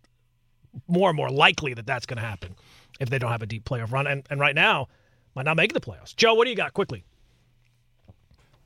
more 0.86 1.08
and 1.08 1.16
more 1.16 1.30
likely 1.30 1.74
that 1.74 1.86
that's 1.86 2.06
going 2.06 2.18
to 2.18 2.26
happen 2.26 2.54
if 3.00 3.08
they 3.08 3.18
don't 3.18 3.30
have 3.32 3.42
a 3.42 3.46
deep 3.46 3.64
playoff 3.64 3.90
run. 3.90 4.06
And 4.06 4.26
and 4.28 4.38
right 4.38 4.54
now, 4.54 4.88
might 5.34 5.46
not 5.46 5.56
make 5.56 5.72
the 5.72 5.80
playoffs. 5.80 6.14
Joe, 6.14 6.34
what 6.34 6.44
do 6.44 6.50
you 6.50 6.56
got 6.56 6.74
quickly? 6.74 7.04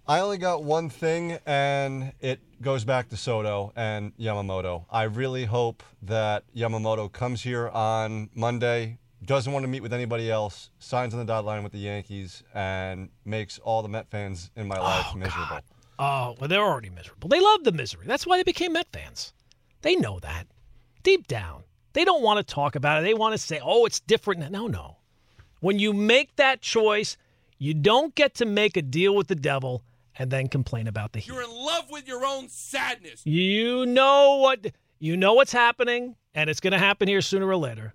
I 0.07 0.21
only 0.21 0.37
got 0.37 0.63
one 0.63 0.91
thing, 0.91 1.39
and 1.47 2.13
it 2.21 2.39
goes 2.61 2.85
back 2.85 3.09
to 3.09 3.17
Soto 3.17 3.73
and 3.75 4.15
Yamamoto. 4.19 4.85
I 4.91 5.05
really 5.05 5.47
hope 5.47 5.83
that 6.03 6.45
Yamamoto 6.55 7.11
comes 7.11 7.41
here 7.41 7.71
on 7.71 8.29
Monday, 8.35 8.99
doesn't 9.25 9.51
want 9.51 9.63
to 9.63 9.69
meet 9.69 9.81
with 9.81 9.95
anybody 9.95 10.31
else, 10.31 10.69
signs 10.79 11.15
on 11.15 11.21
the 11.21 11.25
dotted 11.25 11.47
line 11.47 11.63
with 11.63 11.73
the 11.73 11.79
Yankees, 11.79 12.43
and 12.53 13.09
makes 13.25 13.59
all 13.61 13.81
the 13.81 13.89
Met 13.89 14.11
fans 14.11 14.51
in 14.57 14.69
my 14.69 14.79
life 14.79 15.07
oh, 15.09 15.17
miserable. 15.17 15.61
Oh, 15.99 16.37
well, 16.39 16.49
they're 16.49 16.61
already 16.61 16.91
miserable. 16.91 17.31
They 17.31 17.41
love 17.41 17.65
the 17.65 17.73
misery. 17.73 18.05
That's 18.07 18.27
why 18.27 18.37
they 18.37 18.43
became 18.43 18.75
Met 18.75 18.89
fans. 18.93 19.33
They 19.81 19.97
know 19.97 20.19
that 20.19 20.47
deep 21.03 21.27
down. 21.29 21.65
They 21.95 22.05
don't 22.05 22.23
want 22.23 22.47
to 22.47 22.55
talk 22.55 22.77
about 22.77 23.01
it. 23.01 23.05
They 23.05 23.15
want 23.15 23.33
to 23.33 23.39
say, 23.39 23.59
oh, 23.65 23.87
it's 23.87 24.01
different. 24.01 24.51
No, 24.51 24.67
no. 24.67 24.99
When 25.61 25.79
you 25.79 25.95
make 25.95 26.37
that 26.37 26.61
choice, 26.61 27.17
you 27.57 27.73
don't 27.73 28.15
get 28.15 28.35
to 28.35 28.45
make 28.45 28.77
a 28.77 28.83
deal 28.83 29.17
with 29.17 29.29
the 29.29 29.35
devil 29.35 29.83
and 30.19 30.31
then 30.31 30.49
complain 30.49 30.87
about 30.87 31.13
the 31.13 31.21
heat. 31.21 31.33
You're 31.33 31.43
in 31.43 31.51
love 31.51 31.91
with 31.91 32.07
your 32.07 32.25
own 32.25 32.49
sadness. 32.49 33.23
You 33.25 33.87
know 33.87 34.37
what 34.37 34.73
you 34.99 35.17
know 35.17 35.35
what's 35.35 35.53
happening, 35.53 36.17
and 36.35 36.49
it's 36.49 36.61
going 36.61 36.73
to 36.73 36.79
happen 36.79 37.09
here 37.09 37.21
sooner 37.21 37.47
or 37.47 37.57
later. 37.57 37.95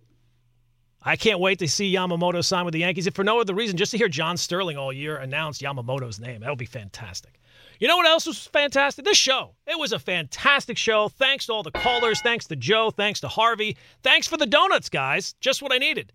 I 1.01 1.15
can't 1.15 1.39
wait 1.39 1.59
to 1.59 1.67
see 1.67 1.93
Yamamoto 1.93 2.43
sign 2.43 2.65
with 2.65 2.73
the 2.73 2.81
Yankees, 2.81 3.07
if 3.07 3.15
for 3.15 3.23
no 3.23 3.39
other 3.39 3.55
reason, 3.55 3.77
just 3.77 3.91
to 3.91 3.97
hear 3.97 4.09
John 4.09 4.35
Sterling 4.35 4.77
all 4.77 4.91
year 4.91 5.15
announce 5.15 5.59
Yamamoto's 5.59 6.19
name. 6.19 6.41
That 6.41 6.49
would 6.49 6.59
be 6.59 6.65
fantastic. 6.65 7.39
You 7.79 7.87
know 7.87 7.95
what 7.95 8.05
else 8.05 8.27
was 8.27 8.45
fantastic? 8.45 9.05
This 9.05 9.17
show. 9.17 9.55
It 9.65 9.79
was 9.79 9.93
a 9.93 9.99
fantastic 9.99 10.77
show. 10.77 11.07
Thanks 11.07 11.45
to 11.45 11.53
all 11.53 11.63
the 11.63 11.71
callers. 11.71 12.21
Thanks 12.21 12.45
to 12.47 12.57
Joe. 12.57 12.91
Thanks 12.91 13.21
to 13.21 13.29
Harvey. 13.29 13.77
Thanks 14.03 14.27
for 14.27 14.35
the 14.35 14.45
donuts, 14.45 14.89
guys. 14.89 15.33
Just 15.39 15.61
what 15.61 15.71
I 15.71 15.77
needed. 15.77 16.11